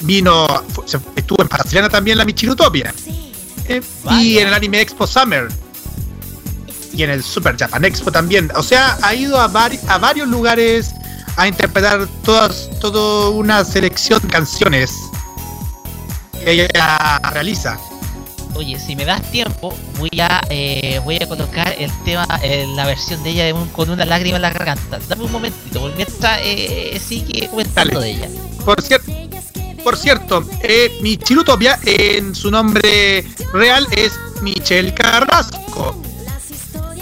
[0.00, 0.46] vino
[0.84, 2.92] se- estuvo en Barcelona también la Michilutopia
[3.66, 3.80] Eh,
[4.10, 5.48] y en el Anime Expo Summer
[6.92, 8.50] y en el Super Japan Expo también.
[8.56, 10.90] O sea, ha ido a, vari- a varios lugares
[11.36, 14.92] a interpretar todas, toda una selección de canciones
[16.44, 17.78] que ella realiza.
[18.58, 22.86] Oye, si me das tiempo, voy a eh, voy a colocar el tema, eh, la
[22.86, 24.98] versión de ella de un- con una lágrima en la garganta.
[25.08, 28.06] Dame un momentito, porque mientras eh, sigue comentando Dale.
[28.06, 28.28] de ella.
[28.64, 29.12] Por cierto,
[29.84, 33.24] por cierto, eh, Michilutopia en su nombre
[33.54, 34.12] real es
[34.42, 36.02] Michelle Carrasco.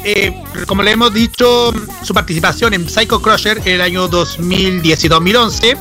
[0.05, 1.73] Eh, como le hemos dicho,
[2.05, 5.77] su participación en Psycho Crusher en el año 2010 y 2011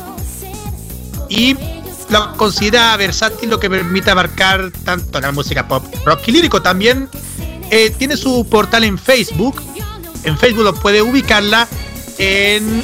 [1.29, 1.55] y
[2.09, 6.61] lo considera versátil lo que permite abarcar tanto la música pop, rock y lírico.
[6.61, 7.09] También
[7.71, 9.61] eh, tiene su portal en Facebook.
[10.23, 11.67] En Facebook lo puede ubicarla
[12.17, 12.83] en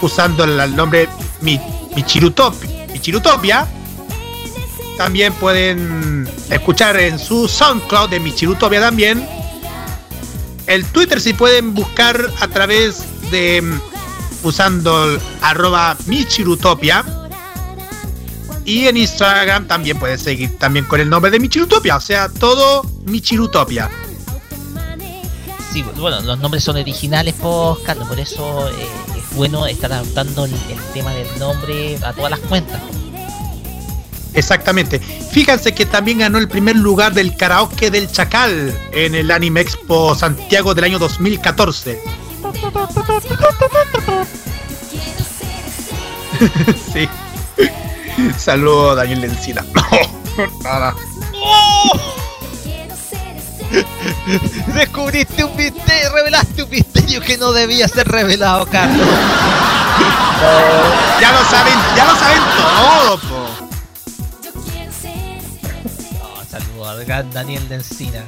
[0.00, 1.08] usando el nombre
[1.40, 1.60] Mi-
[1.94, 3.66] Michirutop- Michirutopia.
[4.96, 9.26] También pueden escuchar en su SoundCloud de Michirutopia también.
[10.66, 13.80] El Twitter si pueden buscar a través de mm,
[14.46, 17.04] usando arroba Michirutopia.
[18.64, 21.96] Y en Instagram también pueden seguir también con el nombre de Michirutopia.
[21.96, 23.90] O sea, todo Michirutopia.
[25.72, 28.86] Sí, bueno, los nombres son originales, por Carlos, por eso eh,
[29.18, 32.80] es bueno estar adaptando el, el tema del nombre a todas las cuentas.
[34.34, 34.98] Exactamente.
[34.98, 40.14] Fíjense que también ganó el primer lugar del karaoke del Chacal en el Anime Expo
[40.14, 42.02] Santiago del año 2014.
[46.92, 47.08] sí.
[48.38, 49.64] Saludos Daniel Lencina.
[50.62, 50.94] Nada.
[54.74, 59.06] Descubriste un misterio, revelaste un misterio que no debía ser revelado, Carlos.
[61.20, 63.46] ya lo saben, ya lo saben todo, po.
[66.22, 68.22] Oh, saludos al gran Daniel de Encina.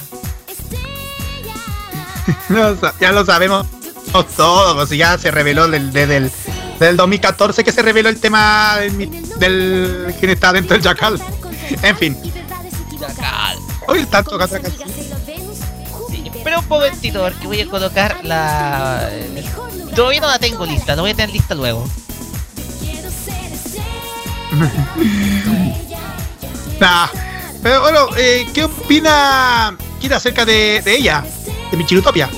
[2.48, 3.66] Lo sa- ya lo sabemos
[4.36, 6.30] todo, pues ya se reveló desde el
[6.78, 11.20] del 2014 que se reveló el tema del, del quien está dentro del Chacal.
[11.82, 12.16] En fin,
[13.00, 13.58] Chacal.
[13.88, 14.88] hoy están tocando canción.
[16.10, 19.10] Sí, espera un momentito porque voy a colocar la.
[19.94, 21.88] Todavía no la tengo lista, la voy a tener lista luego.
[26.78, 27.06] Nah,
[27.62, 31.24] pero bueno, eh, ¿qué opina Kira acerca de, de ella?
[31.70, 32.28] De Michirutopia.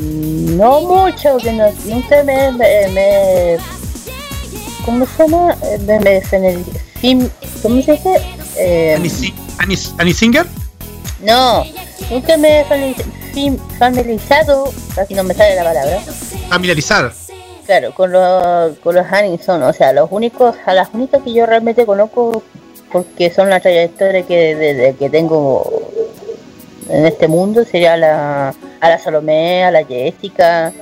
[0.00, 3.56] No mucho, que no, nunca me, me, me-
[4.84, 5.56] ¿Cómo se llama?
[5.86, 6.20] Me, me
[7.00, 7.28] fim-
[7.62, 8.14] ¿Cómo se dice?
[8.56, 10.46] Eh, Annie, Si- Annie- Annie Singer.
[11.22, 11.64] no,
[12.10, 12.64] nunca me he
[13.78, 16.00] familiarizado, casi no me sale la palabra,
[16.48, 17.12] Familiarizar.
[17.66, 21.44] claro, con los, con los Hanison, o sea, los únicos, a las únicas que yo
[21.46, 22.42] realmente conozco,
[22.92, 25.82] porque son la trayectoria que, desde que tengo
[26.88, 30.72] en este mundo, sería la, a la Salomé, a la Jessica,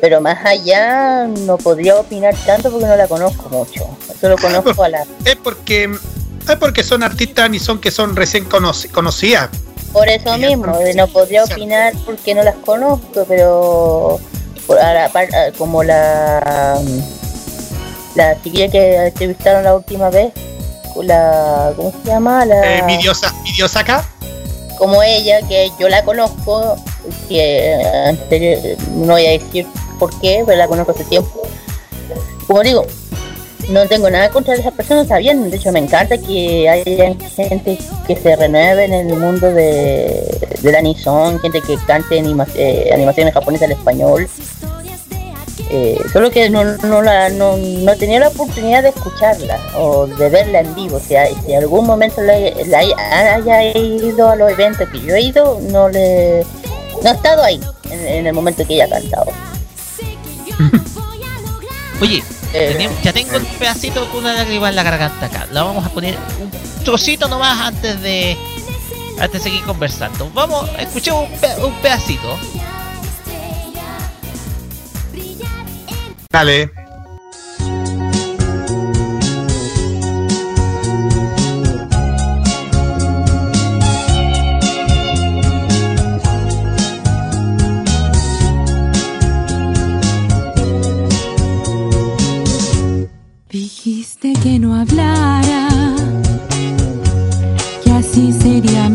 [0.00, 3.86] pero más allá no podría opinar tanto porque no la conozco mucho,
[4.20, 5.04] solo conozco a la...
[5.24, 5.84] Es porque
[6.48, 9.48] es porque son artistas ni son que son recién conoci- conocidas.
[9.92, 14.18] Por eso mismo, no podría opinar porque no las conozco, pero
[14.66, 16.80] por- a la a- como la
[18.14, 20.32] la chiquilla que entrevistaron la última vez,
[21.02, 22.44] la ¿cómo se llama?
[22.44, 24.04] La, Eh, Midiosa- Midiosaka.
[24.78, 26.76] como ella, que yo la conozco,
[27.28, 29.66] que no voy a decir
[29.98, 31.42] por qué, pero la conozco hace tiempo.
[32.46, 32.86] Como digo,
[33.68, 37.78] no tengo nada contra esas personas, está bien, de hecho me encanta que haya gente
[38.06, 42.18] que se renueve en el mundo de, del anison, gente que cante
[42.56, 44.28] eh, animaciones japonesas al español.
[45.74, 50.28] Eh, solo que no, no, la, no, no tenía la oportunidad de escucharla o de
[50.28, 50.96] verla en vivo.
[50.96, 55.22] O sea, si en algún momento la haya ido a los eventos que yo he
[55.22, 56.44] ido, no le
[57.02, 57.60] no he estado ahí
[57.90, 59.32] en, en el momento que ella ha cantado.
[62.00, 62.22] Oye,
[62.54, 65.46] Eh, ya tengo un pedacito con una lágrima en la garganta acá.
[65.52, 66.50] La vamos a poner un
[66.84, 68.36] trocito nomás antes de
[69.18, 70.28] antes de seguir conversando.
[70.34, 72.36] Vamos, escuchemos un, pe- un pedacito.
[76.30, 76.70] Dale.
[94.42, 95.68] que no hablara,
[97.84, 98.88] que así sería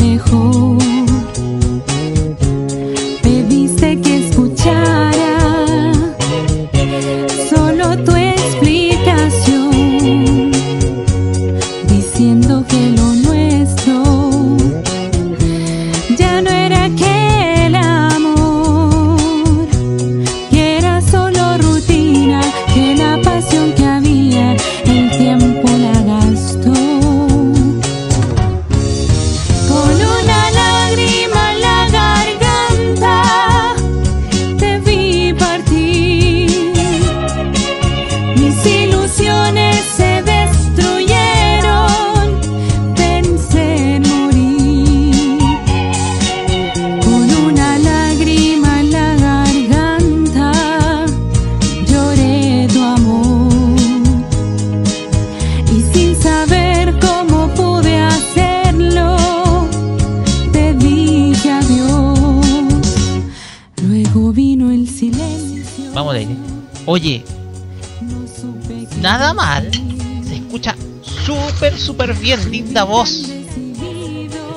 [72.84, 73.24] voz.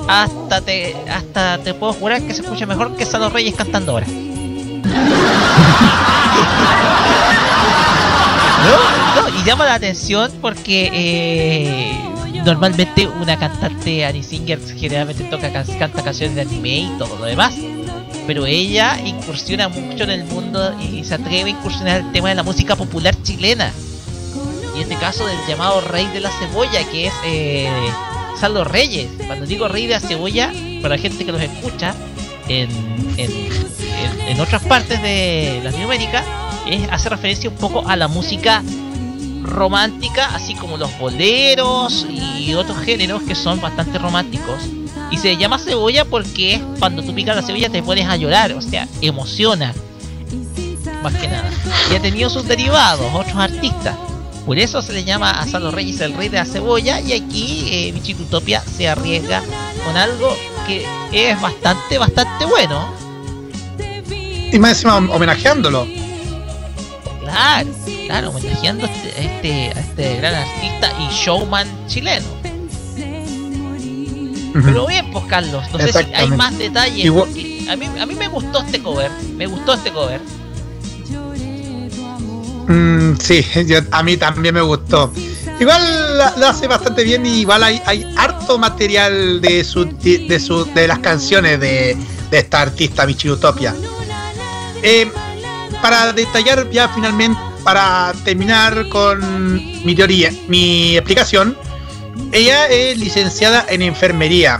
[0.07, 4.07] Hasta te, hasta te puedo jurar que se escucha mejor que Salo Reyes cantando ahora.
[9.39, 11.91] Y llama la atención porque eh,
[12.45, 17.25] normalmente una cantante Annie Singer generalmente toca can- canta canciones de anime y todo lo
[17.25, 17.53] demás.
[18.27, 22.35] Pero ella incursiona mucho en el mundo y se atreve a incursionar el tema de
[22.35, 23.71] la música popular chilena.
[24.75, 27.69] Y en este caso del llamado Rey de la Cebolla, que es eh,
[28.41, 29.07] Saldo Reyes.
[29.27, 30.51] Cuando digo Rey de la Cebolla,
[30.81, 31.93] para la gente que los escucha
[32.47, 32.69] en,
[33.17, 36.23] en, en- en otras partes de Latinoamérica,
[36.67, 38.63] es, hace referencia un poco a la música
[39.43, 44.63] romántica, así como los boleros y otros géneros que son bastante románticos.
[45.11, 48.61] Y se llama cebolla porque cuando tú picas la cebolla te pones a llorar, o
[48.61, 49.73] sea, emociona.
[51.03, 51.49] Más que nada.
[51.91, 53.95] Y ha tenido sus derivados, otros artistas.
[54.45, 56.99] Por eso se le llama a Salo Reyes el rey de la cebolla.
[56.99, 57.93] Y aquí eh,
[58.77, 59.41] se arriesga
[59.85, 60.35] con algo
[60.67, 62.93] que es bastante, bastante bueno.
[64.51, 65.87] Y más encima homenajeándolo.
[67.21, 67.69] Claro,
[68.07, 72.27] claro, homenajeando a este, a este, este gran artista y showman chileno.
[74.65, 77.05] Pero bien, pues Carlos, no sé si hay más detalles.
[77.05, 77.29] Igual-
[77.69, 80.19] a, mí, a mí me gustó este cover, me gustó este cover.
[82.67, 83.45] Mm, sí,
[83.91, 85.11] a mí también me gustó.
[85.59, 90.87] Igual lo hace bastante bien y igual hay, harto material de su, de su de
[90.87, 91.97] las canciones de,
[92.31, 93.75] esta artista Michiru Utopia.
[94.81, 95.11] Eh,
[95.81, 99.53] para detallar ya finalmente, para terminar con
[99.85, 101.55] mi teoría, mi explicación,
[102.31, 104.59] ella es licenciada en enfermería.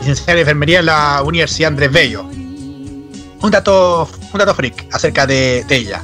[0.00, 2.22] Licenciada en enfermería en la Universidad Andrés Bello.
[2.22, 6.02] Un dato, un dato freak acerca de ella.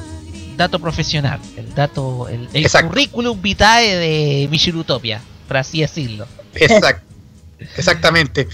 [0.57, 2.89] Dato profesional, el dato, el, el Exacto.
[2.89, 6.27] currículum vitae de Michiru Utopia, por así decirlo.
[6.55, 7.03] Exact,
[7.77, 8.47] exactamente.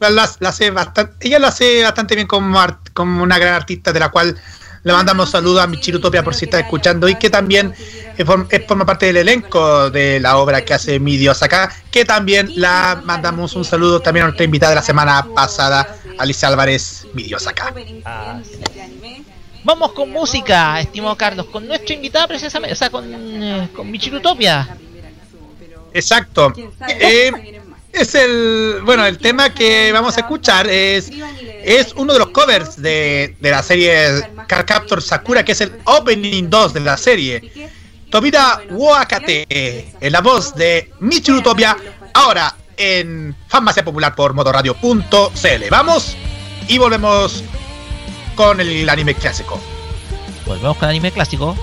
[0.00, 3.92] La, la hace bastante, ella lo hace bastante bien como, art- como una gran artista
[3.92, 4.34] de la cual
[4.82, 7.74] le mandamos saludos a Michiru Utopia por si está escuchando y que también
[8.16, 11.70] es, form- es- forma parte del elenco de la obra que hace mi Dios acá,
[11.90, 16.48] que también la mandamos un saludo también a nuestra invitada de la semana pasada, Alicia
[16.48, 17.74] Álvarez, mi Dios acá.
[19.62, 24.16] Vamos con música, estimado Carlos, con nuestra invitada precisamente, o sea, con, eh, con Michiru
[24.16, 24.76] Utopia.
[25.92, 26.52] Exacto.
[26.88, 27.60] Eh,
[27.92, 31.10] es el bueno el tema que vamos a escuchar es
[31.64, 35.72] es uno de los covers de, de la serie Car Captor Sakura que es el
[35.84, 37.70] opening 2 de la serie
[38.08, 41.76] Tobira Wakate en la voz de Michiru Utopia
[42.14, 46.16] ahora en Farmacia Popular por modoradio.cl vamos
[46.68, 47.42] y volvemos
[48.34, 49.60] con el anime clásico
[50.50, 51.56] Volvemos con anime clásico.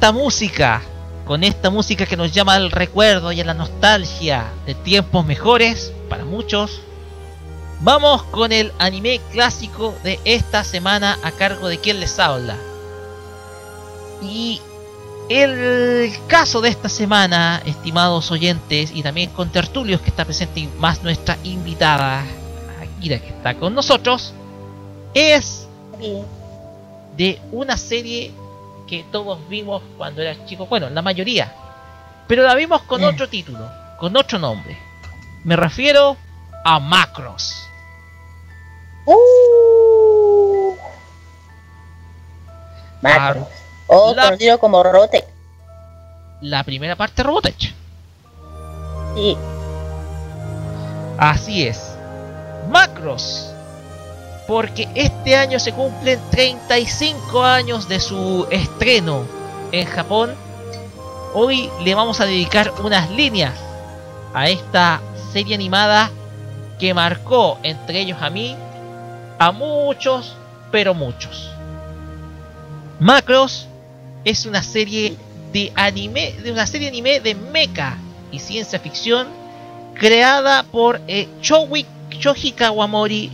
[0.00, 0.80] Esta música,
[1.26, 5.92] con esta música que nos llama al recuerdo y a la nostalgia de tiempos mejores
[6.08, 6.80] para muchos,
[7.80, 12.56] vamos con el anime clásico de esta semana a cargo de quien les habla.
[14.22, 14.62] Y
[15.28, 20.66] el caso de esta semana, estimados oyentes, y también con tertulios que está presente y
[20.78, 22.24] más nuestra invitada,
[22.80, 24.32] Akira, que está con nosotros,
[25.12, 25.66] es
[27.18, 28.32] de una serie
[28.90, 31.54] que todos vimos cuando eras chicos, bueno, la mayoría,
[32.26, 34.76] pero la vimos con otro título, con otro nombre.
[35.44, 36.16] Me refiero
[36.64, 37.54] a Macros.
[39.06, 40.74] Uh.
[43.00, 43.46] Macros.
[43.86, 45.24] O la- conocido como Robotech.
[46.42, 47.72] La primera parte Robotech.
[49.14, 49.36] Sí.
[51.16, 51.96] Así es.
[52.68, 53.52] Macros.
[54.50, 59.22] Porque este año se cumplen 35 años de su estreno
[59.70, 60.34] en Japón.
[61.34, 63.54] Hoy le vamos a dedicar unas líneas
[64.34, 65.00] a esta
[65.32, 66.10] serie animada
[66.80, 68.56] que marcó entre ellos a mí,
[69.38, 70.34] a muchos,
[70.72, 71.48] pero muchos.
[72.98, 73.68] Macros
[74.24, 75.16] es una serie
[75.52, 77.98] de anime, de una serie anime de mecha
[78.32, 79.28] y ciencia ficción
[79.94, 83.30] creada por eh, Shoji, Kawamori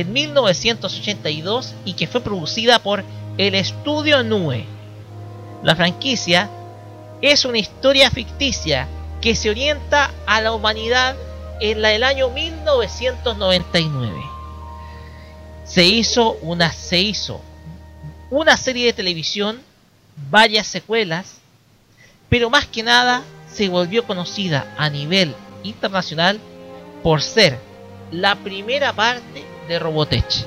[0.00, 3.04] en 1982 y que fue producida por
[3.38, 4.64] el estudio Nue.
[5.62, 6.50] La franquicia
[7.22, 8.88] es una historia ficticia
[9.20, 11.14] que se orienta a la humanidad
[11.60, 14.20] en la del año 1999.
[15.64, 17.40] Se hizo una se hizo
[18.30, 19.62] una serie de televisión,
[20.28, 21.36] varias secuelas,
[22.28, 26.40] pero más que nada se volvió conocida a nivel internacional
[27.04, 27.60] por ser
[28.10, 30.46] la primera parte de Robotech.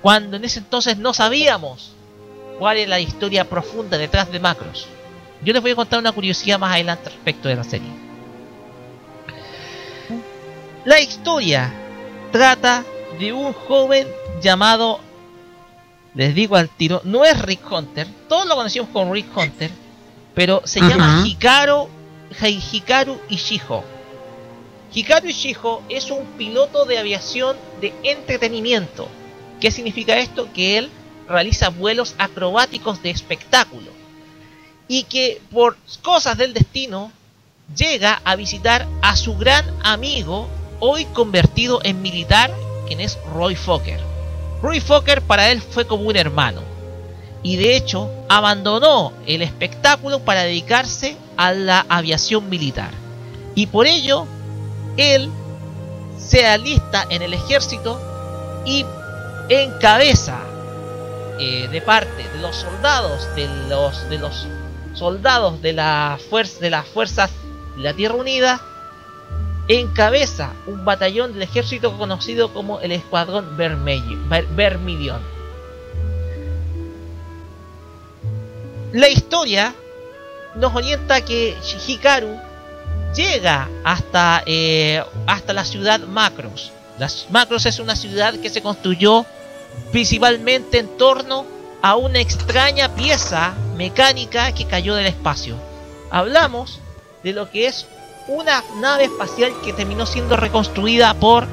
[0.00, 1.92] Cuando en ese entonces no sabíamos
[2.58, 4.86] cuál es la historia profunda detrás de Macros.
[5.44, 7.90] Yo les voy a contar una curiosidad más adelante respecto de la serie.
[10.84, 11.72] La historia
[12.32, 12.84] trata
[13.18, 14.06] de un joven
[14.40, 14.98] llamado,
[16.14, 19.70] les digo al tiro, no es Rick Hunter, todos lo conocemos como Rick Hunter,
[20.34, 21.22] pero se llama.
[21.26, 21.88] Hikaru,
[22.40, 23.84] Hi- Hikaru Ishijo.
[24.94, 29.08] Hikaru Ishijo es un piloto de aviación de entretenimiento.
[29.60, 30.48] ¿Qué significa esto?
[30.52, 30.90] Que él
[31.28, 33.90] realiza vuelos acrobáticos de espectáculo.
[34.88, 37.10] Y que por cosas del destino
[37.74, 40.48] llega a visitar a su gran amigo,
[40.80, 42.52] hoy convertido en militar,
[42.86, 44.00] quien es Roy Fokker.
[44.60, 46.60] Roy Fokker para él fue como un hermano.
[47.42, 52.90] Y de hecho abandonó el espectáculo para dedicarse a la aviación militar.
[53.54, 54.26] Y por ello,
[54.96, 55.30] él
[56.18, 58.00] se alista en el ejército
[58.64, 58.84] y
[59.48, 60.38] encabeza
[61.38, 64.46] eh, de parte de los soldados de los de los
[64.94, 67.30] soldados de la fuerza de las fuerzas
[67.76, 68.60] de la Tierra Unida
[69.68, 75.20] encabeza un batallón del ejército conocido como el Escuadrón Vermilion.
[78.92, 79.74] La historia
[80.56, 81.56] nos orienta que
[81.86, 82.38] Hikaru
[83.14, 86.72] llega hasta, eh, hasta la ciudad Macros.
[86.98, 89.24] Las Macros es una ciudad que se construyó
[89.90, 91.46] principalmente en torno
[91.82, 95.56] a una extraña pieza mecánica que cayó del espacio.
[96.10, 96.80] Hablamos
[97.22, 97.86] de lo que es
[98.28, 101.44] una nave espacial que terminó siendo reconstruida por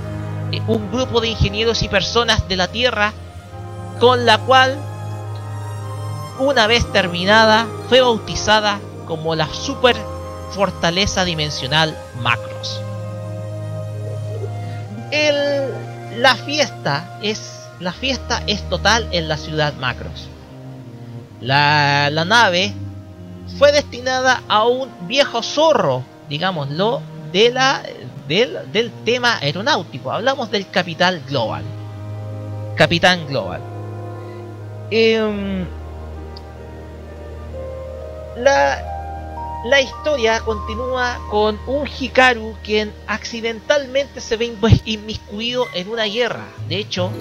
[0.51, 3.13] eh, un grupo de ingenieros y personas de la Tierra,
[3.99, 4.77] con la cual,
[6.39, 9.95] una vez terminada, fue bautizada como la Super
[10.51, 12.81] Fortaleza Dimensional Macros.
[15.11, 20.27] El, la fiesta es la fiesta es total en la ciudad Macros.
[21.39, 22.73] La, la nave
[23.57, 27.01] fue destinada a un viejo zorro, digámoslo,
[27.31, 27.81] de la,
[28.27, 30.11] del, tema aeronáutico.
[30.11, 31.63] Hablamos del Capital Global.
[32.75, 33.61] Capitán Global.
[34.91, 35.65] Em,
[38.37, 38.98] la,
[39.63, 44.55] la historia continúa con un Hikaru quien accidentalmente se ve
[44.85, 46.47] inmiscuido en una guerra.
[46.67, 47.11] De hecho,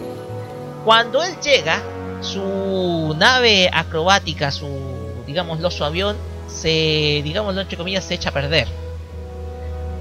[0.85, 1.82] cuando él llega,
[2.20, 4.69] su nave acrobática, su
[5.27, 6.16] digámoslo su avión,
[6.48, 8.69] se digámoslo entre comillas se echa a perder.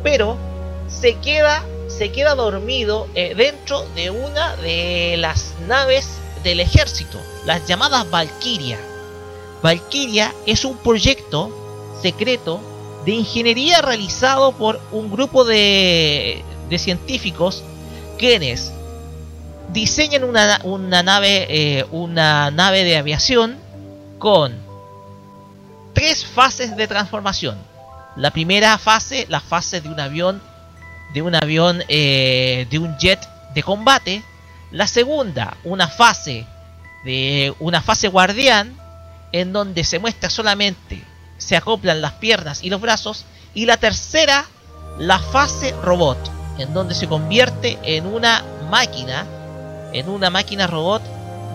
[0.03, 0.37] Pero
[0.87, 7.65] se queda se queda dormido eh, dentro de una de las naves del ejército, las
[7.65, 8.77] llamadas Valkyria.
[9.63, 11.66] Valkyria es un proyecto
[12.01, 12.61] secreto
[13.05, 17.63] de ingeniería realizado por un grupo de, de científicos
[18.17, 18.71] quienes
[19.69, 23.57] diseñan una, una nave eh, una nave de aviación
[24.17, 24.55] con
[25.93, 27.57] tres fases de transformación.
[28.15, 30.41] La primera fase, la fase de un avión,
[31.13, 33.19] de un avión, eh, de un jet
[33.53, 34.23] de combate.
[34.71, 36.45] La segunda, una fase
[37.05, 38.75] de una fase guardián,
[39.31, 41.03] en donde se muestra solamente
[41.37, 43.25] se acoplan las piernas y los brazos.
[43.53, 44.45] Y la tercera,
[44.97, 46.17] la fase robot,
[46.57, 49.25] en donde se convierte en una máquina,
[49.93, 51.01] en una máquina robot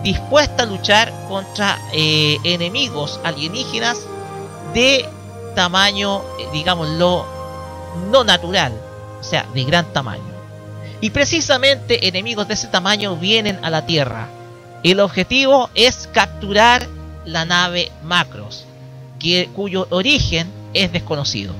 [0.03, 3.99] dispuesta a luchar contra eh, enemigos alienígenas
[4.73, 5.07] de
[5.55, 7.25] tamaño, eh, digámoslo,
[8.11, 8.73] no natural,
[9.19, 10.33] o sea, de gran tamaño.
[10.99, 14.27] Y precisamente enemigos de ese tamaño vienen a la Tierra.
[14.83, 16.87] El objetivo es capturar
[17.25, 18.65] la nave Macros,
[19.53, 21.53] cuyo origen es desconocido.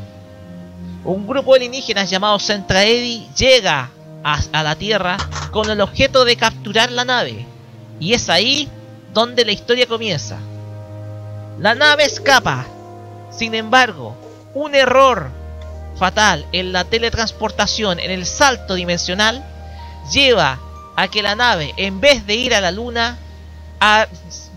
[1.06, 3.90] Un grupo de alienígenas llamado Centraedi llega
[4.23, 5.18] a, la Tierra
[5.52, 7.45] con el objeto de capturar la nave.
[7.99, 8.69] Y es ahí
[9.14, 10.38] donde la historia comienza.
[11.60, 12.65] La nave escapa.
[13.31, 14.15] Sin embargo,
[14.53, 15.30] un error
[15.98, 19.44] fatal en la teletransportación, en el salto dimensional,
[20.11, 20.60] lleva
[20.95, 23.18] a que la nave, en vez de ir a la luna,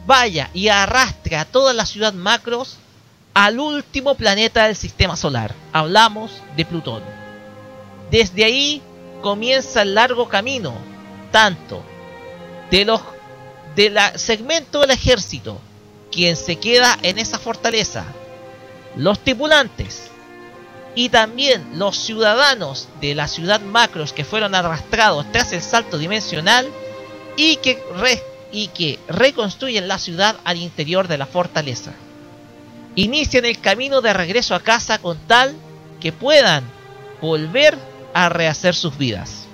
[0.06, 2.78] vaya y arrastre a toda la ciudad Macros
[3.36, 5.54] al último planeta del sistema solar.
[5.74, 7.02] Hablamos de Plutón.
[8.10, 8.80] Desde ahí
[9.20, 10.72] comienza el largo camino,
[11.30, 11.82] tanto
[12.70, 13.02] de los
[13.74, 15.60] del segmento del ejército,
[16.10, 18.06] quien se queda en esa fortaleza,
[18.96, 20.10] los tripulantes
[20.94, 26.66] y también los ciudadanos de la ciudad Macros que fueron arrastrados tras el salto dimensional
[27.36, 31.92] y que, re- y que reconstruyen la ciudad al interior de la fortaleza.
[32.96, 35.54] Inician el camino de regreso a casa con tal
[36.00, 36.64] que puedan
[37.20, 37.78] volver
[38.14, 39.44] a rehacer sus vidas.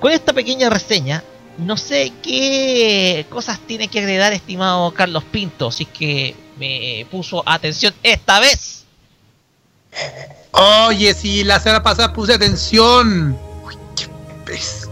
[0.00, 1.22] Con esta pequeña reseña,
[1.58, 7.42] no sé qué cosas tiene que agregar estimado Carlos Pinto, si es que me puso
[7.46, 8.84] atención esta vez.
[10.50, 13.38] Oye, si la semana pasada puse atención.
[13.64, 14.08] Uy, qué
[14.44, 14.88] pez.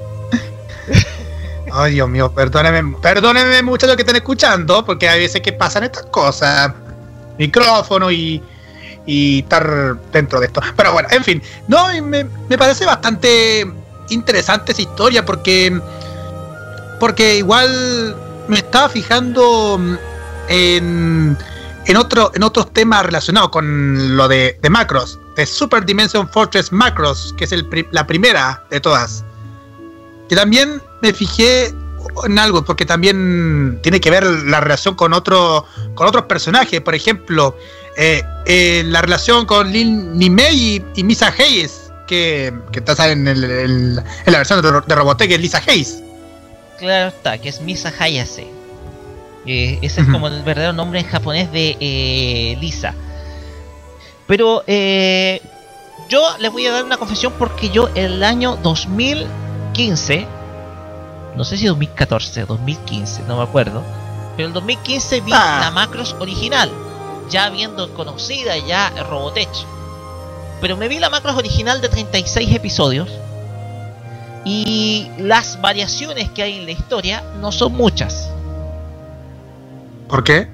[1.75, 5.85] Ay, Dios mío, perdónenme, perdónenme mucho lo que están escuchando, porque hay veces que pasan
[5.85, 6.73] estas cosas.
[7.39, 8.43] Micrófono y,
[9.07, 10.61] y estar dentro de esto.
[10.77, 11.43] Pero bueno, en fin.
[11.69, 13.67] No, me, me parece bastante
[14.11, 15.81] interesante esa historia, porque.
[17.01, 18.15] Porque igual
[18.49, 19.95] me estaba fijando mm,
[20.49, 21.37] en,
[21.87, 27.35] en, otro, en otros temas relacionados con lo de, Macros, de Super Dimension Fortress Macros,
[27.37, 29.25] que es el la primera de todas.
[30.29, 31.75] Que también me fijé
[32.25, 36.81] en algo, porque también tiene que ver la relación con, otro, con otros personajes.
[36.81, 37.57] Por ejemplo,
[37.97, 43.27] eh, eh, la relación con Lin Nimei y, y Misa Hayes, que, que está en,
[43.29, 46.03] el- en la versión de, de Robotech, que es Lisa Hayes.
[46.79, 48.47] Claro está, que es Misa Hayase.
[49.47, 52.95] Eh, ese es como el verdadero nombre en japonés de Lisa.
[54.27, 54.63] Pero
[56.09, 60.27] yo les voy a dar una confesión porque yo el año 2015,
[61.37, 63.83] no sé si 2014, 2015, no me acuerdo,
[64.37, 65.59] pero el 2015 vi Ah.
[65.63, 66.71] la Macros original,
[67.31, 69.49] ya viendo conocida ya Robotech.
[70.61, 73.09] Pero me vi la Macros original de 36 episodios
[74.45, 78.29] y las variaciones que hay en la historia no son muchas.
[80.09, 80.49] ¿Por qué?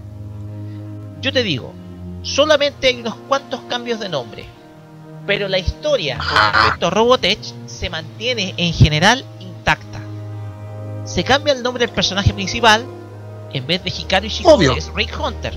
[1.20, 1.72] Yo te digo,
[2.22, 4.46] solamente hay unos cuantos cambios de nombre.
[5.26, 9.24] Pero la historia con respecto a Robotech se mantiene en general.
[11.08, 12.84] Se cambia el nombre del personaje principal.
[13.52, 14.72] En vez de Hikaru Shikode Obvio.
[14.76, 15.56] es Rick Hunter.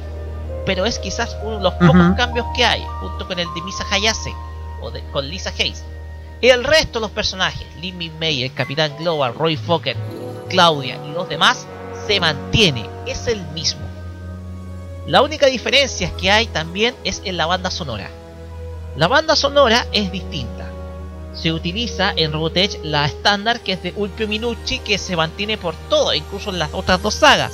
[0.66, 3.84] Pero es quizás uno de los pocos cambios que hay, junto con el de Misa
[3.92, 4.34] Hayase
[4.82, 5.84] o de- con Lisa Hayes.
[6.40, 9.96] Y el resto de los personajes, Lin Min May, el Capitán Global, Roy Fokker,
[10.50, 11.68] Claudia y los demás,
[12.08, 13.82] se mantiene, es el mismo.
[15.08, 18.10] La única diferencia que hay también es en la banda sonora.
[18.96, 20.68] La banda sonora es distinta.
[21.34, 25.76] Se utiliza en Robotech la estándar que es de Ulpio Minucci que se mantiene por
[25.90, 27.54] todo, incluso en las otras dos sagas.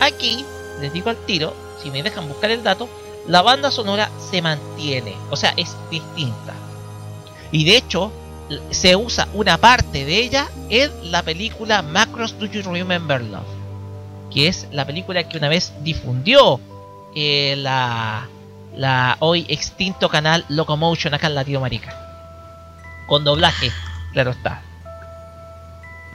[0.00, 0.44] Aquí,
[0.80, 2.88] les digo al tiro, si me dejan buscar el dato,
[3.26, 6.54] la banda sonora se mantiene, o sea, es distinta.
[7.52, 8.12] Y de hecho,
[8.70, 13.44] se usa una parte de ella en la película Macros Do You Remember Love,
[14.30, 16.60] que es la película que una vez difundió
[17.14, 18.26] eh, la
[19.20, 22.03] hoy extinto canal Locomotion acá en Latinoamérica.
[23.06, 23.70] Con doblaje,
[24.12, 24.62] claro está.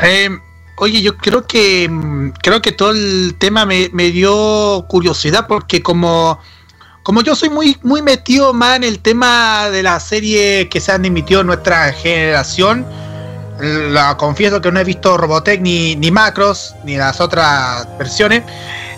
[0.02, 0.30] Eh,
[0.78, 5.82] oye, yo creo que mm, creo que todo el tema me, me dio curiosidad porque
[5.84, 6.40] como
[7.04, 10.92] como yo soy muy muy metido más en el tema de las series que se
[10.92, 12.86] han emitido en nuestra generación,
[13.60, 18.44] la confieso que no he visto Robotech ni, ni Macros ni las otras versiones,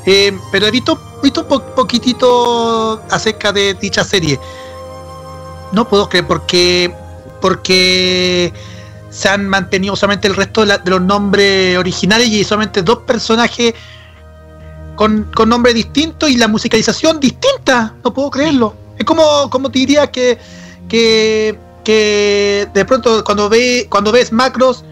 [0.06, 4.40] eh, pero he visto visto un po- poquitito acerca de dicha serie.
[5.72, 6.94] No puedo creer porque
[7.42, 8.54] porque
[9.10, 13.74] se han mantenido solamente el resto de, los nombres originales y solamente dos personajes
[14.96, 17.94] con, con nombres distintos y la musicalización distinta.
[18.04, 18.76] No puedo creerlo.
[18.98, 20.38] Es como, como te diría que,
[20.88, 21.58] que,
[22.74, 24.86] de pronto cuando ve, cuando ves macros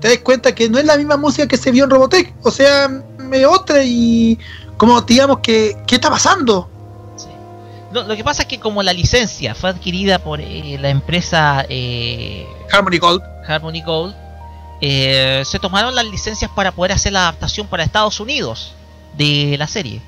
[0.00, 2.34] te das cuenta que no es la misma música que se vio en Robotech.
[2.42, 2.90] O sea,
[3.30, 4.38] es otra y
[4.78, 6.69] como digamos que, ¿qué está pasando?
[7.92, 11.64] Lo, lo que pasa es que como la licencia fue adquirida por eh, la empresa
[11.68, 13.22] eh, Harmony Gold.
[13.48, 14.14] Harmony Gold,
[14.80, 18.72] eh, se tomaron las licencias para poder hacer la adaptación para Estados Unidos
[19.16, 20.00] de la serie.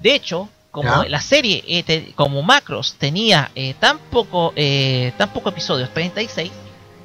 [0.00, 1.08] De hecho, como Ya.
[1.08, 4.52] la serie, eh, te- como Macros, tenía eh, tan poco
[5.16, 6.50] tan poco episodios, 36,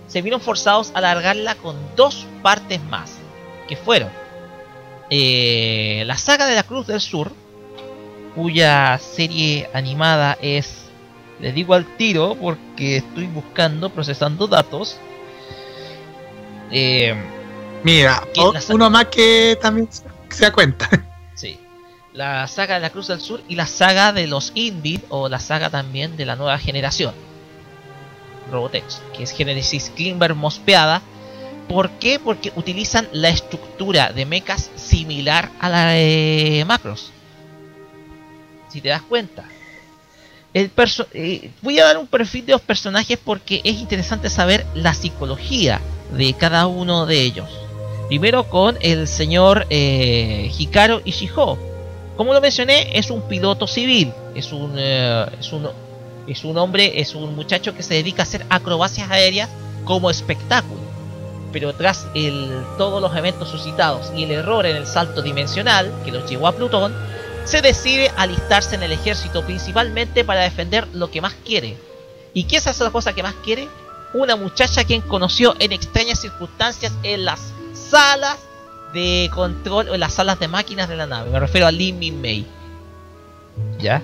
[0.08, 3.12] se vieron forzados a alargarla con dos partes más,
[3.68, 4.10] que fueron
[5.10, 7.32] eh, la saga de la Cruz del Sur,
[8.38, 10.84] cuya serie animada es,
[11.40, 14.98] les digo al tiro porque estoy buscando, procesando datos,
[16.72, 17.16] eh,
[17.84, 20.88] Mira, ¿Quién o- uno más que también se- se da cuenta.
[21.36, 21.60] sí,
[22.14, 25.40] la saga de la Cruz del Sur y la saga de los Invid o la
[25.40, 27.14] saga también de la nueva generación.
[28.52, 28.86] Robotech,
[29.16, 31.02] que es Genesis Klimber mospeada.
[31.68, 32.18] ¿Por qué?
[32.20, 37.12] Porque utilizan la estructura de mechas similar a la de Macros.
[38.70, 39.46] Si te das cuenta.
[40.54, 40.72] El
[41.14, 45.82] eh, voy a dar un perfil de los personajes porque es interesante saber la psicología
[46.12, 47.50] de cada uno de ellos.
[48.08, 51.58] Primero con el señor eh, Hikaru Ishijo.
[52.16, 54.14] Como lo mencioné, es un piloto civil.
[54.34, 55.68] Es un, eh, es un
[56.28, 59.50] es un hombre, es un muchacho que se dedica a hacer acrobacias aéreas
[59.86, 60.82] como espectáculo.
[61.54, 66.12] Pero tras el, todos los eventos suscitados y el error en el salto dimensional que
[66.12, 66.94] los llevó a Plutón,
[67.48, 71.78] se decide alistarse en el ejército principalmente para defender lo que más quiere.
[72.34, 73.70] ¿Y qué es esa cosa que más quiere?
[74.14, 78.38] Una muchacha quien conoció en extrañas circunstancias en las salas
[78.94, 81.30] de control o en las salas de máquinas de la nave.
[81.30, 82.46] Me refiero a Lin Min Mei.
[83.80, 84.02] ¿Ya?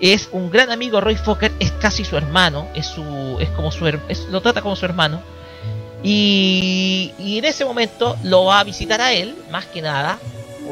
[0.00, 3.86] Es un gran amigo Roy Fokker, es casi su hermano, es su es como su
[4.30, 5.20] lo trata como su hermano.
[6.04, 10.18] Y, y en ese momento lo va a visitar a él, más que nada,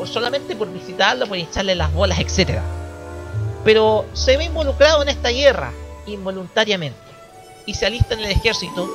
[0.06, 2.62] solamente por visitarlo, por echarle las bolas, etcétera.
[3.64, 5.72] Pero se ve involucrado en esta guerra
[6.06, 6.98] involuntariamente
[7.66, 8.88] y se alista en el ejército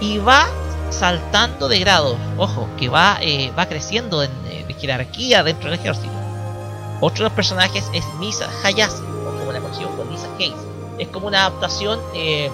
[0.00, 0.46] y va
[0.90, 2.16] saltando de grados.
[2.38, 6.12] Ojo, que va, eh, va creciendo en, eh, jerarquía dentro del ejército.
[7.00, 10.54] Otro de los personajes es Misa Hayase, o como la conocemos con Misa Hayes.
[10.98, 12.50] Es como una adaptación eh,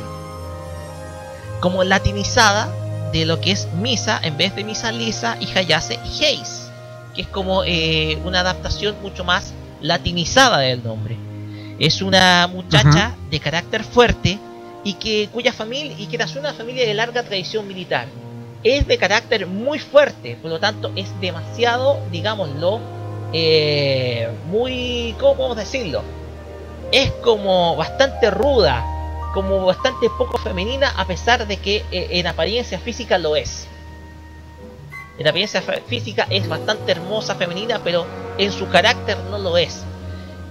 [1.61, 2.73] como latinizada
[3.13, 6.70] de lo que es Misa en vez de Misa Lisa y Hayase Hayes,
[7.15, 11.17] que es como eh, una adaptación mucho más latinizada del nombre.
[11.79, 14.39] Es una muchacha de carácter fuerte
[14.85, 18.07] y que cuya familia y que nació una familia de larga tradición militar.
[18.63, 22.81] Es de carácter muy fuerte, por lo tanto es demasiado, digámoslo,
[23.33, 26.03] eh, muy, ¿cómo podemos decirlo?
[26.93, 28.85] Es como bastante ruda,
[29.33, 33.67] como bastante poco femenina, a pesar de que eh, en apariencia física lo es.
[35.21, 38.07] En apariencia física es bastante hermosa, femenina, pero
[38.39, 39.83] en su carácter no lo es.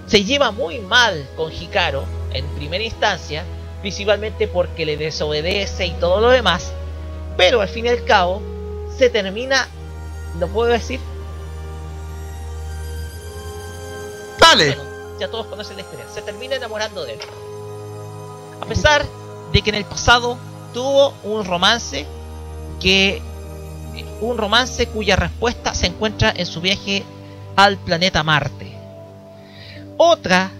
[0.06, 2.02] Se lleva muy mal con Hikaru
[2.32, 3.42] en primera instancia,
[3.80, 6.70] principalmente porque le desobedece y todo lo demás,
[7.36, 8.40] pero al fin y al cabo
[8.96, 9.66] se termina,
[10.38, 11.00] lo puedo decir,
[14.38, 14.76] Dale.
[14.76, 17.20] bueno, ya todos conocen la historia, se termina enamorando de él.
[18.60, 19.04] A pesar
[19.50, 20.38] de que en el pasado
[20.72, 22.06] tuvo un romance
[22.78, 23.20] que
[24.20, 27.04] un romance cuya respuesta se encuentra en su viaje
[27.56, 28.72] al planeta Marte.
[29.96, 30.50] Otra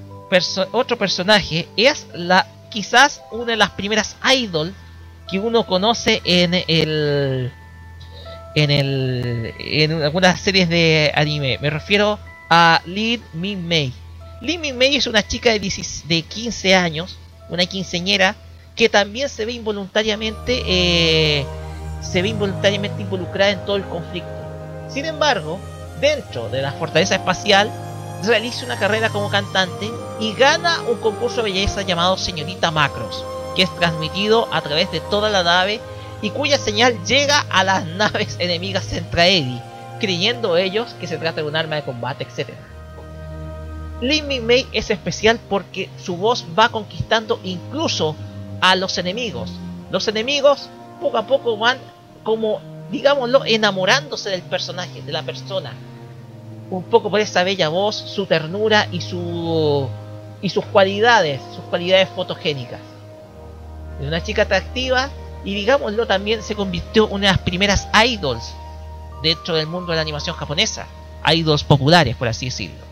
[0.73, 4.73] otro personaje es la quizás una de las primeras idol
[5.29, 7.51] que uno conoce en el
[8.55, 11.59] en el en algunas series de anime.
[11.61, 12.19] Me refiero
[12.49, 13.93] a Lin Min Mei.
[14.41, 17.19] Lin Min Mei es una chica de, 16 de 15 años,
[17.49, 18.37] una quinceñera
[18.75, 21.45] que también se ve involuntariamente eh,
[22.01, 24.31] se ve involuntariamente involucrada en todo el conflicto.
[24.89, 25.59] Sin embargo,
[26.01, 27.71] dentro de la fortaleza espacial
[28.25, 33.25] realiza una carrera como cantante y gana un concurso de belleza llamado Señorita Macros,
[33.57, 35.81] que es transmitido a través de toda la nave
[36.23, 39.61] y cuya señal llega a las naves enemigas Centraedi,
[40.01, 42.51] creyendo ellos que se trata de un arma de combate, etc.
[44.01, 48.17] Lin Min Mei es especial porque su voz va conquistando incluso
[48.61, 49.53] a los enemigos.
[49.91, 50.71] Los enemigos
[51.01, 51.79] poco a poco van
[52.23, 52.61] como,
[52.91, 55.73] digámoslo, enamorándose del personaje, de la persona.
[56.71, 59.89] un poco por esa bella voz, su ternura y su
[60.41, 62.81] y sus cualidades, sus cualidades fotogénicas.
[64.01, 65.11] Es una chica atractiva
[65.45, 68.55] y digámoslo también se convirtió en una de las primeras idols
[69.23, 70.87] dentro del mundo de la animación japonesa,
[71.27, 72.85] idols populares por así decirlo.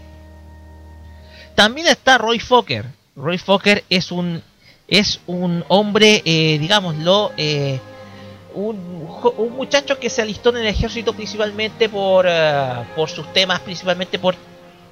[1.54, 2.86] También está Roy Fokker.
[3.16, 4.42] Roy Fokker es un
[4.88, 7.78] es un hombre, eh, digámoslo, eh,
[8.66, 14.18] un, muchacho que se alistó en el ejército principalmente por, eh, por sus temas, principalmente
[14.18, 14.34] por,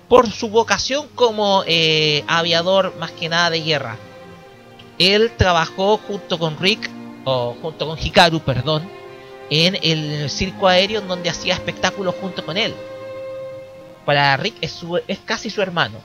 [0.09, 3.97] por su vocación como eh, aviador más que nada de guerra.
[4.99, 6.89] Él trabajó junto con Rick,
[7.25, 8.89] o junto con Hikaru, perdón,
[9.51, 12.73] en el circo aéreo donde hacía espectáculos junto con él.
[14.05, 15.99] Para Rick es, su- es casi su hermano.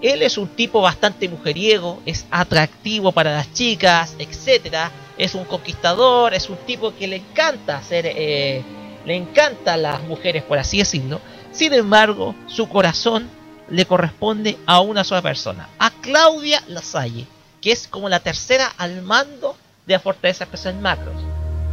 [0.00, 4.90] Él es un tipo bastante mujeriego, es atractivo para las chicas, etcétera.
[5.20, 8.62] Es un conquistador, es un tipo que le encanta hacer, eh,
[9.04, 11.20] le encantan las mujeres, por así decirlo.
[11.52, 13.28] Sin embargo, su corazón
[13.68, 17.26] le corresponde a una sola persona, a Claudia Lasalle,
[17.60, 21.22] que es como la tercera al mando de la Fortaleza Especial Macros.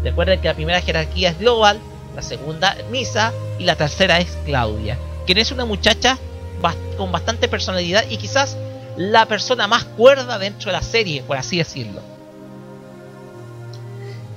[0.03, 1.79] Recuerden que la primera jerarquía es Global,
[2.17, 6.17] la segunda Misa y la tercera es Claudia, quien es una muchacha
[6.97, 8.57] con bastante personalidad y quizás
[8.97, 12.16] la persona más cuerda dentro de la serie, por así decirlo.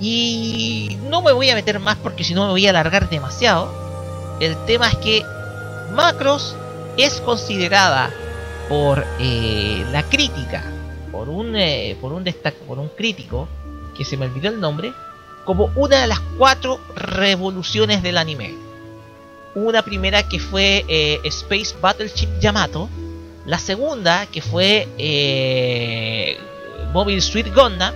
[0.01, 3.71] Y no me voy a meter más porque si no me voy a alargar demasiado.
[4.39, 5.23] El tema es que
[5.93, 6.55] Macros
[6.97, 8.11] es considerada
[8.67, 10.63] por eh, la crítica,
[11.11, 12.23] por un, eh, por, un
[12.67, 13.47] por un crítico,
[13.95, 14.93] que se me olvidó el nombre,
[15.45, 18.55] como una de las cuatro revoluciones del anime.
[19.53, 22.89] Una primera que fue eh, Space Battleship Yamato.
[23.45, 24.87] La segunda que fue
[26.93, 27.93] Mobile Suit Gundam.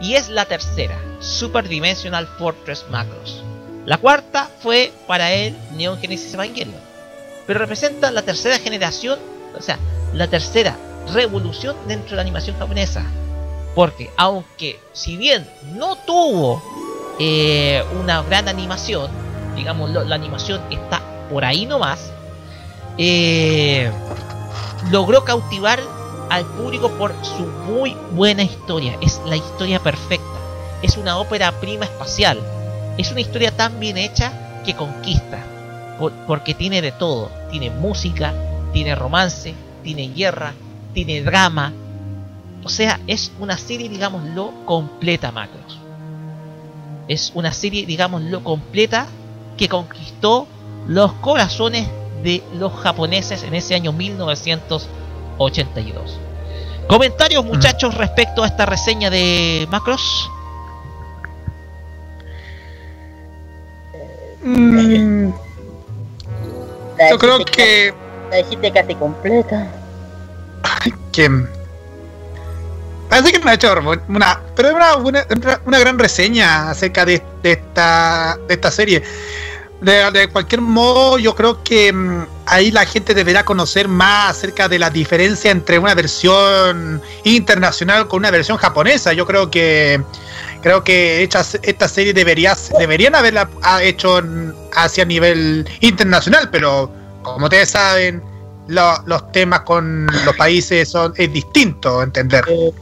[0.00, 3.42] Y es la tercera, Super Dimensional Fortress Macros.
[3.86, 6.80] La cuarta fue para él Neon Genesis Evangelion.
[7.46, 9.18] Pero representa la tercera generación,
[9.56, 9.78] o sea,
[10.12, 10.76] la tercera
[11.12, 13.04] revolución dentro de la animación japonesa.
[13.74, 16.62] Porque aunque si bien no tuvo
[17.18, 19.10] eh, una gran animación,
[19.54, 21.00] digamos, la animación está
[21.30, 22.10] por ahí nomás,
[22.98, 23.90] eh,
[24.90, 25.80] logró cautivar
[26.30, 28.96] al público por su muy buena historia.
[29.00, 30.24] Es la historia perfecta.
[30.82, 32.38] Es una ópera prima espacial.
[32.98, 34.32] Es una historia tan bien hecha
[34.64, 35.44] que conquista.
[35.98, 37.30] por- porque tiene de todo.
[37.50, 38.34] Tiene música,
[38.74, 40.52] tiene romance, tiene guerra,
[40.92, 41.72] tiene drama.
[42.64, 45.78] O sea, es una serie, digámoslo, completa, Macros.
[47.08, 49.06] Es una serie, digámoslo, completa
[49.56, 50.46] que conquistó
[50.86, 51.88] los corazones
[52.22, 53.92] de los japoneses en ese año
[55.38, 56.18] 1982.
[56.88, 60.30] Comentarios, muchachos, respecto a esta reseña de Macros.
[64.42, 65.30] Mm,
[67.10, 67.92] yo creo que,
[68.30, 69.66] La dijiste casi completa.
[71.12, 71.30] que
[73.08, 73.72] parece que no ha hecho
[74.08, 75.26] una pero una, una,
[75.64, 79.02] una gran reseña acerca de, de esta de esta serie
[79.80, 84.68] de, de cualquier modo yo creo que mm, ahí la gente deberá conocer más acerca
[84.68, 90.00] de la diferencia entre una versión internacional con una versión japonesa yo creo que
[90.62, 93.48] creo que esta, esta serie debería, deberían haberla
[93.82, 94.22] hecho
[94.74, 96.90] hacia nivel internacional pero
[97.22, 98.22] como ustedes saben
[98.68, 102.72] lo- los temas con los países son es distinto entender Eh,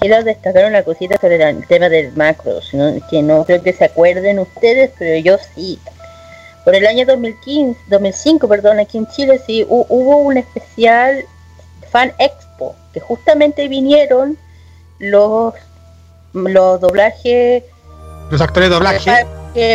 [0.00, 2.94] quiero destacar una cosita sobre el tema del macros, ¿no?
[3.08, 5.78] que no creo que se acuerden ustedes, pero yo sí.
[6.64, 11.24] Por el año 2015, 2005, perdón, aquí en Chile sí hu- hubo un especial
[11.90, 14.36] Fan Expo, que justamente vinieron
[14.98, 15.54] los
[16.32, 17.64] los doblajes
[18.30, 19.04] los actores de que, doblaje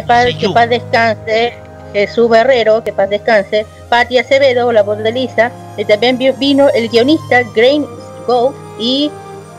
[0.03, 1.53] pa- que, paz descanse
[1.91, 6.69] Jesús Barrero, que paz descanse, Patti Acevedo, la voz de Lisa, y también vi- vino
[6.69, 7.85] el guionista Grain
[8.27, 9.11] Goff y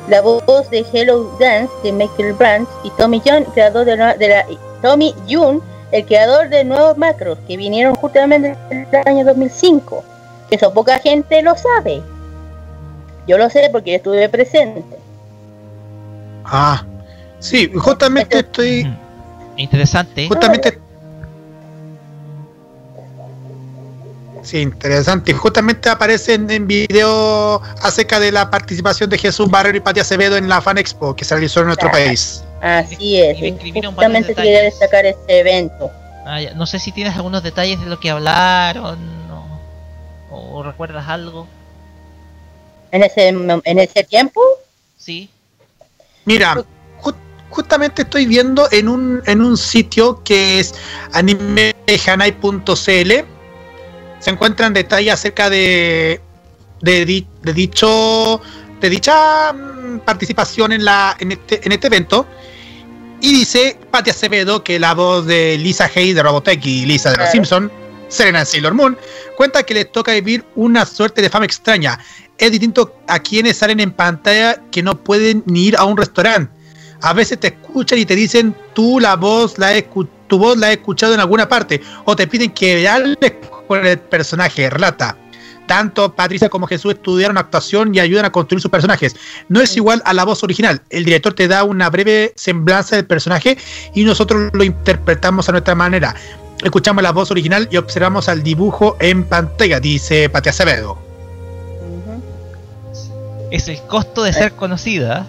[0.09, 4.29] la voz de Hello Dance de Michael Brandt y Tommy John, creador de, la- de
[4.29, 4.47] la
[4.81, 5.61] Tommy June,
[5.97, 10.05] el creador de Nuevos Macros, que vinieron justamente en el año 2005.
[10.49, 12.03] Que eso poca gente lo sabe.
[13.27, 14.85] Yo lo sé porque yo estuve presente.
[16.45, 16.85] ah
[17.41, 18.97] sí justamente estoy Mm.
[19.59, 20.29] Interesante.
[20.29, 20.79] justamente
[24.43, 29.81] sí interesante justamente aparece en, en video acerca de la participación de Jesús Barrero y
[29.81, 33.39] Pati Acevedo en la Fan Expo que se realizó en nuestro país Así es.
[33.75, 35.91] Justamente quería destacar este evento.
[36.25, 36.55] Ah, ya.
[36.55, 38.99] No sé si tienes algunos detalles de lo que hablaron
[40.31, 41.47] o, o recuerdas algo.
[42.91, 44.41] En ese, en ese tiempo,
[44.97, 45.29] Sí.
[46.25, 46.55] Mira,
[47.01, 47.15] ju-
[47.51, 50.75] justamente estoy viendo en un, en un sitio que es
[51.13, 53.13] animehanai.cl
[54.19, 56.21] se encuentran detalles acerca de,
[56.81, 58.41] de, di- de dicho
[58.81, 62.27] de dicha mm, participación en la en este, en este evento
[63.21, 67.17] y dice Patti Acevedo que la voz de Lisa Hay de Robotech y Lisa de
[67.17, 67.31] los.
[67.31, 67.71] Simpson
[68.09, 68.97] Serena en Sailor Moon
[69.37, 71.99] cuenta que les toca vivir una suerte de fama extraña.
[72.39, 76.53] Es distinto a quienes salen en pantalla que no pueden ni ir a un restaurante.
[77.03, 79.89] A veces te escuchan y te dicen tú la voz la he
[80.29, 83.35] tu voz la he escuchado en alguna parte o te piden que hables
[83.69, 85.17] con el personaje relata
[85.67, 89.17] tanto Patricia como Jesús estudiaron actuación y ayudan a construir sus personajes.
[89.49, 90.83] No es igual a la voz original.
[90.91, 93.59] El director te da una breve semblanza del personaje
[93.95, 96.15] y nosotros lo interpretamos a nuestra manera.
[96.63, 100.99] Escuchamos la voz original y observamos al dibujo en pantalla, dice Patricia Acevedo.
[103.51, 105.27] Es el costo de ser conocida.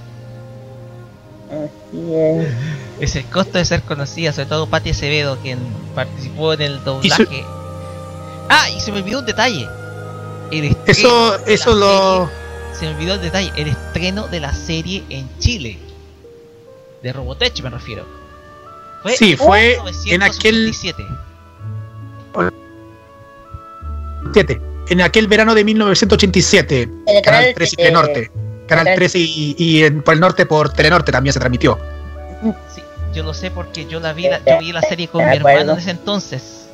[1.49, 2.47] Así es.
[2.99, 5.59] Es el costo de ser conocida, sobre todo Patti Acevedo, quien
[5.93, 7.43] participó en el doblaje.
[8.49, 9.67] Ah, y se me olvidó un detalle.
[10.51, 12.27] El Eso, eso lo.
[12.27, 13.51] serie- se me olvidó el detalle.
[13.55, 15.77] El estreno de la serie en Chile.
[17.03, 18.05] De Robotech me refiero.
[19.03, 21.05] Fue Sí, fue en 1987.
[24.33, 26.81] siete, en aquel verano de 1987.
[26.83, 28.31] En el Canal canal 13 y de- Telenorte.
[28.67, 31.77] Canal Canal- 13 y, y en, por el norte por Telenorte también se transmitió.
[32.73, 32.81] Sí,
[33.13, 35.73] yo lo sé porque yo la vi, la, yo vi la serie con mi hermano
[35.73, 36.66] en ese entonces.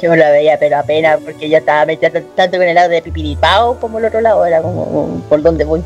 [0.00, 3.78] Yo la veía, pero apenas porque yo estaba metida tanto con el lado de Pipiripao
[3.80, 5.82] como el otro lado, era como por donde voy.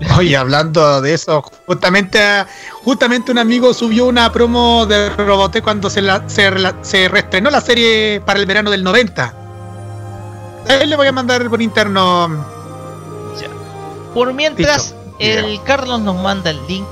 [0.18, 2.18] Oye, hablando de eso, justamente
[2.84, 6.50] justamente un amigo subió una promo de Robotech cuando se, la, se,
[7.08, 9.34] reestrenó la serie para el verano del 90.
[10.68, 12.28] A él le voy a mandar por interno.
[13.40, 13.48] Ya.
[14.12, 15.46] Por mientras, Listo.
[15.46, 16.88] el Carlos nos manda el link,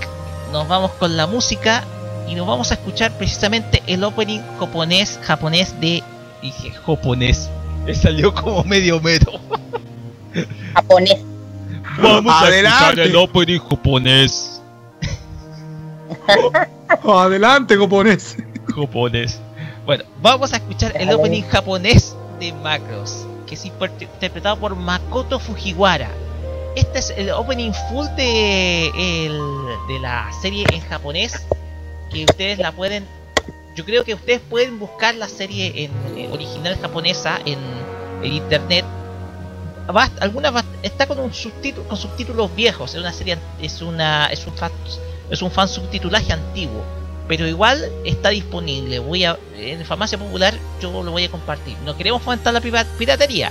[0.52, 1.84] nos vamos con la música
[2.28, 6.02] y nos vamos a escuchar precisamente el opening japonés, japonés de.
[6.42, 7.48] Dije japonés,
[7.86, 9.32] me salió como medio mero.
[10.74, 11.16] Japonés.
[12.02, 13.16] Vamos Adelante.
[13.16, 14.60] opening japonés.
[17.04, 18.36] Adelante, copones.
[18.74, 19.40] japonés.
[19.84, 26.10] Bueno, vamos a escuchar el opening japonés de Macros, que es interpretado por Makoto Fujiwara.
[26.76, 31.34] Este es el opening full de, el- de la serie en japonés,
[32.10, 33.06] que ustedes la pueden...
[33.74, 37.58] Yo creo que ustedes pueden buscar la serie en, eh, original japonesa en,
[38.22, 38.84] en internet.
[39.94, 44.46] Va- algunas está con un subtítulo, con subtítulos viejos, es una serie, es una, es
[44.46, 44.70] un fan,
[45.30, 46.82] es un fan subtitulaje antiguo
[47.28, 48.98] pero igual está disponible.
[48.98, 51.78] Voy a en Farmacia Popular yo lo voy a compartir.
[51.84, 53.50] No queremos fomentar la pira- piratería,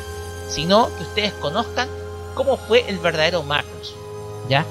[0.50, 1.88] sino que ustedes conozcan
[2.36, 3.96] cómo fue el verdadero Macros.
[4.50, 4.66] ¿Ya?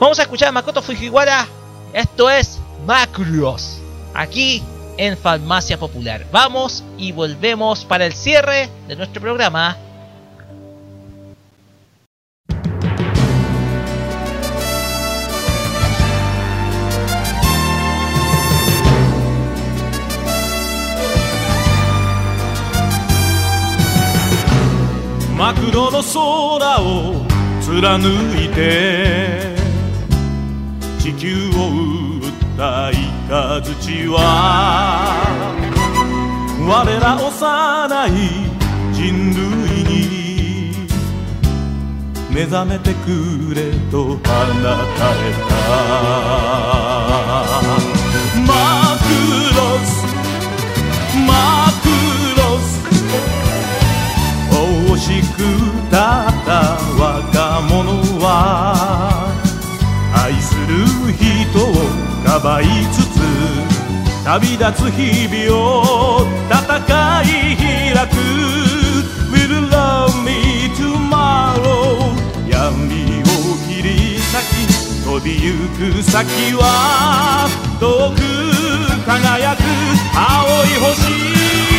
[0.00, 1.46] Vamos a escuchar a Makoto Fujiwara.
[1.92, 3.81] Esto es Macros
[4.13, 4.63] Aquí
[4.97, 6.25] en Farmacia Popular.
[6.31, 9.77] Vamos y volvemos para el cierre de nuestro programa.
[25.37, 27.25] マクロの空を
[27.61, 27.99] 貫
[28.43, 29.55] いて
[30.99, 31.69] 地球を
[32.19, 34.18] 打っ た雷は
[36.68, 38.10] 我ら幼い
[38.92, 40.74] 人類に
[42.30, 44.68] 目覚めてくれと放たれた。
[48.46, 48.52] マ
[49.00, 49.08] ク
[49.56, 49.88] ロス。
[51.26, 51.32] マ
[51.80, 51.88] ク
[52.36, 52.70] ロス。
[54.92, 55.40] 惜しく
[55.90, 56.52] たった
[57.00, 57.80] 若者
[58.20, 58.26] は
[60.14, 60.84] 愛する
[61.16, 63.11] 人をかばいつつ
[64.24, 66.56] 旅立つ日々を戦
[67.22, 68.14] い開く。
[69.32, 72.14] Will love me tomorrow?
[72.48, 72.62] 闇
[73.20, 73.26] を
[73.66, 77.48] 切り裂き飛びゆく先は
[77.80, 78.20] 遠く
[79.04, 79.60] 輝く
[80.14, 81.71] 青い星。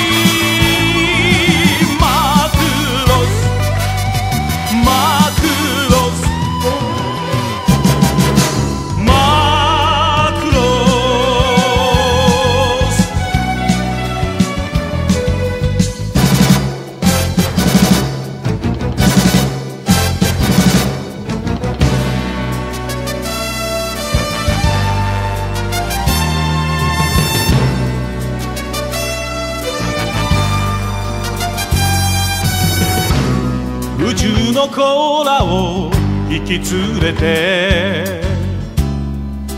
[37.03, 38.21] れて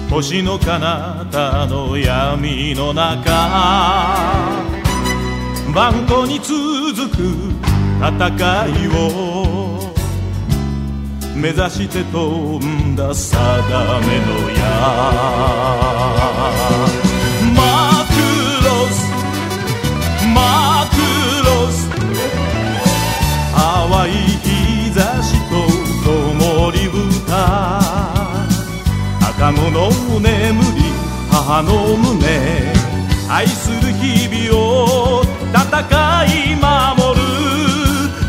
[0.09, 3.31] 星の彼方の闇の中
[5.71, 7.55] 万古に続く
[7.99, 8.17] 戦
[8.67, 9.93] いを
[11.35, 14.65] 目指して飛んだ定めの矢。
[17.53, 18.13] マク
[18.65, 18.95] ロス
[20.33, 20.95] マク
[21.45, 21.75] ロス
[23.53, 24.34] 淡い
[29.45, 29.91] 赤子の
[30.21, 30.81] 眠り
[31.29, 32.25] 母の胸
[33.29, 35.21] 愛する日々を
[35.53, 35.61] 戦
[36.25, 37.21] い守る。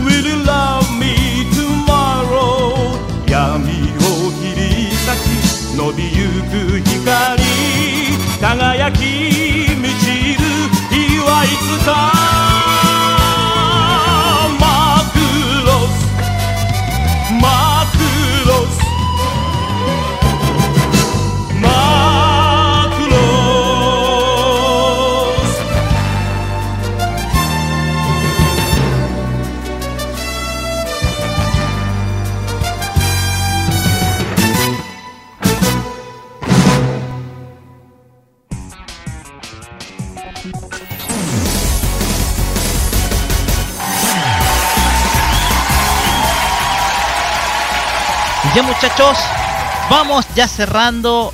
[0.05, 3.01] Will you love me tomorrow?
[3.31, 4.05] 闇を
[4.43, 7.43] 切り裂き伸びゆく光
[8.39, 9.01] 輝き
[9.81, 10.45] 満ちる
[10.91, 11.49] 日はい
[11.81, 12.16] つか。
[49.91, 51.33] Vamos ya cerrando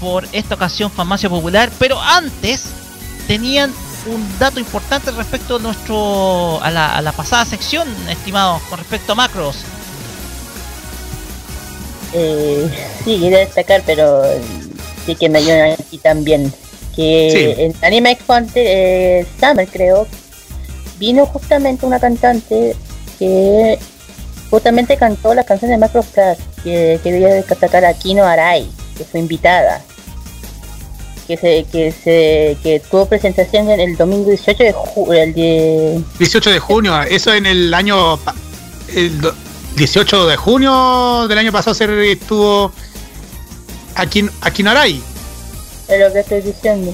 [0.00, 2.64] por esta ocasión Farmacia Popular, pero antes
[3.26, 3.72] tenían
[4.06, 9.12] un dato importante respecto a nuestro a la, a la pasada sección, estimados, con respecto
[9.12, 9.56] a macros.
[12.14, 12.70] Eh,
[13.04, 14.22] sí, quería destacar, pero
[15.04, 16.52] sí que me ayudan aquí también.
[16.96, 17.62] Que Sí.
[17.62, 20.06] en Anime Expo ante- eh, Summer, creo,
[20.98, 22.74] vino justamente una cantante
[23.18, 23.78] que
[24.50, 29.20] justamente cantó la canción de Macro Crash, que quería destacar a Kino Arai, que fue
[29.20, 29.82] invitada.
[31.26, 34.72] Que se, que se, que tuvo presentación en el domingo 18 de
[35.34, 38.18] de 18 de junio, eso en el año.
[38.94, 39.34] El do-
[39.76, 42.72] 18 de junio del año pasado se estuvo
[43.94, 45.02] aquí, aquí en Aray.
[45.88, 46.92] es lo que estoy diciendo.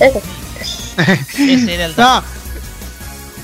[0.00, 0.20] Eso.
[1.38, 1.94] Ese era el.
[1.96, 2.22] No.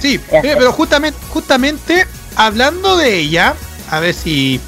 [0.00, 2.06] Sí, eh, pero justamente, justamente
[2.36, 3.54] hablando de ella,
[3.90, 4.60] a ver si,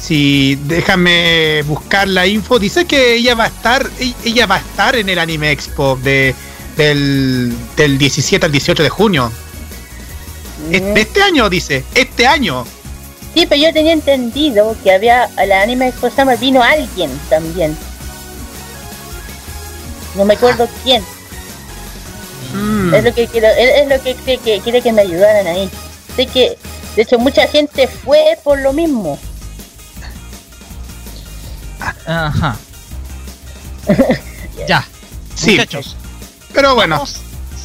[0.00, 2.58] si déjame buscar la info.
[2.58, 5.98] Dice que ella va a estar, e- ella va a estar en el Anime Expo
[6.02, 6.34] de,
[6.76, 9.32] del, del 17 al 18 de junio.
[10.70, 10.94] Es- Mm.
[10.94, 12.64] De este año, dice, este año.
[13.34, 17.76] Sí, pero yo tenía entendido que había a la anime Expo Summer vino alguien también.
[20.14, 21.02] No me acuerdo quién.
[22.52, 22.94] Mm.
[22.94, 25.70] Es lo que quiero, es, es lo que, que, que quiere que me ayudaran ahí.
[26.16, 26.56] Sé que,
[26.96, 29.18] de hecho, mucha gente fue por lo mismo.
[32.06, 32.56] Ajá.
[34.68, 34.86] ya,
[35.34, 35.96] Sí, muchachos.
[36.52, 37.20] pero bueno, Vamos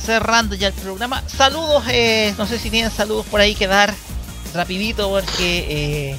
[0.06, 1.24] cerrando ya el programa.
[1.28, 3.94] Saludos, eh, no sé si tienen saludos por ahí que dar
[4.54, 6.18] rapidito porque eh,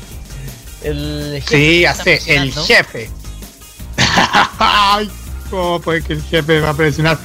[0.82, 3.10] el jefe sí, hace el jefe.
[4.58, 5.10] Ay,
[5.50, 7.18] ¿cómo puede que el jefe va a presionar?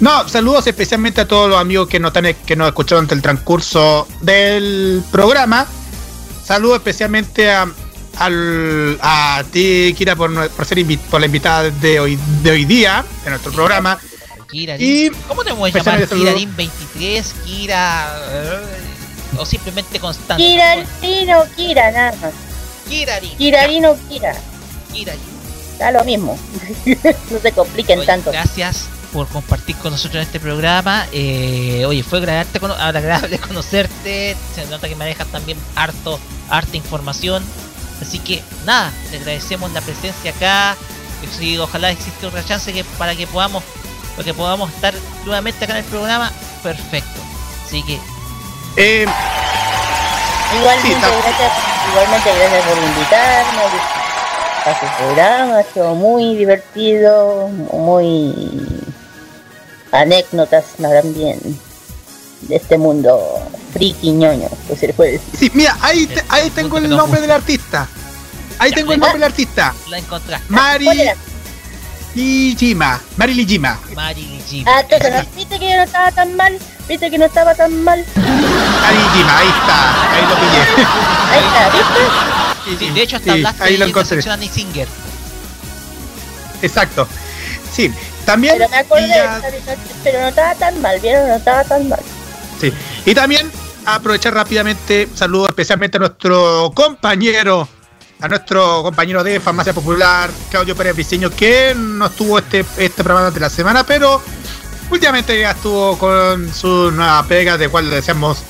[0.00, 3.22] No, saludos especialmente a todos los amigos que nos, están, que nos escucharon ante el
[3.22, 5.66] transcurso del programa.
[6.44, 7.66] Saludos especialmente a,
[8.18, 12.64] al- a ti, Kira, por, por ser invi- por la invitada de hoy, de hoy
[12.64, 13.98] día, de nuestro programa.
[14.50, 14.84] Kirarin.
[15.06, 16.00] Y ¿Cómo te puedes llamar?
[16.02, 20.42] especialmente Kirarin 23, Kira eh, o simplemente Constante.
[20.42, 22.32] Kirarino, Kira, nada más.
[22.88, 23.36] Kirarin.
[23.38, 24.34] Kirarino, Kira.
[24.92, 25.39] Kirarin.
[25.80, 26.38] Da lo mismo.
[27.30, 28.30] no se compliquen Oye, tanto.
[28.30, 31.06] Gracias por compartir con nosotros en este programa.
[31.12, 34.36] Eh, oye, fue agradable, cono- agradable conocerte.
[34.54, 37.42] Se nota que manejas también harto, harta información.
[38.00, 40.76] Así que nada, te agradecemos la presencia acá.
[41.22, 43.64] Y sí, ojalá exista otra chance que para que podamos,
[44.16, 44.94] para que podamos estar
[45.24, 46.30] nuevamente acá en el programa.
[46.62, 47.20] Perfecto.
[47.66, 47.98] Así que
[48.76, 49.06] Eh,
[50.52, 51.52] Igualmente, Sí, gracias,
[51.90, 53.99] igualmente gracias por invitarme
[54.66, 58.66] a su programa, ha sido muy divertido, muy
[59.92, 61.38] anécdotas también
[62.42, 63.20] de este mundo
[63.72, 65.28] friki ñoño, pues se le puede decir.
[65.38, 67.86] sí, mira, ahí, te- ahí tengo el nombre del artista.
[68.58, 69.74] Ahí tengo el nombre del artista.
[69.88, 70.46] la encontraste.
[70.52, 70.88] Mari.
[72.14, 73.00] Lijima.
[73.16, 73.78] Mari Lijima.
[73.94, 74.66] Mari Lijim.
[74.68, 75.30] Ah, entonces, ¿no?
[75.36, 76.58] ¿viste que yo no estaba tan mal?
[76.88, 78.04] ¿Viste que no estaba tan mal?
[78.16, 80.12] Mari Lijima, ahí está.
[80.12, 80.86] Ahí lo pillé.
[81.30, 82.49] Ahí está, ¿viste?
[82.78, 84.30] Sí, de hecho, hasta Sí, hablaste ahí lo encontré.
[84.30, 84.88] Annie Singer.
[86.62, 87.06] Exacto.
[87.72, 87.92] Sí,
[88.24, 88.54] también.
[88.58, 89.40] Pero me acordé, y ya-
[90.04, 91.28] pero no estaba tan mal, ¿vieron?
[91.28, 92.00] No estaba tan mal.
[92.60, 92.72] sí.
[93.06, 93.50] Y también
[93.86, 97.66] aprovechar rápidamente, saludo especialmente a nuestro compañero
[98.22, 103.30] a nuestro compañero de Farmacia Popular, Claudio Pérez Briceño, que no estuvo este, este programa
[103.30, 104.20] de la semana, pero
[104.90, 108.42] últimamente ya estuvo con su nueva pega, de cual le deseamos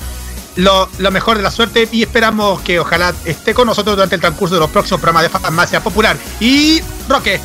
[0.55, 4.21] lo, lo mejor de la suerte y esperamos que ojalá esté con nosotros durante el
[4.21, 6.17] transcurso de los próximos programas de Farmacia Popular.
[6.39, 7.39] Y Roque,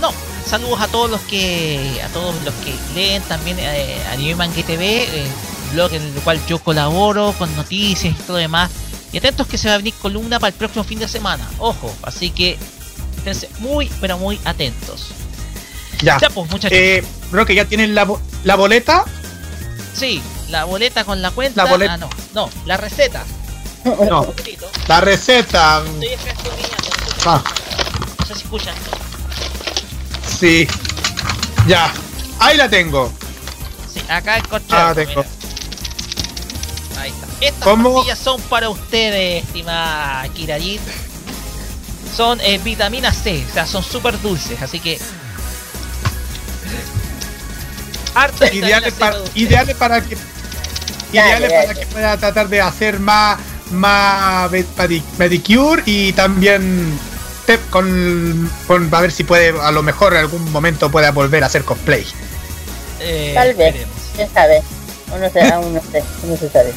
[0.00, 0.12] No,
[0.46, 5.04] saludos a todos los que a todos los que leen también eh, Anime Manga TV,
[5.04, 5.26] eh,
[5.72, 8.70] blog en el cual yo colaboro con noticias y todo lo demás.
[9.12, 11.48] Y atentos que se va a venir columna para el próximo fin de semana.
[11.58, 12.56] Ojo, así que
[13.18, 15.08] esténse muy pero muy atentos.
[16.00, 16.18] ya.
[16.20, 16.78] Ya pues muchachos.
[16.78, 18.06] Eh, Roque, ¿ya tienen la,
[18.44, 19.04] la boleta?
[19.94, 21.64] Sí, la boleta con la cuenta.
[21.64, 21.94] La boleta.
[21.94, 23.24] Ah, no, no, la receta.
[23.84, 24.26] No,
[24.88, 25.82] la receta.
[25.82, 26.18] Estoy
[27.24, 27.42] Ah,
[28.18, 28.74] No sé si escuchan.
[30.38, 30.66] sí.
[31.66, 31.92] Ya.
[32.38, 33.12] Ahí la tengo.
[33.92, 34.76] Sí, acá encontré.
[34.76, 35.24] Ah, algo, tengo.
[35.24, 37.00] mira.
[37.00, 37.26] Ahí está.
[37.40, 37.94] Estas ¿Cómo?
[37.94, 40.80] pastillas son para ustedes, estimada Kirajit.
[42.16, 44.98] Son eh, vitamina C, o sea, son súper dulces, así que.
[48.52, 50.16] Ideales para, ideales para que.
[51.12, 53.38] Ideales para que pueda tratar de hacer más.
[53.70, 54.50] Más
[55.16, 56.98] pedicure y también.
[57.70, 58.92] Con, con.
[58.94, 59.54] A ver si puede.
[59.60, 62.04] A lo mejor en algún momento pueda volver a hacer cosplay.
[63.00, 63.74] Eh, Tal vez.
[63.74, 63.96] veremos.
[64.14, 64.62] ¿Quién sabe?
[65.14, 66.72] Uno se, aún no sé, no se sabe.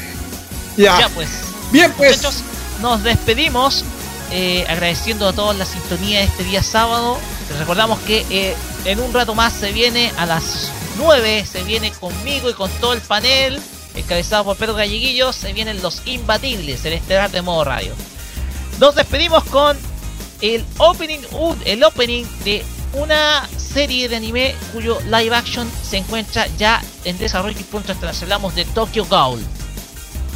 [0.78, 1.00] Ya.
[1.00, 1.30] Ya pues.
[1.72, 2.18] Bien, pues.
[2.18, 2.44] Muchachos,
[2.82, 3.84] nos despedimos
[4.32, 7.18] eh, agradeciendo a todos la sintonía de este día sábado.
[7.50, 8.56] Les recordamos que eh,
[8.86, 12.94] en un rato más se viene a las 9, se viene conmigo y con todo
[12.94, 13.62] el panel,
[13.96, 17.94] encabezado por Pedro Galleguillo, se vienen los imbatibles, el estelar de modo radio.
[18.80, 19.78] Nos despedimos con
[20.42, 21.20] el opening,
[21.66, 22.64] el opening de
[22.94, 28.54] una serie de anime cuyo live action se encuentra ya en desarrollo y hasta hablamos
[28.56, 29.44] de Tokyo Ghoul.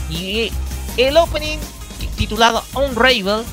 [0.09, 0.51] Y
[0.97, 1.57] el opening
[2.15, 3.43] titulado Unravel,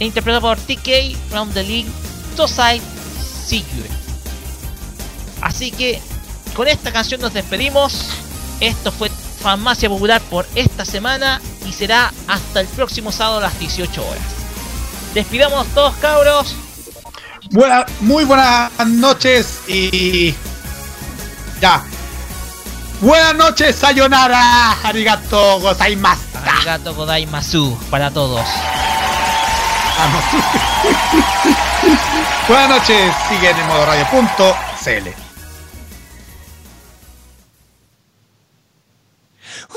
[0.00, 1.88] interpretado por TK from the League
[2.36, 2.80] Tosai
[3.46, 3.88] Secure.
[5.40, 6.00] Así que
[6.54, 8.10] con esta canción nos despedimos.
[8.60, 13.58] Esto fue Farmacia Popular por esta semana y será hasta el próximo sábado a las
[13.58, 14.22] 18 horas.
[15.14, 16.54] Despidamos todos cabros.
[17.50, 20.34] Buena- muy buenas noches y.
[21.60, 21.82] Ya.
[23.00, 24.72] Buenas noches, Sayonara.
[24.82, 26.22] Arigato gozaimasu.
[26.44, 28.44] Arigato Godaimasu para todos.
[32.48, 35.27] Buenas noches, sigue en modo radio.cl.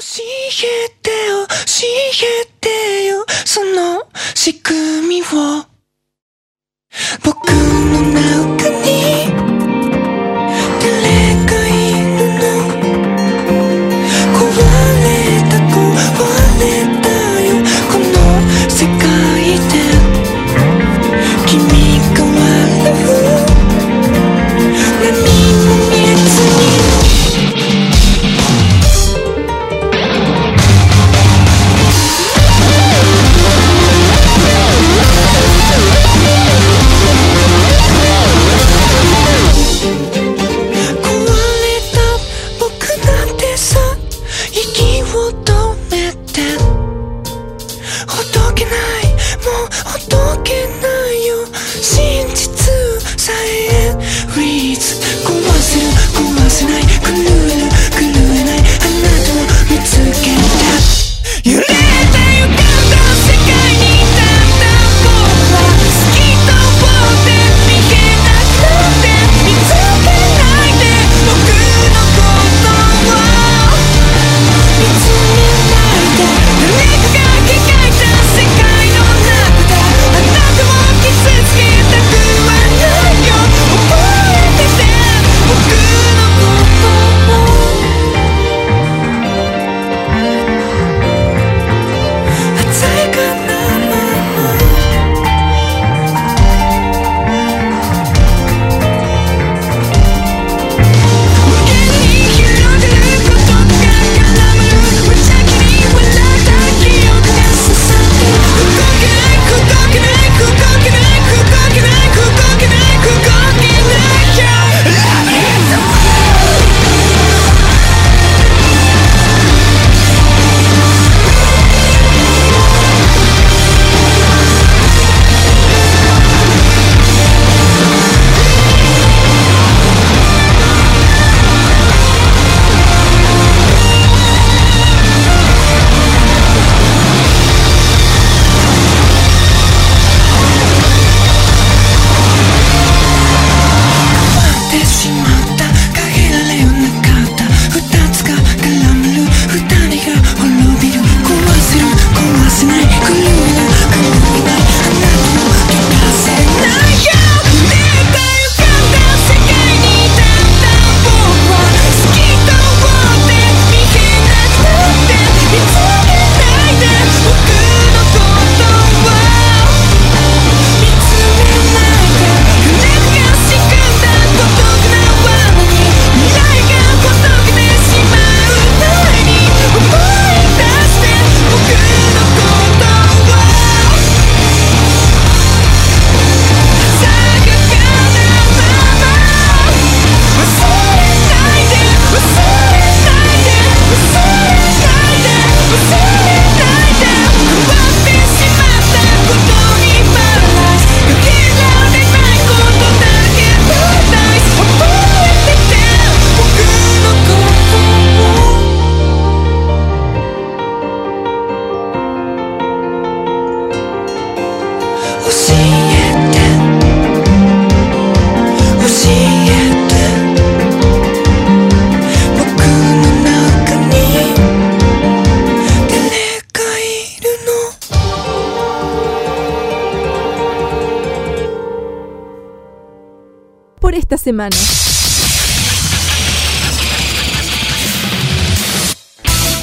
[0.02, 1.88] 教えてよ教
[2.26, 4.04] えてよその
[4.34, 5.26] 仕組みを
[7.24, 9.51] 僕の中に。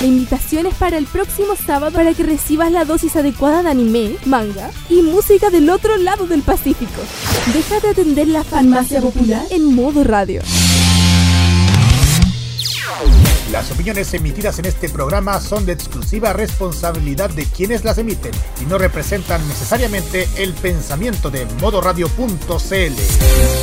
[0.01, 4.17] La invitación es para el próximo sábado para que recibas la dosis adecuada de anime,
[4.27, 7.03] manga y música del otro lado del Pacífico.
[7.53, 10.43] Deja de atender la farmacia popular en modo radio.
[13.51, 18.67] Las opiniones emitidas en este programa son de exclusiva responsabilidad de quienes las emiten y
[18.67, 23.58] no representan necesariamente el pensamiento de modoradio.cl.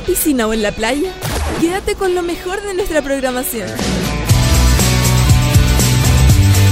[0.00, 1.12] la piscina o en la playa,
[1.60, 3.68] quédate con lo mejor de nuestra programación.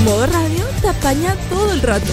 [0.05, 2.13] Modo Radio te apaña todo el rato.